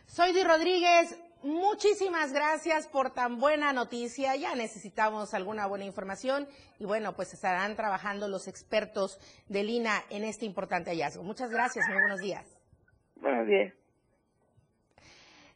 Soy 0.07 0.33
Di 0.33 0.45
Rodríguez, 0.45 1.21
muchísimas 1.43 2.33
gracias 2.33 2.89
por 2.89 3.11
tan 3.11 3.39
buena 3.39 3.73
noticia. 3.73 4.37
Ya 4.37 4.55
necesitamos 4.55 5.35
alguna 5.35 5.67
buena 5.67 5.85
información 5.85 6.49
y 6.79 6.85
bueno, 6.85 7.15
pues 7.15 7.35
estarán 7.35 7.77
trabajando 7.77 8.29
los 8.29 8.49
expertos 8.49 9.19
de 9.49 9.63
Lina 9.63 10.05
en 10.11 10.25
este 10.25 10.47
importante 10.47 10.91
hallazgo. 10.91 11.23
Muchas 11.23 11.51
gracias, 11.51 11.87
muy 11.89 11.99
buenos 11.99 12.21
días. 12.21 12.47
Buenos 13.17 13.47
días. 13.47 13.75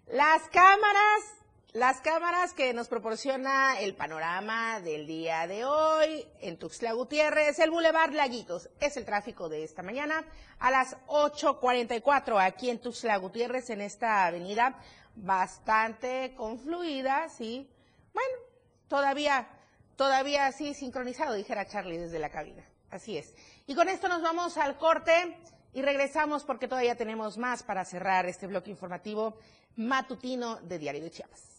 Las 0.07 0.43
cámaras 0.49 1.43
las 1.75 2.03
cámaras 2.03 2.53
que 2.53 2.75
nos 2.75 2.89
proporciona 2.89 3.81
el 3.81 3.95
panorama 3.95 4.79
del 4.81 5.07
día 5.07 5.47
de 5.47 5.65
hoy 5.65 6.23
en 6.43 6.59
Tuxtla 6.59 6.93
Gutiérrez, 6.93 7.59
el 7.61 7.71
Boulevard 7.71 8.13
Laguitos, 8.13 8.69
es 8.79 8.99
el 8.99 9.07
tráfico 9.07 9.49
de 9.49 9.65
esta 9.65 9.83
mañana 9.83 10.23
a 10.59 10.71
las 10.71 10.99
8.44 11.07 12.45
aquí 12.45 12.69
en 12.69 12.79
Tuxtla 12.79 13.17
Gutiérrez, 13.17 13.71
en 13.71 13.81
esta 13.81 14.27
avenida 14.27 14.79
bastante 15.15 16.35
confluida, 16.37 17.29
sí. 17.29 17.69
Bueno, 18.13 18.35
todavía, 18.89 19.49
todavía 19.97 20.47
así 20.47 20.75
sincronizado, 20.75 21.35
dijera 21.35 21.67
Charlie 21.67 21.99
desde 21.99 22.19
la 22.19 22.31
cabina. 22.31 22.65
Así 22.91 23.17
es. 23.17 23.35
Y 23.67 23.75
con 23.75 23.89
esto 23.89 24.09
nos 24.09 24.23
vamos 24.23 24.57
al 24.59 24.77
corte 24.77 25.37
y 25.73 25.83
regresamos 25.83 26.45
porque 26.45 26.69
todavía 26.69 26.97
tenemos 26.97 27.39
más 27.39 27.63
para 27.63 27.85
cerrar 27.85 28.27
este 28.27 28.47
bloque 28.47 28.71
informativo 28.71 29.39
matutino 29.77 30.57
de 30.57 30.79
Diario 30.79 31.03
de 31.03 31.11
Chiapas. 31.11 31.53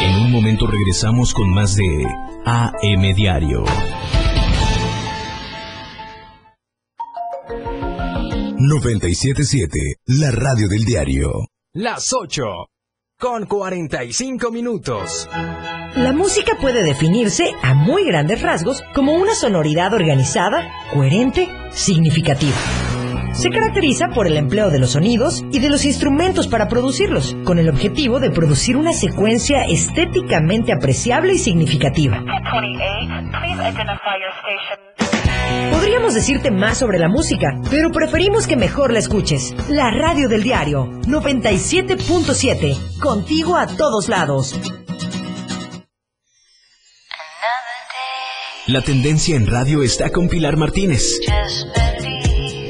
En 0.00 0.16
un 0.16 0.32
momento 0.32 0.66
regresamos 0.66 1.34
con 1.34 1.50
más 1.50 1.76
de 1.76 2.06
AM 2.44 3.14
Diario. 3.14 3.64
977, 8.58 9.78
la 10.06 10.30
radio 10.30 10.66
del 10.66 10.86
diario. 10.86 11.30
Las 11.74 12.14
8, 12.14 12.42
con 13.18 13.44
45 13.44 14.50
minutos. 14.50 15.28
La 15.94 16.12
música 16.14 16.56
puede 16.58 16.82
definirse 16.82 17.52
a 17.62 17.74
muy 17.74 18.06
grandes 18.06 18.40
rasgos 18.40 18.82
como 18.94 19.12
una 19.12 19.34
sonoridad 19.34 19.92
organizada, 19.92 20.72
coherente, 20.94 21.48
significativa 21.70 22.56
Se 23.34 23.50
caracteriza 23.50 24.08
por 24.08 24.26
el 24.26 24.38
empleo 24.38 24.70
de 24.70 24.78
los 24.78 24.92
sonidos 24.92 25.44
y 25.52 25.58
de 25.58 25.68
los 25.68 25.84
instrumentos 25.84 26.48
para 26.48 26.66
producirlos, 26.66 27.36
con 27.44 27.58
el 27.58 27.68
objetivo 27.68 28.20
de 28.20 28.30
producir 28.30 28.78
una 28.78 28.94
secuencia 28.94 29.64
estéticamente 29.64 30.72
apreciable 30.72 31.34
y 31.34 31.38
significativa. 31.38 32.24
Podríamos 35.72 36.14
decirte 36.14 36.50
más 36.50 36.78
sobre 36.78 36.98
la 36.98 37.08
música, 37.08 37.60
pero 37.70 37.90
preferimos 37.90 38.46
que 38.46 38.56
mejor 38.56 38.92
la 38.92 38.98
escuches. 38.98 39.54
La 39.68 39.90
radio 39.90 40.28
del 40.28 40.42
diario 40.42 40.86
97.7, 41.02 42.98
contigo 42.98 43.56
a 43.56 43.66
todos 43.66 44.08
lados. 44.08 44.58
La 48.66 48.82
tendencia 48.82 49.36
en 49.36 49.46
radio 49.46 49.84
está 49.84 50.10
con 50.10 50.28
Pilar 50.28 50.56
Martínez. 50.56 51.20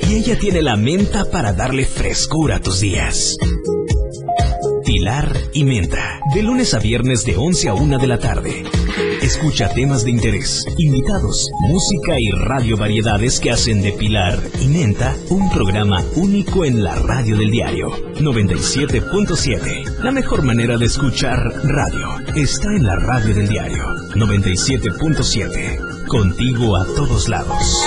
Y 0.08 0.14
ella 0.14 0.38
tiene 0.38 0.60
la 0.60 0.76
menta 0.76 1.24
para 1.24 1.54
darle 1.54 1.86
frescura 1.86 2.56
a 2.56 2.60
tus 2.60 2.80
días. 2.80 3.36
Pilar 4.84 5.32
y 5.54 5.64
Menta, 5.64 6.20
de 6.34 6.42
lunes 6.42 6.74
a 6.74 6.80
viernes 6.80 7.24
de 7.24 7.36
11 7.36 7.70
a 7.70 7.74
1 7.74 7.98
de 7.98 8.06
la 8.06 8.18
tarde. 8.18 8.62
Escucha 9.26 9.68
temas 9.68 10.04
de 10.04 10.12
interés, 10.12 10.64
invitados, 10.78 11.50
música 11.62 12.14
y 12.16 12.30
radio 12.30 12.76
variedades 12.76 13.40
que 13.40 13.50
hacen 13.50 13.82
de 13.82 13.90
Pilar 13.90 14.38
y 14.60 14.68
Menta 14.68 15.16
un 15.30 15.50
programa 15.50 16.00
único 16.14 16.64
en 16.64 16.84
la 16.84 16.94
radio 16.94 17.36
del 17.36 17.50
diario 17.50 17.88
97.7. 18.20 19.98
La 20.04 20.12
mejor 20.12 20.44
manera 20.44 20.78
de 20.78 20.86
escuchar 20.86 21.40
radio 21.64 22.20
está 22.36 22.68
en 22.76 22.84
la 22.84 22.94
radio 22.94 23.34
del 23.34 23.48
diario 23.48 23.82
97.7. 24.14 26.06
Contigo 26.06 26.76
a 26.76 26.84
todos 26.84 27.28
lados. 27.28 27.84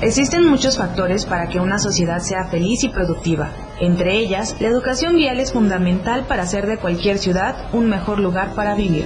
Existen 0.00 0.44
muchos 0.44 0.76
factores 0.76 1.24
para 1.24 1.48
que 1.48 1.60
una 1.60 1.78
sociedad 1.78 2.18
sea 2.18 2.48
feliz 2.48 2.82
y 2.82 2.88
productiva. 2.88 3.67
Entre 3.80 4.18
ellas, 4.18 4.56
la 4.60 4.68
educación 4.68 5.14
vial 5.14 5.38
es 5.38 5.52
fundamental 5.52 6.26
para 6.26 6.42
hacer 6.42 6.66
de 6.66 6.78
cualquier 6.78 7.18
ciudad 7.18 7.72
un 7.72 7.88
mejor 7.88 8.18
lugar 8.18 8.54
para 8.54 8.74
vivir. 8.74 9.04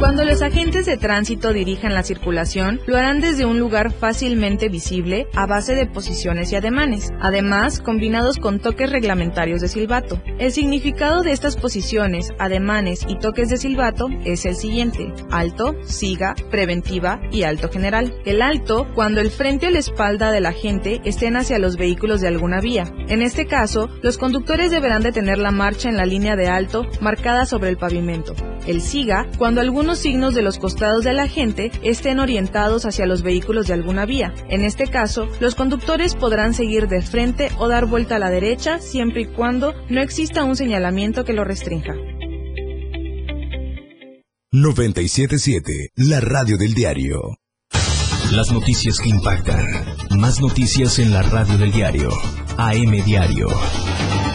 Cuando 0.00 0.24
los 0.24 0.40
agentes 0.40 0.86
de 0.86 0.96
tránsito 0.96 1.52
dirijan 1.52 1.92
la 1.92 2.02
circulación, 2.02 2.80
lo 2.86 2.96
harán 2.96 3.20
desde 3.20 3.44
un 3.44 3.58
lugar 3.60 3.92
fácilmente 3.92 4.70
visible 4.70 5.26
a 5.34 5.44
base 5.44 5.74
de 5.74 5.84
posiciones 5.84 6.50
y 6.50 6.56
ademanes, 6.56 7.12
además 7.20 7.80
combinados 7.80 8.38
con 8.38 8.60
toques 8.60 8.90
reglamentarios 8.90 9.60
de 9.60 9.68
silbato. 9.68 10.18
El 10.38 10.52
significado 10.52 11.20
de 11.20 11.32
estas 11.32 11.56
posiciones, 11.56 12.32
ademanes 12.38 13.04
y 13.08 13.18
toques 13.18 13.50
de 13.50 13.58
silbato 13.58 14.08
es 14.24 14.46
el 14.46 14.54
siguiente: 14.54 15.12
alto, 15.30 15.76
siga, 15.84 16.34
preventiva 16.50 17.20
y 17.30 17.42
alto 17.42 17.68
general. 17.68 18.14
El 18.24 18.40
alto 18.40 18.86
cuando 18.94 19.20
el 19.20 19.30
frente 19.30 19.66
o 19.66 19.70
la 19.70 19.80
espalda 19.80 20.32
del 20.32 20.46
agente 20.46 21.02
estén 21.04 21.36
hacia 21.36 21.58
los 21.58 21.76
vehículos 21.76 22.22
de 22.22 22.28
alguna 22.28 22.62
vía. 22.62 22.90
En 23.08 23.20
este 23.20 23.44
caso, 23.44 23.90
los 24.02 24.18
conductores 24.18 24.70
deberán 24.70 25.02
detener 25.02 25.38
la 25.38 25.50
marcha 25.50 25.88
en 25.88 25.96
la 25.96 26.06
línea 26.06 26.36
de 26.36 26.48
alto 26.48 26.86
marcada 27.00 27.46
sobre 27.46 27.70
el 27.70 27.76
pavimento. 27.76 28.34
El 28.66 28.80
siga 28.80 29.26
cuando 29.38 29.60
algunos 29.60 29.98
signos 29.98 30.34
de 30.34 30.42
los 30.42 30.58
costados 30.58 31.04
de 31.04 31.12
la 31.12 31.28
gente 31.28 31.70
estén 31.82 32.20
orientados 32.20 32.86
hacia 32.86 33.06
los 33.06 33.22
vehículos 33.22 33.66
de 33.66 33.74
alguna 33.74 34.06
vía. 34.06 34.32
En 34.48 34.64
este 34.64 34.86
caso, 34.86 35.28
los 35.40 35.54
conductores 35.54 36.14
podrán 36.14 36.54
seguir 36.54 36.88
de 36.88 37.02
frente 37.02 37.50
o 37.58 37.68
dar 37.68 37.86
vuelta 37.86 38.16
a 38.16 38.18
la 38.18 38.30
derecha 38.30 38.78
siempre 38.78 39.22
y 39.22 39.26
cuando 39.26 39.74
no 39.88 40.00
exista 40.00 40.44
un 40.44 40.56
señalamiento 40.56 41.24
que 41.24 41.32
lo 41.32 41.44
restrinja. 41.44 41.94
977, 44.52 45.90
la 45.94 46.20
radio 46.20 46.58
del 46.58 46.74
diario. 46.74 47.36
Las 48.32 48.50
noticias 48.52 48.98
que 48.98 49.08
impactan. 49.08 49.64
Más 50.18 50.40
noticias 50.40 50.98
en 50.98 51.12
la 51.12 51.22
radio 51.22 51.56
del 51.56 51.70
diario. 51.70 52.10
AM 52.60 53.02
Diario. 53.02 54.29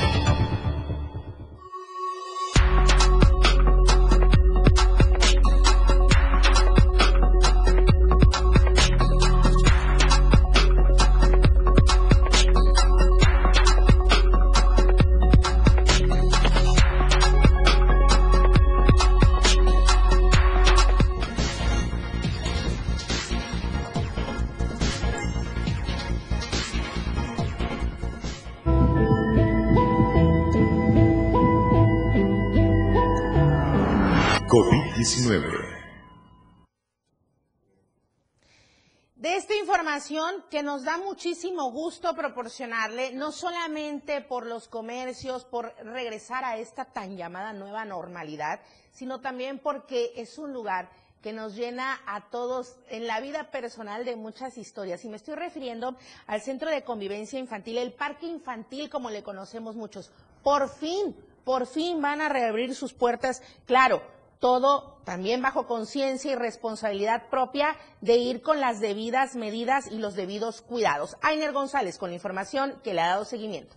Muchísimo 41.15 41.71
gusto 41.71 42.13
proporcionarle, 42.13 43.13
no 43.13 43.31
solamente 43.31 44.19
por 44.19 44.45
los 44.45 44.67
comercios, 44.67 45.45
por 45.45 45.73
regresar 45.81 46.43
a 46.43 46.57
esta 46.57 46.83
tan 46.83 47.15
llamada 47.15 47.53
nueva 47.53 47.85
normalidad, 47.85 48.59
sino 48.91 49.21
también 49.21 49.59
porque 49.59 50.11
es 50.17 50.37
un 50.37 50.51
lugar 50.51 50.89
que 51.21 51.31
nos 51.31 51.55
llena 51.55 52.01
a 52.05 52.29
todos 52.29 52.75
en 52.89 53.07
la 53.07 53.21
vida 53.21 53.49
personal 53.49 54.03
de 54.03 54.17
muchas 54.17 54.57
historias. 54.57 55.05
Y 55.05 55.07
me 55.07 55.15
estoy 55.15 55.35
refiriendo 55.35 55.95
al 56.27 56.41
Centro 56.41 56.69
de 56.69 56.83
Convivencia 56.83 57.39
Infantil, 57.39 57.77
el 57.77 57.93
Parque 57.93 58.25
Infantil, 58.25 58.89
como 58.89 59.09
le 59.09 59.23
conocemos 59.23 59.77
muchos. 59.77 60.11
Por 60.43 60.67
fin, 60.67 61.15
por 61.45 61.65
fin 61.65 62.01
van 62.01 62.19
a 62.19 62.27
reabrir 62.27 62.75
sus 62.75 62.91
puertas, 62.91 63.41
claro, 63.65 64.01
todo 64.39 64.99
también 65.05 65.41
bajo 65.41 65.67
conciencia 65.67 66.31
y 66.31 66.35
responsabilidad 66.35 67.29
propia 67.29 67.75
de 68.01 68.17
ir 68.17 68.41
con 68.41 68.59
las 68.59 68.79
debidas 68.79 69.35
medidas 69.35 69.91
y 69.91 69.97
los 69.97 70.15
debidos 70.15 70.61
cuidados. 70.61 71.15
Ainer 71.21 71.53
González 71.53 71.97
con 71.97 72.09
la 72.09 72.15
información 72.15 72.75
que 72.83 72.93
le 72.93 73.01
ha 73.01 73.09
dado 73.09 73.25
seguimiento. 73.25 73.75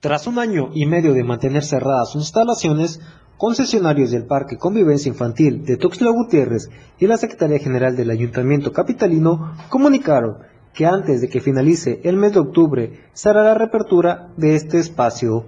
Tras 0.00 0.26
un 0.26 0.38
año 0.38 0.70
y 0.74 0.86
medio 0.86 1.14
de 1.14 1.22
mantener 1.22 1.62
cerradas 1.64 2.10
sus 2.10 2.22
instalaciones, 2.22 3.00
concesionarios 3.38 4.10
del 4.10 4.26
Parque 4.26 4.56
Convivencia 4.56 5.08
Infantil 5.08 5.64
de 5.64 5.76
Tuxtla 5.76 6.10
Gutiérrez 6.10 6.70
y 6.98 7.06
la 7.06 7.16
Secretaría 7.16 7.58
General 7.58 7.96
del 7.96 8.10
Ayuntamiento 8.10 8.72
Capitalino 8.72 9.56
comunicaron 9.68 10.38
que 10.74 10.86
antes 10.86 11.20
de 11.20 11.28
que 11.28 11.40
finalice 11.40 12.00
el 12.04 12.16
mes 12.16 12.32
de 12.32 12.40
octubre 12.40 13.00
se 13.12 13.28
hará 13.28 13.42
la 13.42 13.54
reapertura 13.54 14.32
de 14.36 14.54
este 14.54 14.78
espacio. 14.78 15.44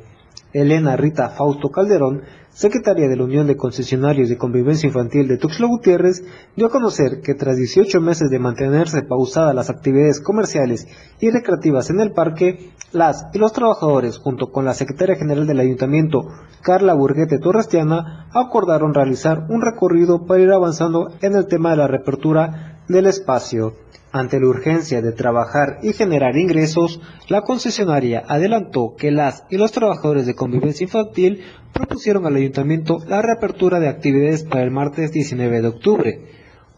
Elena 0.53 0.97
Rita 0.97 1.31
Fausto 1.31 1.71
Calderón, 1.71 2.23
secretaria 2.55 3.09
de 3.09 3.17
la 3.17 3.25
Unión 3.25 3.49
de 3.49 3.57
Concesionarios 3.57 4.29
de 4.29 4.39
Convivencia 4.39 4.87
Infantil 4.87 5.27
de 5.27 5.39
Tuxtla 5.39 5.67
Gutiérrez, 5.67 6.25
dio 6.57 6.67
a 6.67 6.71
conocer 6.71 7.21
que 7.23 7.35
tras 7.35 7.57
18 7.57 8.01
meses 8.01 8.31
de 8.31 8.39
mantenerse 8.39 9.03
pausadas 9.03 9.55
las 9.55 9.71
actividades 9.71 10.21
comerciales 10.21 10.87
y 11.21 11.31
recreativas 11.31 11.91
en 11.91 12.01
el 12.01 12.13
parque, 12.13 12.71
las 12.93 13.27
y 13.35 13.39
los 13.39 13.53
trabajadores, 13.53 14.19
junto 14.19 14.53
con 14.53 14.65
la 14.65 14.75
secretaria 14.75 15.17
general 15.17 15.49
del 15.49 15.59
ayuntamiento, 15.59 16.29
Carla 16.63 16.95
Burguete 16.95 17.41
Torrestiana, 17.41 18.29
acordaron 18.33 18.95
realizar 18.95 19.47
un 19.51 19.61
recorrido 19.61 20.25
para 20.25 20.41
ir 20.41 20.53
avanzando 20.53 21.09
en 21.21 21.35
el 21.35 21.47
tema 21.47 21.71
de 21.71 21.77
la 21.77 21.89
reapertura 21.89 22.74
del 22.89 23.07
espacio. 23.07 23.75
Ante 24.13 24.39
la 24.39 24.47
urgencia 24.47 25.03
de 25.03 25.11
trabajar 25.11 25.79
y 25.83 25.93
generar 25.93 26.37
ingresos, 26.37 27.01
la 27.29 27.43
concesionaria 27.43 28.23
adelantó 28.29 28.95
que 28.97 29.11
las 29.11 29.45
y 29.51 29.57
los 29.57 29.73
trabajadores 29.73 30.25
de 30.27 30.37
convivencia 30.37 30.85
infantil 30.85 31.43
propusieron 31.73 32.25
al 32.25 32.37
ayuntamiento 32.37 32.99
la 33.09 33.23
reapertura 33.23 33.81
de 33.81 33.89
actividades 33.89 34.45
para 34.45 34.63
el 34.63 34.71
martes 34.71 35.11
19 35.11 35.63
de 35.63 35.69
octubre. 35.69 36.21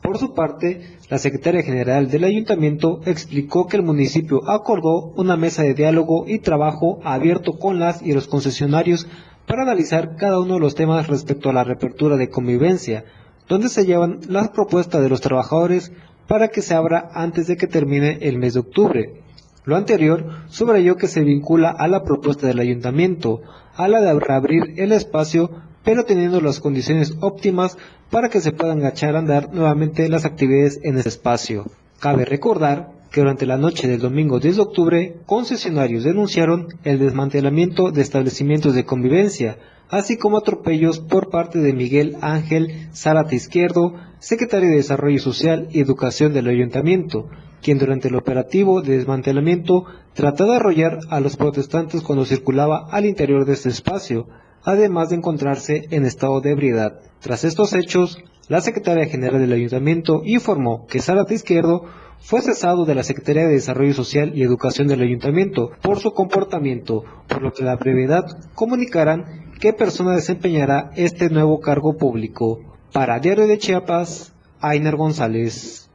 Por 0.02 0.18
su 0.18 0.32
parte, 0.34 0.98
la 1.11 1.18
secretaria 1.18 1.62
general 1.62 2.09
del 2.09 2.24
ayuntamiento 2.24 3.00
explicó 3.04 3.66
que 3.66 3.76
el 3.76 3.82
municipio 3.82 4.48
acordó 4.48 5.12
una 5.16 5.36
mesa 5.36 5.62
de 5.62 5.74
diálogo 5.74 6.24
y 6.26 6.38
trabajo 6.38 7.00
abierto 7.04 7.59
con 7.59 7.78
las 7.78 8.00
y 8.02 8.12
los 8.12 8.28
concesionarios 8.28 9.07
para 9.46 9.62
analizar 9.62 10.16
cada 10.16 10.40
uno 10.40 10.54
de 10.54 10.61
los 10.61 10.74
temas 10.74 11.09
respecto 11.09 11.50
a 11.50 11.52
la 11.52 11.64
reapertura 11.64 12.16
de 12.16 12.30
convivencia, 12.30 13.04
donde 13.49 13.68
se 13.68 13.86
llevan 13.86 14.20
las 14.28 14.49
propuestas 14.49 15.03
de 15.03 15.09
los 15.09 15.20
trabajadores 15.20 15.92
para 16.26 16.49
que 16.49 16.62
se 16.62 16.74
abra 16.74 17.11
antes 17.14 17.47
de 17.47 17.57
que 17.57 17.66
termine 17.66 18.18
el 18.22 18.38
mes 18.38 18.55
de 18.55 18.61
octubre. 18.61 19.22
Lo 19.64 19.76
anterior 19.76 20.44
subrayó 20.49 20.97
que 20.97 21.09
se 21.09 21.22
vincula 21.22 21.70
a 21.70 21.88
la 21.88 22.05
propuesta 22.05 22.47
del 22.47 22.61
ayuntamiento, 22.61 23.42
a 23.74 23.88
la 23.88 24.01
de 24.01 24.18
reabrir 24.18 24.74
el 24.76 24.92
espacio, 24.92 25.51
pero 25.84 26.05
teniendo 26.05 26.40
las 26.40 26.61
condiciones 26.61 27.14
óptimas 27.20 27.76
para 28.11 28.28
que 28.28 28.40
se 28.40 28.53
puedan 28.53 28.84
echar 28.84 29.16
a 29.16 29.20
andar 29.20 29.53
nuevamente 29.53 30.09
las 30.09 30.24
actividades 30.24 30.80
en 30.82 30.99
ese 30.99 31.09
espacio. 31.09 31.66
Cabe 32.01 32.24
recordar 32.24 32.95
durante 33.17 33.47
la 33.47 33.57
noche 33.57 33.89
del 33.89 34.01
domingo 34.01 34.41
10 34.41 34.57
de 34.57 34.62
octubre, 34.62 35.17
concesionarios 35.25 36.05
denunciaron 36.05 36.69
el 36.85 36.99
desmantelamiento 36.99 37.91
de 37.91 38.03
establecimientos 38.03 38.75
de 38.75 38.85
convivencia, 38.85 39.57
así 39.89 40.19
como 40.19 40.37
atropellos 40.37 41.01
por 41.01 41.31
parte 41.31 41.59
de 41.59 41.73
Miguel 41.73 42.19
Ángel 42.21 42.91
Zárate 42.93 43.35
Izquierdo, 43.35 43.95
secretario 44.19 44.69
de 44.69 44.77
Desarrollo 44.77 45.19
Social 45.19 45.69
y 45.71 45.81
Educación 45.81 46.35
del 46.35 46.49
Ayuntamiento, 46.49 47.31
quien 47.62 47.79
durante 47.79 48.09
el 48.09 48.17
operativo 48.17 48.83
de 48.83 48.99
desmantelamiento 48.99 49.87
trató 50.12 50.45
de 50.45 50.57
arrollar 50.57 50.99
a 51.09 51.21
los 51.21 51.39
protestantes 51.39 52.03
cuando 52.03 52.27
circulaba 52.27 52.87
al 52.91 53.07
interior 53.07 53.47
de 53.47 53.55
este 53.55 53.71
espacio, 53.71 54.29
además 54.62 55.09
de 55.09 55.17
encontrarse 55.17 55.87
en 55.91 56.05
estado 56.05 56.43
de 56.43 56.51
ebriedad. 56.51 57.01
Tras 57.21 57.45
estos 57.45 57.73
hechos, 57.73 58.19
la 58.49 58.61
secretaria 58.61 59.07
general 59.07 59.41
del 59.41 59.55
ayuntamiento 59.55 60.21
informó 60.25 60.87
que 60.87 60.99
Sara 60.99 61.25
Izquierdo 61.29 61.87
fue 62.21 62.43
cesado 62.43 62.85
de 62.85 62.95
la 62.95 63.03
Secretaría 63.03 63.47
de 63.47 63.53
Desarrollo 63.53 63.95
Social 63.95 64.33
y 64.35 64.43
Educación 64.43 64.89
del 64.89 65.03
Ayuntamiento 65.03 65.71
por 65.83 66.01
su 66.01 66.12
comportamiento, 66.12 67.05
por 67.29 67.43
lo 67.43 67.53
que 67.53 67.64
la 67.64 67.77
brevedad 67.77 68.25
comunicarán 68.55 69.53
qué 69.61 69.73
persona 69.73 70.12
desempeñará 70.12 70.91
este 70.97 71.31
nuevo 71.31 71.61
cargo 71.61 71.97
público. 71.97 72.61
Para 72.93 73.19
Diario 73.21 73.47
de 73.47 73.59
Chiapas, 73.59 74.35
Ainer 74.61 74.97
González. 74.97 75.91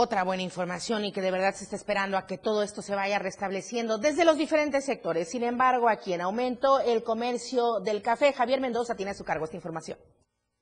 Otra 0.00 0.22
buena 0.22 0.44
información 0.44 1.04
y 1.04 1.10
que 1.10 1.20
de 1.20 1.32
verdad 1.32 1.54
se 1.56 1.64
está 1.64 1.74
esperando 1.74 2.16
a 2.16 2.24
que 2.24 2.38
todo 2.38 2.62
esto 2.62 2.82
se 2.82 2.94
vaya 2.94 3.18
restableciendo 3.18 3.98
desde 3.98 4.24
los 4.24 4.36
diferentes 4.36 4.84
sectores. 4.84 5.28
Sin 5.28 5.42
embargo, 5.42 5.88
aquí 5.88 6.12
en 6.12 6.20
aumento 6.20 6.78
el 6.78 7.02
comercio 7.02 7.80
del 7.80 8.00
café. 8.00 8.32
Javier 8.32 8.60
Mendoza 8.60 8.94
tiene 8.94 9.10
a 9.10 9.14
su 9.14 9.24
cargo 9.24 9.44
esta 9.44 9.56
información. 9.56 9.98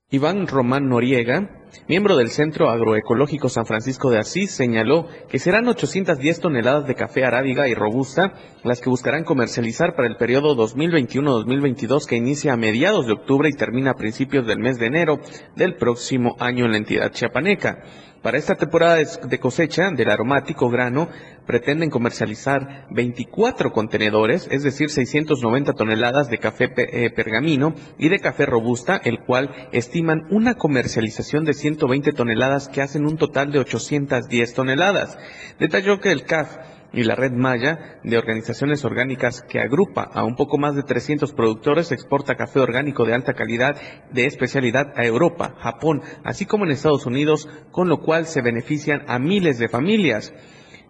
Iván 0.08 0.46
Román 0.46 0.88
Noriega, 0.88 1.50
miembro 1.88 2.16
del 2.16 2.28
Centro 2.28 2.70
Agroecológico 2.70 3.48
San 3.48 3.66
Francisco 3.66 4.08
de 4.08 4.20
Asís, 4.20 4.52
señaló 4.52 5.08
que 5.28 5.40
serán 5.40 5.66
810 5.66 6.38
toneladas 6.38 6.86
de 6.86 6.94
café 6.94 7.24
arábiga 7.24 7.66
y 7.66 7.74
robusta 7.74 8.32
las 8.62 8.80
que 8.80 8.88
buscarán 8.88 9.24
comercializar 9.24 9.96
para 9.96 10.06
el 10.06 10.16
periodo 10.16 10.54
2021-2022 10.54 12.06
que 12.06 12.14
inicia 12.14 12.52
a 12.52 12.56
mediados 12.56 13.08
de 13.08 13.14
octubre 13.14 13.48
y 13.48 13.56
termina 13.56 13.90
a 13.90 13.96
principios 13.96 14.46
del 14.46 14.60
mes 14.60 14.78
de 14.78 14.86
enero 14.86 15.18
del 15.56 15.74
próximo 15.74 16.36
año 16.38 16.66
en 16.66 16.70
la 16.70 16.78
entidad 16.78 17.10
chiapaneca. 17.10 17.82
Para 18.26 18.38
esta 18.38 18.56
temporada 18.56 18.96
de 18.96 19.38
cosecha 19.38 19.88
del 19.92 20.10
aromático 20.10 20.68
grano, 20.68 21.08
pretenden 21.46 21.90
comercializar 21.90 22.88
24 22.90 23.70
contenedores, 23.70 24.48
es 24.50 24.64
decir, 24.64 24.90
690 24.90 25.74
toneladas 25.74 26.28
de 26.28 26.38
café 26.38 26.72
eh, 26.76 27.10
pergamino 27.10 27.76
y 28.00 28.08
de 28.08 28.18
café 28.18 28.44
robusta, 28.44 29.00
el 29.04 29.20
cual 29.20 29.68
estiman 29.70 30.26
una 30.30 30.56
comercialización 30.56 31.44
de 31.44 31.54
120 31.54 32.10
toneladas 32.14 32.68
que 32.68 32.82
hacen 32.82 33.06
un 33.06 33.16
total 33.16 33.52
de 33.52 33.60
810 33.60 34.54
toneladas. 34.54 35.16
Detalló 35.60 36.00
que 36.00 36.10
el 36.10 36.24
CAF 36.24 36.56
y 36.96 37.04
la 37.04 37.14
red 37.14 37.32
Maya 37.32 38.00
de 38.02 38.16
organizaciones 38.16 38.84
orgánicas 38.84 39.42
que 39.42 39.60
agrupa 39.60 40.02
a 40.02 40.24
un 40.24 40.34
poco 40.34 40.56
más 40.56 40.74
de 40.74 40.82
300 40.82 41.34
productores 41.34 41.92
exporta 41.92 42.36
café 42.36 42.58
orgánico 42.58 43.04
de 43.04 43.14
alta 43.14 43.34
calidad 43.34 43.76
de 44.10 44.24
especialidad 44.24 44.94
a 44.96 45.04
Europa, 45.04 45.54
Japón, 45.58 46.02
así 46.24 46.46
como 46.46 46.64
en 46.64 46.70
Estados 46.70 47.04
Unidos, 47.04 47.48
con 47.70 47.90
lo 47.90 48.00
cual 48.00 48.26
se 48.26 48.40
benefician 48.40 49.04
a 49.08 49.18
miles 49.18 49.58
de 49.58 49.68
familias. 49.68 50.32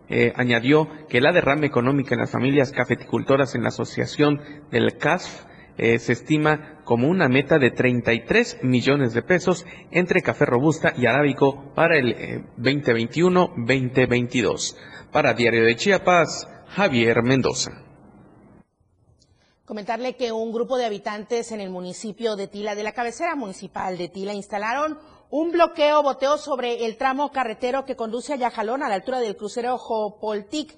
Eh, 0.09 0.33
añadió 0.37 0.89
que 1.09 1.21
la 1.21 1.33
derrama 1.33 1.67
económica 1.67 2.15
en 2.15 2.21
las 2.21 2.31
familias 2.31 2.71
cafeticultoras 2.71 3.57
en 3.57 3.63
la 3.63 3.71
asociación 3.71 4.41
del 4.71 4.99
CASF 4.99 5.47
eh, 5.79 5.99
se 5.99 6.13
estima 6.13 6.81
como 6.85 7.09
una 7.09 7.29
meta 7.29 7.59
de 7.59 7.73
33 7.73 8.61
millones 8.63 9.13
de 9.13 9.23
pesos 9.23 9.67
entre 9.91 10.23
café 10.23 10.47
robusta 10.47 10.95
y 10.97 11.07
arábico 11.07 11.73
para 11.75 11.99
el 11.99 12.45
2021-2022. 12.59 14.77
Para 15.13 15.35
Diario 15.35 15.65
de 15.65 15.77
Chiapas, 15.77 16.49
Javier 16.69 17.23
Mendoza. 17.23 17.71
Comentarle 19.65 20.17
que 20.17 20.33
un 20.33 20.53
grupo 20.53 20.77
de 20.77 20.85
habitantes 20.85 21.53
en 21.53 21.61
el 21.61 21.71
municipio 21.71 22.37
de 22.37 22.49
Tila, 22.49 22.75
de 22.75 22.83
la 22.83 22.93
cabecera 22.93 23.35
municipal 23.35 23.97
de 23.97 24.09
Tila, 24.09 24.35
instalaron 24.35 24.99
un 25.31 25.53
bloqueo, 25.53 26.03
boteo 26.03 26.39
sobre 26.39 26.87
el 26.87 26.97
tramo 26.97 27.33
carretero 27.33 27.85
que 27.85 27.97
conduce 27.97 28.33
a 28.33 28.37
Yajalón 28.37 28.83
a 28.83 28.89
la 28.89 28.97
altura 28.97 29.21
del 29.21 29.37
crucero 29.37 29.79
Jopoltic. 29.79 30.77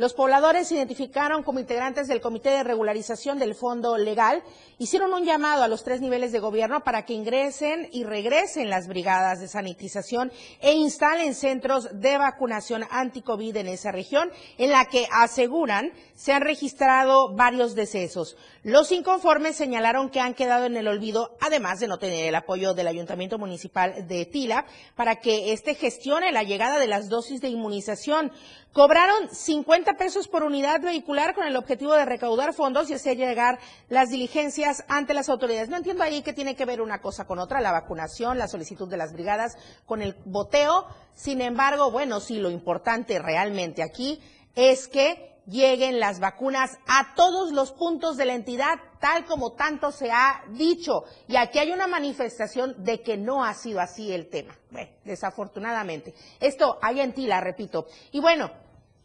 Los 0.00 0.14
pobladores 0.14 0.68
se 0.68 0.76
identificaron 0.76 1.42
como 1.42 1.60
integrantes 1.60 2.08
del 2.08 2.22
Comité 2.22 2.48
de 2.48 2.64
Regularización 2.64 3.38
del 3.38 3.54
Fondo 3.54 3.98
Legal, 3.98 4.42
hicieron 4.78 5.12
un 5.12 5.26
llamado 5.26 5.62
a 5.62 5.68
los 5.68 5.84
tres 5.84 6.00
niveles 6.00 6.32
de 6.32 6.38
gobierno 6.38 6.82
para 6.82 7.04
que 7.04 7.12
ingresen 7.12 7.86
y 7.92 8.04
regresen 8.04 8.70
las 8.70 8.88
brigadas 8.88 9.40
de 9.40 9.48
sanitización 9.48 10.32
e 10.62 10.72
instalen 10.72 11.34
centros 11.34 12.00
de 12.00 12.16
vacunación 12.16 12.84
anti-COVID 12.90 13.54
en 13.58 13.68
esa 13.68 13.92
región, 13.92 14.30
en 14.56 14.70
la 14.70 14.86
que 14.86 15.06
aseguran 15.12 15.92
se 16.14 16.32
han 16.32 16.40
registrado 16.40 17.34
varios 17.34 17.74
decesos. 17.74 18.38
Los 18.62 18.92
inconformes 18.92 19.56
señalaron 19.56 20.08
que 20.08 20.20
han 20.20 20.32
quedado 20.32 20.64
en 20.64 20.78
el 20.78 20.88
olvido, 20.88 21.36
además 21.42 21.78
de 21.78 21.88
no 21.88 21.98
tener 21.98 22.26
el 22.26 22.34
apoyo 22.34 22.72
del 22.72 22.88
Ayuntamiento 22.88 23.36
Municipal 23.36 24.08
de 24.08 24.24
Tila 24.24 24.64
para 24.96 25.16
que 25.16 25.52
éste 25.52 25.74
gestione 25.74 26.32
la 26.32 26.42
llegada 26.42 26.78
de 26.78 26.86
las 26.86 27.10
dosis 27.10 27.42
de 27.42 27.48
inmunización. 27.48 28.32
Cobraron 28.72 29.28
50 29.34 29.89
pesos 29.96 30.28
por 30.28 30.42
unidad 30.42 30.80
vehicular 30.80 31.34
con 31.34 31.46
el 31.46 31.56
objetivo 31.56 31.94
de 31.94 32.04
recaudar 32.04 32.54
fondos 32.54 32.90
y 32.90 32.94
hacer 32.94 33.16
llegar 33.16 33.58
las 33.88 34.10
diligencias 34.10 34.84
ante 34.88 35.14
las 35.14 35.28
autoridades. 35.28 35.68
No 35.68 35.76
entiendo 35.76 36.02
ahí 36.02 36.22
qué 36.22 36.32
tiene 36.32 36.56
que 36.56 36.64
ver 36.64 36.80
una 36.80 37.00
cosa 37.00 37.26
con 37.26 37.38
otra, 37.38 37.60
la 37.60 37.72
vacunación, 37.72 38.38
la 38.38 38.48
solicitud 38.48 38.88
de 38.88 38.96
las 38.96 39.12
brigadas 39.12 39.56
con 39.86 40.02
el 40.02 40.16
boteo. 40.24 40.86
Sin 41.14 41.40
embargo, 41.40 41.90
bueno, 41.90 42.20
sí, 42.20 42.38
lo 42.38 42.50
importante 42.50 43.18
realmente 43.18 43.82
aquí 43.82 44.20
es 44.54 44.88
que 44.88 45.30
lleguen 45.46 46.00
las 46.00 46.20
vacunas 46.20 46.78
a 46.86 47.14
todos 47.14 47.52
los 47.52 47.72
puntos 47.72 48.16
de 48.16 48.24
la 48.24 48.34
entidad, 48.34 48.78
tal 49.00 49.24
como 49.24 49.52
tanto 49.52 49.90
se 49.90 50.10
ha 50.10 50.44
dicho. 50.50 51.04
Y 51.28 51.36
aquí 51.36 51.58
hay 51.58 51.72
una 51.72 51.86
manifestación 51.86 52.82
de 52.84 53.02
que 53.02 53.16
no 53.16 53.44
ha 53.44 53.54
sido 53.54 53.80
así 53.80 54.12
el 54.12 54.28
tema. 54.28 54.56
Bueno, 54.70 54.90
desafortunadamente. 55.04 56.14
Esto 56.38 56.78
hay 56.80 57.00
en 57.00 57.12
Tila, 57.12 57.40
repito. 57.40 57.86
Y 58.12 58.20
bueno, 58.20 58.50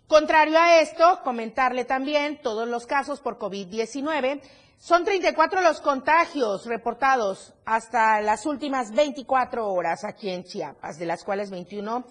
contrario 0.08 0.58
a 0.60 0.80
esto, 0.80 1.22
comentarle 1.24 1.86
también 1.86 2.42
todos 2.42 2.68
los 2.68 2.86
casos 2.86 3.20
por 3.20 3.38
COVID-19. 3.38 4.42
Son 4.78 5.06
34 5.06 5.62
los 5.62 5.82
contagios 5.82 6.66
reportados 6.66 7.54
hasta 7.66 8.22
las 8.22 8.46
últimas 8.46 8.92
24 8.92 9.68
horas 9.72 10.04
aquí 10.04 10.30
en 10.30 10.44
Chiapas, 10.44 11.00
de 11.00 11.06
las 11.06 11.24
cuales 11.24 11.50
21 11.50 12.06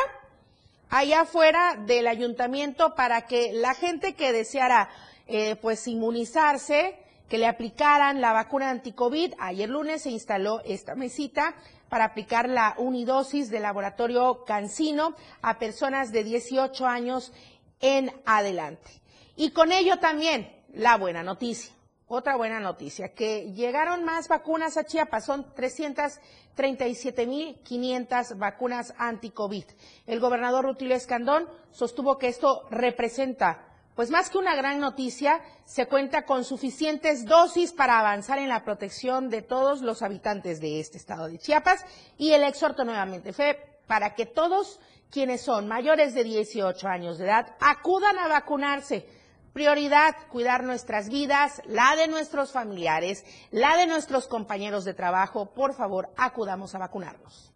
allá 0.93 1.21
afuera 1.21 1.75
del 1.75 2.07
ayuntamiento 2.07 2.93
para 2.93 3.25
que 3.25 3.51
la 3.51 3.73
gente 3.73 4.13
que 4.13 4.31
deseara 4.31 4.89
eh, 5.25 5.55
pues 5.55 5.87
inmunizarse, 5.87 6.99
que 7.27 7.39
le 7.39 7.47
aplicaran 7.47 8.21
la 8.21 8.31
vacuna 8.31 8.69
anticovid. 8.69 9.33
Ayer 9.39 9.67
lunes 9.67 10.03
se 10.03 10.11
instaló 10.11 10.61
esta 10.65 10.93
mesita 10.93 11.55
para 11.89 12.05
aplicar 12.05 12.47
la 12.47 12.75
unidosis 12.77 13.49
del 13.49 13.63
laboratorio 13.63 14.45
Cancino 14.45 15.15
a 15.41 15.57
personas 15.57 16.11
de 16.11 16.23
18 16.23 16.85
años 16.85 17.33
en 17.79 18.11
adelante. 18.25 19.01
Y 19.35 19.49
con 19.49 19.71
ello 19.71 19.97
también 19.97 20.47
la 20.73 20.97
buena 20.97 21.23
noticia. 21.23 21.72
Otra 22.15 22.35
buena 22.35 22.59
noticia, 22.59 23.15
que 23.15 23.51
llegaron 23.53 24.03
más 24.03 24.27
vacunas 24.27 24.77
a 24.77 24.83
Chiapas, 24.83 25.25
son 25.25 25.51
337.500 25.55 28.37
vacunas 28.37 28.93
anti-COVID. 28.99 29.65
El 30.05 30.19
gobernador 30.19 30.63
Rutilio 30.63 30.95
Escandón 30.95 31.49
sostuvo 31.71 32.19
que 32.19 32.27
esto 32.27 32.67
representa, 32.69 33.65
pues 33.95 34.11
más 34.11 34.29
que 34.29 34.37
una 34.37 34.55
gran 34.55 34.79
noticia, 34.79 35.41
se 35.65 35.87
cuenta 35.87 36.27
con 36.27 36.43
suficientes 36.43 37.25
dosis 37.25 37.73
para 37.73 37.97
avanzar 37.97 38.37
en 38.37 38.49
la 38.49 38.63
protección 38.63 39.31
de 39.31 39.41
todos 39.41 39.81
los 39.81 40.03
habitantes 40.03 40.61
de 40.61 40.79
este 40.79 40.99
estado 40.99 41.27
de 41.27 41.39
Chiapas 41.39 41.83
y 42.19 42.33
el 42.33 42.43
exhorto 42.43 42.85
nuevamente 42.85 43.33
fue 43.33 43.57
para 43.87 44.13
que 44.13 44.27
todos 44.27 44.79
quienes 45.09 45.41
son 45.41 45.67
mayores 45.67 46.13
de 46.13 46.23
18 46.23 46.87
años 46.87 47.17
de 47.17 47.25
edad 47.25 47.55
acudan 47.59 48.19
a 48.19 48.27
vacunarse. 48.27 49.22
Prioridad, 49.53 50.15
cuidar 50.29 50.63
nuestras 50.63 51.09
vidas, 51.09 51.61
la 51.65 51.95
de 51.95 52.07
nuestros 52.07 52.51
familiares, 52.51 53.23
la 53.51 53.77
de 53.77 53.87
nuestros 53.87 54.27
compañeros 54.27 54.83
de 54.83 54.93
trabajo. 54.93 55.53
Por 55.53 55.75
favor, 55.75 56.09
acudamos 56.17 56.73
a 56.75 56.79
vacunarnos 56.79 57.53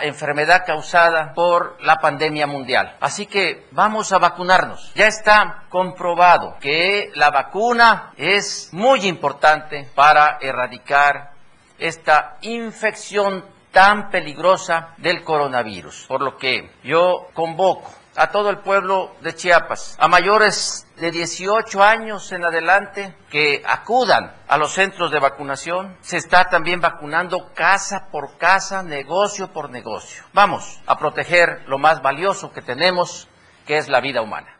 enfermedad 0.00 0.64
causada 0.66 1.32
por 1.34 1.76
la 1.82 1.96
pandemia 1.96 2.46
mundial. 2.46 2.96
Así 3.00 3.26
que 3.26 3.66
vamos 3.70 4.12
a 4.12 4.18
vacunarnos. 4.18 4.92
Ya 4.94 5.06
está 5.06 5.64
comprobado 5.68 6.56
que 6.60 7.10
la 7.14 7.30
vacuna 7.30 8.12
es 8.16 8.68
muy 8.72 9.06
importante 9.06 9.88
para 9.94 10.38
erradicar 10.40 11.32
esta 11.78 12.38
infección 12.42 13.44
tan 13.70 14.10
peligrosa 14.10 14.94
del 14.98 15.22
coronavirus. 15.22 16.06
Por 16.08 16.22
lo 16.22 16.36
que 16.36 16.70
yo 16.82 17.28
convoco 17.34 17.90
a 18.16 18.30
todo 18.30 18.48
el 18.50 18.58
pueblo 18.58 19.14
de 19.20 19.34
Chiapas, 19.34 19.96
a 19.98 20.08
mayores 20.08 20.85
de 20.96 21.10
18 21.10 21.82
años 21.82 22.32
en 22.32 22.44
adelante 22.44 23.14
que 23.30 23.62
acudan 23.66 24.34
a 24.48 24.56
los 24.56 24.72
centros 24.72 25.10
de 25.10 25.20
vacunación. 25.20 25.96
Se 26.00 26.16
está 26.16 26.48
también 26.48 26.80
vacunando 26.80 27.52
casa 27.54 28.08
por 28.10 28.38
casa, 28.38 28.82
negocio 28.82 29.52
por 29.52 29.70
negocio. 29.70 30.24
Vamos 30.32 30.80
a 30.86 30.98
proteger 30.98 31.64
lo 31.66 31.78
más 31.78 32.02
valioso 32.02 32.52
que 32.52 32.62
tenemos, 32.62 33.28
que 33.66 33.76
es 33.76 33.88
la 33.88 34.00
vida 34.00 34.22
humana. 34.22 34.55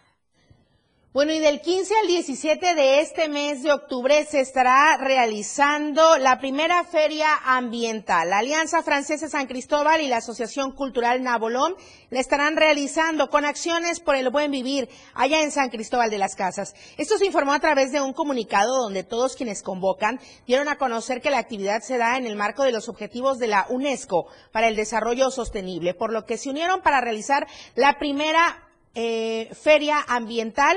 Bueno, 1.17 1.33
y 1.33 1.39
del 1.39 1.63
15 1.63 1.95
al 2.03 2.09
17 2.09 2.75
de 2.75 3.01
este 3.01 3.31
mes 3.31 3.63
de 3.63 3.73
octubre 3.73 4.27
se 4.27 4.41
estará 4.41 4.99
realizando 4.99 6.19
la 6.19 6.39
primera 6.39 6.85
feria 6.85 7.29
ambiental. 7.47 8.29
La 8.29 8.41
Alianza 8.41 8.83
Francesa 8.83 9.27
San 9.27 9.47
Cristóbal 9.47 10.03
y 10.03 10.09
la 10.09 10.19
Asociación 10.19 10.73
Cultural 10.73 11.23
Nabolón 11.23 11.75
la 12.11 12.21
estarán 12.21 12.55
realizando 12.55 13.31
con 13.31 13.47
acciones 13.47 14.01
por 14.01 14.15
el 14.15 14.29
buen 14.29 14.51
vivir 14.51 14.91
allá 15.15 15.41
en 15.41 15.53
San 15.53 15.71
Cristóbal 15.71 16.11
de 16.11 16.19
las 16.19 16.37
Casas. 16.37 16.75
Esto 16.99 17.17
se 17.17 17.25
informó 17.25 17.55
a 17.55 17.61
través 17.61 17.93
de 17.93 18.03
un 18.03 18.13
comunicado 18.13 18.77
donde 18.83 19.03
todos 19.03 19.37
quienes 19.37 19.63
convocan 19.63 20.21
dieron 20.47 20.69
a 20.69 20.77
conocer 20.77 21.23
que 21.23 21.31
la 21.31 21.39
actividad 21.39 21.81
se 21.81 21.97
da 21.97 22.19
en 22.19 22.27
el 22.27 22.37
marco 22.37 22.63
de 22.63 22.73
los 22.73 22.91
objetivos 22.91 23.39
de 23.39 23.47
la 23.47 23.65
UNESCO 23.71 24.27
para 24.53 24.69
el 24.69 24.77
desarrollo 24.77 25.31
sostenible, 25.31 25.95
por 25.95 26.13
lo 26.13 26.27
que 26.27 26.37
se 26.37 26.51
unieron 26.51 26.83
para 26.83 27.01
realizar 27.01 27.47
la 27.75 27.99
primera 27.99 28.66
eh, 28.97 29.49
feria 29.55 30.05
ambiental 30.09 30.77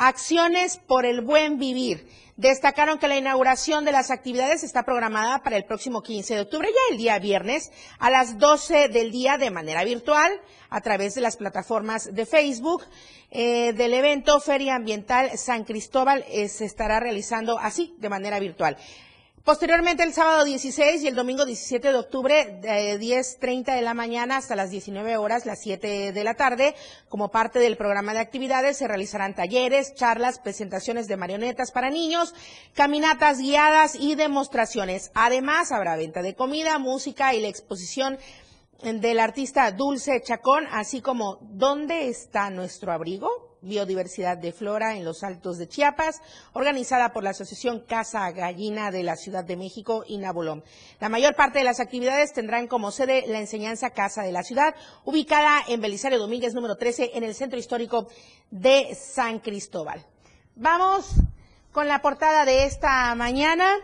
Acciones 0.00 0.76
por 0.76 1.04
el 1.04 1.22
buen 1.22 1.58
vivir. 1.58 2.06
Destacaron 2.36 3.00
que 3.00 3.08
la 3.08 3.16
inauguración 3.16 3.84
de 3.84 3.90
las 3.90 4.12
actividades 4.12 4.62
está 4.62 4.84
programada 4.84 5.42
para 5.42 5.56
el 5.56 5.64
próximo 5.64 6.04
15 6.04 6.36
de 6.36 6.40
octubre, 6.42 6.68
ya 6.68 6.92
el 6.92 6.98
día 6.98 7.18
viernes, 7.18 7.72
a 7.98 8.08
las 8.08 8.38
12 8.38 8.90
del 8.90 9.10
día 9.10 9.38
de 9.38 9.50
manera 9.50 9.82
virtual, 9.82 10.30
a 10.70 10.80
través 10.82 11.16
de 11.16 11.20
las 11.20 11.36
plataformas 11.36 12.14
de 12.14 12.26
Facebook. 12.26 12.84
Eh, 13.32 13.72
del 13.72 13.92
evento 13.92 14.38
Feria 14.38 14.76
Ambiental 14.76 15.36
San 15.36 15.64
Cristóbal 15.64 16.24
eh, 16.28 16.48
se 16.48 16.64
estará 16.64 17.00
realizando 17.00 17.58
así, 17.58 17.96
de 17.98 18.08
manera 18.08 18.38
virtual. 18.38 18.76
Posteriormente, 19.44 20.02
el 20.02 20.12
sábado 20.12 20.44
16 20.44 21.02
y 21.02 21.08
el 21.08 21.14
domingo 21.14 21.44
17 21.44 21.92
de 21.92 21.98
octubre, 21.98 22.58
de 22.60 22.98
10.30 23.00 23.74
de 23.74 23.82
la 23.82 23.94
mañana 23.94 24.36
hasta 24.36 24.56
las 24.56 24.70
19 24.70 25.16
horas, 25.16 25.46
las 25.46 25.60
7 25.60 26.12
de 26.12 26.24
la 26.24 26.34
tarde, 26.34 26.74
como 27.08 27.30
parte 27.30 27.58
del 27.58 27.76
programa 27.76 28.12
de 28.12 28.20
actividades, 28.20 28.76
se 28.76 28.88
realizarán 28.88 29.34
talleres, 29.34 29.94
charlas, 29.94 30.38
presentaciones 30.38 31.08
de 31.08 31.16
marionetas 31.16 31.72
para 31.72 31.90
niños, 31.90 32.34
caminatas 32.74 33.38
guiadas 33.38 33.94
y 33.94 34.16
demostraciones. 34.16 35.10
Además, 35.14 35.72
habrá 35.72 35.96
venta 35.96 36.20
de 36.20 36.34
comida, 36.34 36.78
música 36.78 37.34
y 37.34 37.40
la 37.40 37.48
exposición 37.48 38.18
del 38.82 39.18
artista 39.18 39.70
Dulce 39.72 40.20
Chacón, 40.22 40.66
así 40.70 41.00
como 41.00 41.38
¿Dónde 41.40 42.08
está 42.08 42.50
nuestro 42.50 42.92
abrigo? 42.92 43.47
Biodiversidad 43.60 44.38
de 44.38 44.52
Flora 44.52 44.96
en 44.96 45.04
los 45.04 45.22
Altos 45.22 45.58
de 45.58 45.68
Chiapas, 45.68 46.20
organizada 46.52 47.12
por 47.12 47.24
la 47.24 47.30
Asociación 47.30 47.80
Casa 47.80 48.30
Gallina 48.30 48.90
de 48.90 49.02
la 49.02 49.16
Ciudad 49.16 49.44
de 49.44 49.56
México 49.56 50.04
y 50.06 50.18
Nabolón. 50.18 50.62
La 51.00 51.08
mayor 51.08 51.34
parte 51.34 51.58
de 51.58 51.64
las 51.64 51.80
actividades 51.80 52.32
tendrán 52.32 52.66
como 52.66 52.90
sede 52.90 53.24
la 53.26 53.40
enseñanza 53.40 53.90
Casa 53.90 54.22
de 54.22 54.32
la 54.32 54.42
Ciudad, 54.42 54.74
ubicada 55.04 55.62
en 55.68 55.80
Belisario 55.80 56.18
Domínguez 56.18 56.54
número 56.54 56.76
13 56.76 57.12
en 57.14 57.24
el 57.24 57.34
Centro 57.34 57.58
Histórico 57.58 58.08
de 58.50 58.94
San 58.94 59.40
Cristóbal. 59.40 60.04
Vamos 60.54 61.12
con 61.72 61.88
la 61.88 62.02
portada 62.02 62.44
de 62.44 62.64
esta 62.64 63.14
mañana 63.14 63.76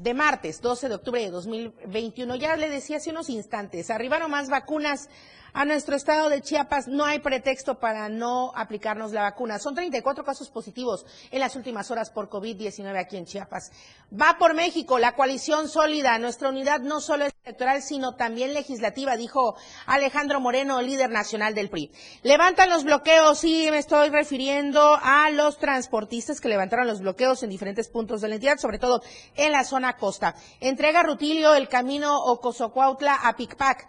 de 0.00 0.14
martes 0.14 0.60
12 0.60 0.88
de 0.88 0.94
octubre 0.94 1.20
de 1.20 1.30
2021. 1.30 2.36
Ya 2.36 2.56
le 2.56 2.70
decía 2.70 2.96
hace 2.96 3.10
unos 3.10 3.28
instantes, 3.28 3.90
arribaron 3.90 4.30
más 4.30 4.48
vacunas 4.48 5.08
a 5.52 5.64
nuestro 5.64 5.96
estado 5.96 6.28
de 6.28 6.42
Chiapas 6.42 6.88
no 6.88 7.04
hay 7.04 7.18
pretexto 7.18 7.78
para 7.78 8.08
no 8.08 8.52
aplicarnos 8.54 9.12
la 9.12 9.22
vacuna. 9.22 9.58
Son 9.58 9.74
34 9.74 10.24
casos 10.24 10.50
positivos 10.50 11.06
en 11.30 11.40
las 11.40 11.56
últimas 11.56 11.90
horas 11.90 12.10
por 12.10 12.28
COVID-19 12.28 12.98
aquí 12.98 13.16
en 13.16 13.26
Chiapas. 13.26 13.70
Va 14.12 14.36
por 14.38 14.54
México, 14.54 14.98
la 14.98 15.14
coalición 15.14 15.68
sólida. 15.68 16.18
Nuestra 16.18 16.48
unidad 16.48 16.80
no 16.80 17.00
solo 17.00 17.24
es 17.24 17.32
electoral, 17.44 17.82
sino 17.82 18.14
también 18.14 18.54
legislativa, 18.54 19.16
dijo 19.16 19.56
Alejandro 19.86 20.40
Moreno, 20.40 20.82
líder 20.82 21.10
nacional 21.10 21.54
del 21.54 21.70
PRI. 21.70 21.90
Levantan 22.22 22.68
los 22.68 22.84
bloqueos, 22.84 23.42
y 23.44 23.70
me 23.70 23.78
estoy 23.78 24.10
refiriendo 24.10 24.98
a 25.02 25.30
los 25.30 25.58
transportistas 25.58 26.40
que 26.40 26.48
levantaron 26.48 26.86
los 26.86 27.00
bloqueos 27.00 27.42
en 27.42 27.50
diferentes 27.50 27.88
puntos 27.88 28.20
de 28.20 28.28
la 28.28 28.34
entidad, 28.34 28.58
sobre 28.58 28.78
todo 28.78 29.02
en 29.36 29.52
la 29.52 29.64
zona 29.64 29.96
costa. 29.96 30.34
Entrega 30.60 31.02
Rutilio 31.02 31.54
el 31.54 31.68
camino 31.68 32.16
Ocosocuautla 32.24 33.14
a 33.14 33.36
Picpac. 33.36 33.88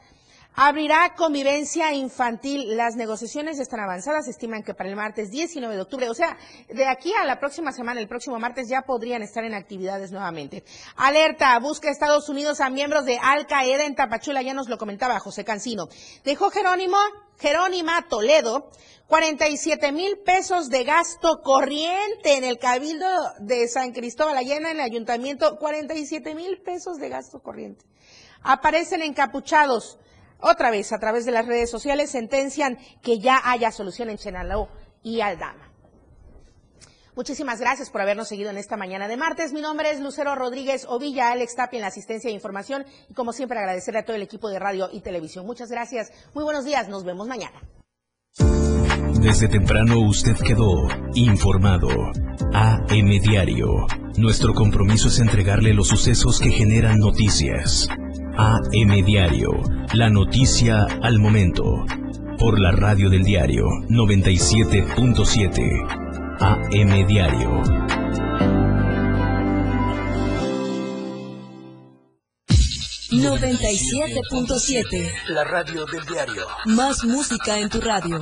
Abrirá 0.54 1.16
convivencia 1.16 1.93
infantil. 1.93 2.76
Las 2.76 2.95
negociaciones 2.95 3.58
están 3.60 3.80
avanzadas. 3.80 4.28
Estiman 4.28 4.64
que 4.64 4.74
para 4.74 4.89
el 4.89 4.97
martes 4.97 5.32
19 5.32 5.76
de 5.76 5.82
octubre, 5.82 6.10
o 6.10 6.14
sea, 6.14 6.38
de 6.68 6.86
aquí 6.88 7.14
a 7.14 7.26
la 7.26 7.39
próxima 7.39 7.72
semana, 7.72 8.02
el 8.02 8.10
próximo 8.10 8.38
martes, 8.38 8.68
ya 8.68 8.82
podrían 8.82 9.22
estar 9.22 9.45
en 9.45 9.54
actividades 9.54 10.12
nuevamente. 10.12 10.64
Alerta, 10.97 11.58
busca 11.60 11.89
Estados 11.89 12.28
Unidos 12.28 12.60
a 12.60 12.70
miembros 12.70 13.06
de 13.06 13.18
Al 13.18 13.47
Qaeda 13.47 13.86
en 13.86 13.95
Tapachula. 13.95 14.41
Ya 14.41 14.54
nos 14.54 14.68
lo 14.68 14.78
comentaba 14.78 15.20
José 15.20 15.45
Cancino. 15.45 15.88
Dejó 16.26 16.49
Jerónimo, 16.49 16.97
Jerónima 17.39 18.08
Toledo, 18.10 18.70
47 19.08 19.93
mil 19.93 20.20
pesos 20.20 20.70
de 20.70 20.84
gasto 20.84 21.41
corriente 21.41 22.36
en 22.36 22.43
el 22.43 22.60
Cabildo 22.60 23.08
de 23.39 23.70
San 23.70 23.93
Cristóbal, 23.93 24.38
allá 24.38 24.58
en 24.58 24.66
el 24.66 24.82
ayuntamiento, 24.82 25.58
47 25.60 26.36
mil 26.36 26.62
pesos 26.62 26.97
de 26.97 27.08
gasto 27.08 27.39
corriente. 27.39 27.86
Aparecen 28.43 29.02
encapuchados 29.02 29.97
otra 30.42 30.72
vez, 30.72 30.92
a 30.92 31.00
través 31.00 31.26
de 31.26 31.32
las 31.32 31.46
redes 31.46 31.70
sociales, 31.70 32.12
sentencian 32.12 32.78
que 33.02 33.20
ya 33.20 33.42
haya 33.44 33.72
solución 33.72 34.10
en 34.10 34.18
Chenaló 34.18 34.70
y 35.04 35.22
Aldama. 35.22 35.72
Muchísimas 37.16 37.60
gracias 37.60 37.89
por 37.89 38.02
habernos 38.02 38.30
seguido 38.30 38.50
en 38.50 38.58
esta 38.58 38.78
mañana 38.78 39.08
de 39.08 39.18
martes. 39.18 39.52
Mi 39.52 39.62
nombre 39.62 39.92
es 39.92 40.00
Lucero 40.00 40.34
Rodríguez 40.36 40.86
Ovilla, 40.88 41.32
Alex 41.32 41.56
Tapia 41.56 41.78
en 41.78 41.82
la 41.82 41.88
asistencia 41.88 42.30
e 42.30 42.34
información 42.34 42.86
y 43.10 43.14
como 43.14 43.34
siempre 43.34 43.60
agradecerle 43.60 44.00
a 44.00 44.06
todo 44.06 44.16
el 44.16 44.22
equipo 44.22 44.50
de 44.50 44.60
radio 44.60 44.89
y 44.92 45.02
televisión. 45.02 45.46
Muchas 45.46 45.70
gracias. 45.70 46.12
Muy 46.34 46.44
buenos 46.44 46.64
días. 46.64 46.88
Nos 46.88 47.04
vemos 47.04 47.28
mañana. 47.28 47.62
Desde 49.22 49.48
temprano 49.50 50.00
usted 50.00 50.36
quedó 50.38 50.88
informado. 51.14 51.89
AM 52.54 53.10
Diario. 53.22 53.86
Nuestro 54.18 54.54
compromiso 54.54 55.10
es 55.10 55.20
entregarle 55.20 55.74
los 55.74 55.89
sucesos 55.89 56.39
que 56.39 56.50
generan 56.50 56.98
noticias. 56.98 57.88
AM 58.38 59.03
Diario, 59.05 59.49
la 59.93 60.09
noticia 60.09 60.86
al 61.01 61.19
momento. 61.19 61.86
Por 62.39 62.57
la 62.59 62.71
radio 62.71 63.09
del 63.09 63.23
diario 63.23 63.65
97.7. 63.89 66.39
AM 66.39 67.07
Diario. 67.07 67.61
...97.7... 73.11 75.11
La 75.27 75.43
radio 75.43 75.86
del 75.86 76.05
diario. 76.05 76.47
Más 76.65 77.03
música 77.03 77.59
en 77.59 77.69
tu 77.69 77.82
radio 77.82 78.21